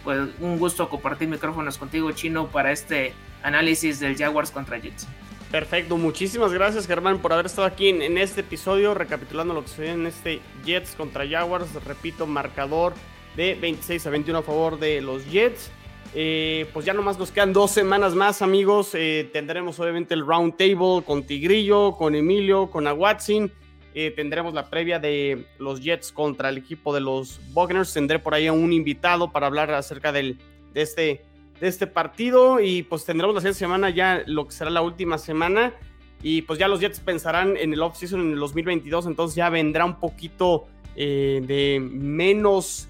pues 0.03 0.30
un 0.39 0.59
gusto 0.59 0.89
compartir 0.89 1.28
micrófonos 1.28 1.78
contigo, 1.78 2.11
Chino, 2.11 2.47
para 2.47 2.72
este 2.72 3.14
análisis 3.41 3.99
del 3.99 4.18
Jaguars 4.18 4.51
contra 4.51 4.78
Jets. 4.78 5.07
Perfecto, 5.54 5.97
muchísimas 5.97 6.51
gracias 6.51 6.88
Germán 6.88 7.20
por 7.20 7.32
haber 7.32 7.45
estado 7.45 7.68
aquí 7.68 7.88
en, 7.88 8.18
este 8.18 8.41
episodio, 8.41 8.95
recapitulando 8.95 9.54
lo 9.54 9.64
que 9.64 9.70
ve 9.78 9.91
en 9.91 10.08
este 10.08 10.39
Jets 10.66 10.95
contra 10.95 11.30
Jaguars, 11.30 11.72
repito, 11.86 12.26
marcador 12.26 12.95
de 13.36 13.54
26 13.54 14.08
a 14.08 14.10
21 14.10 14.39
a 14.39 14.41
favor 14.41 14.80
de 14.80 14.99
los 15.01 15.30
Jets. 15.30 15.70
Eh, 16.16 16.66
pues 16.74 16.88
ya 16.88 16.95
nomás 16.95 17.20
nos 17.20 17.30
quedan 17.30 17.54
dos 17.54 17.70
semanas 17.70 18.16
más, 18.16 18.41
amigos. 18.41 18.95
Eh, 18.95 19.30
tendremos 19.32 19.80
obviamente 19.80 20.16
el 20.16 20.26
round 20.26 20.58
table 20.58 21.04
con 21.06 21.22
Tigrillo, 21.22 21.97
con 21.97 22.16
Emilio, 22.16 22.72
con 22.72 22.88
Aguatzin. 22.88 23.51
Eh, 23.93 24.10
tendremos 24.10 24.56
la 24.56 24.72
previa 24.72 24.97
de 24.97 25.45
los 25.60 25.82
Jets 25.82 26.12
contra 26.12 26.49
el 26.49 26.58
equipo 26.58 26.95
de 26.95 27.01
los 27.01 27.39
Buccaneers. 27.54 27.93
Tendré 27.93 28.18
por 28.18 28.34
ahí 28.34 28.47
a 28.47 28.54
un 28.54 28.74
invitado 28.74 29.32
para 29.32 29.45
hablar 29.45 29.70
acerca 29.70 30.12
de, 30.12 30.36
este, 30.74 31.22
de 31.64 31.70
este 31.70 31.88
partido. 31.88 32.59
Y 32.59 32.84
pues 32.84 33.05
tendremos 33.05 33.34
la 33.34 33.41
siguiente 33.41 33.59
semana 33.59 33.89
ya 33.89 34.22
lo 34.28 34.45
que 34.45 34.51
será 34.51 34.70
la 34.70 34.82
última 34.82 35.18
semana. 35.18 35.74
Y 36.22 36.43
pues 36.43 36.59
ya 36.59 36.68
los 36.68 36.80
Jets 36.80 36.99
pensarán 36.99 37.57
en 37.57 37.74
el 37.74 37.82
off-season 37.82 38.20
en 38.22 38.34
el 38.34 38.39
2022. 38.39 39.07
Entonces 39.07 39.36
ya 39.36 39.49
vendrá 39.49 39.86
un 39.86 39.99
poquito 39.99 40.68
de 40.95 41.82
menos 41.82 42.89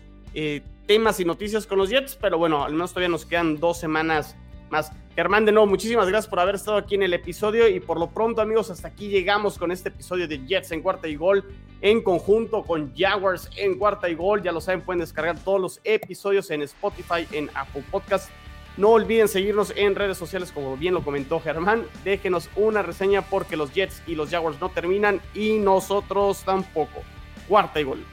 temas 0.86 1.20
y 1.20 1.26
noticias 1.26 1.66
con 1.66 1.78
los 1.78 1.90
Jets, 1.90 2.18
pero 2.20 2.38
bueno, 2.38 2.64
al 2.64 2.74
menos 2.74 2.92
todavía 2.92 3.10
nos 3.10 3.26
quedan 3.26 3.58
dos 3.58 3.80
semanas 3.80 4.36
más. 4.70 4.92
Germán, 5.16 5.46
de 5.46 5.52
nuevo, 5.52 5.68
muchísimas 5.68 6.08
gracias 6.08 6.28
por 6.28 6.40
haber 6.40 6.56
estado 6.56 6.76
aquí 6.76 6.96
en 6.96 7.04
el 7.04 7.14
episodio 7.14 7.68
y 7.68 7.80
por 7.80 8.00
lo 8.00 8.10
pronto, 8.10 8.42
amigos, 8.42 8.72
hasta 8.72 8.88
aquí 8.88 9.08
llegamos 9.08 9.60
con 9.60 9.72
este 9.72 9.90
episodio 9.90 10.28
de 10.28 10.46
Jets 10.46 10.72
en 10.72 10.82
cuarta 10.82 11.08
y 11.08 11.16
gol 11.16 11.46
en 11.82 12.02
conjunto 12.02 12.64
con 12.64 12.94
Jaguars 12.96 13.50
en 13.56 13.78
cuarta 13.78 14.10
y 14.10 14.16
gol. 14.16 14.42
Ya 14.42 14.52
lo 14.52 14.60
saben, 14.60 14.82
pueden 14.82 15.02
descargar 15.02 15.38
todos 15.40 15.62
los 15.62 15.80
episodios 15.84 16.50
en 16.50 16.64
Spotify, 16.64 17.28
en 17.32 17.50
Apple 17.54 17.84
Podcast. 17.92 18.30
No 18.76 18.90
olviden 18.90 19.28
seguirnos 19.28 19.72
en 19.76 19.94
redes 19.94 20.18
sociales, 20.18 20.52
como 20.52 20.76
bien 20.78 20.96
lo 20.96 21.04
comentó 21.04 21.40
Germán. 21.40 21.86
Déjenos 22.04 22.50
una 22.56 22.82
reseña 22.82 23.22
porque 23.22 23.56
los 23.56 23.72
Jets 23.72 24.02
y 24.08 24.16
los 24.16 24.32
Jaguars 24.32 24.60
no 24.60 24.70
terminan 24.70 25.22
y 25.36 25.60
nosotros 25.60 26.44
tampoco. 26.44 27.04
Cuarta 27.48 27.80
y 27.80 27.84
gol. 27.84 28.04